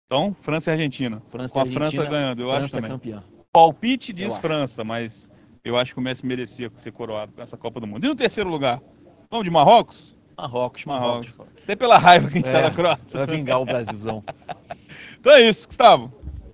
Então, 0.07 0.35
França 0.41 0.71
e 0.71 0.73
Argentina. 0.73 1.21
França 1.29 1.53
Com 1.53 1.59
a 1.59 1.61
e 1.61 1.67
Argentina, 1.67 1.91
França 1.91 2.09
ganhando, 2.09 2.41
eu 2.41 2.49
acho 2.49 2.59
França 2.61 2.77
também. 2.77 2.89
campeã. 2.89 3.23
Palpite 3.53 4.11
diz 4.11 4.31
acho. 4.31 4.41
França, 4.41 4.83
mas 4.83 5.29
eu 5.63 5.77
acho 5.77 5.93
que 5.93 5.99
o 5.99 6.01
Messi 6.01 6.25
merecia 6.25 6.71
ser 6.75 6.91
coroado 6.91 7.33
com 7.33 7.41
essa 7.43 7.55
Copa 7.55 7.79
do 7.79 7.85
Mundo. 7.85 8.03
E 8.03 8.07
no 8.07 8.15
terceiro 8.15 8.49
lugar? 8.49 8.81
Vamos 9.29 9.43
de 9.45 9.51
Marrocos? 9.51 10.17
Marrocos, 10.41 10.85
Marrocos. 10.85 11.37
Marrocos. 11.37 11.63
Até 11.63 11.75
pela 11.75 11.97
raiva 11.97 12.27
que 12.29 12.37
a 12.37 12.41
gente 12.41 12.51
tá 12.51 12.59
É. 12.59 12.61
da 12.63 12.71
Croácia. 12.71 13.25
Vai 13.25 13.37
vingar 13.37 13.61
o 13.61 13.65
Brasilzão. 13.65 14.23
Então 15.19 15.33
é 15.33 15.41
isso, 15.41 15.67
Gustavo. 15.67 16.13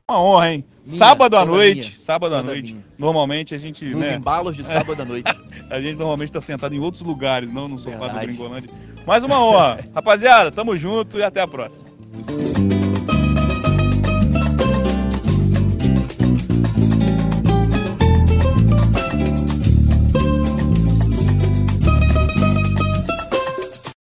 Uma 0.10 0.20
honra, 0.20 0.52
hein? 0.52 0.66
Minha, 0.84 0.98
sábado 0.98 1.38
à 1.38 1.46
noite. 1.46 1.82
minha. 1.82 1.98
Sábado 2.00 2.36
à 2.36 2.42
noite. 2.42 2.74
minha. 2.74 2.86
Normalmente 2.98 3.54
a 3.54 3.60
gente, 3.60 3.86
Nos 3.86 4.00
né? 4.00 4.16
embalos 4.16 4.56
de 4.56 4.64
sábado 4.66 5.00
à 5.00 5.06
noite. 5.06 5.32
A 5.70 5.80
gente 5.80 5.98
normalmente 5.98 6.32
tá 6.32 6.42
sentado 6.42 6.74
em 6.74 6.80
outros 6.80 7.04
lugares, 7.04 7.52
não 7.54 7.68
no 7.68 7.78
sofá 7.78 7.98
do 7.98 8.04
Verdade. 8.06 8.28
Gringolândia. 8.28 8.70
Mais 9.06 9.24
uma 9.24 9.40
honra. 9.40 9.80
Rapaziada, 9.94 10.52
tamo 10.52 10.76
junto 10.76 11.20
e 11.20 11.24
até 11.24 11.42
a 11.42 11.48
próxima. 11.48 11.86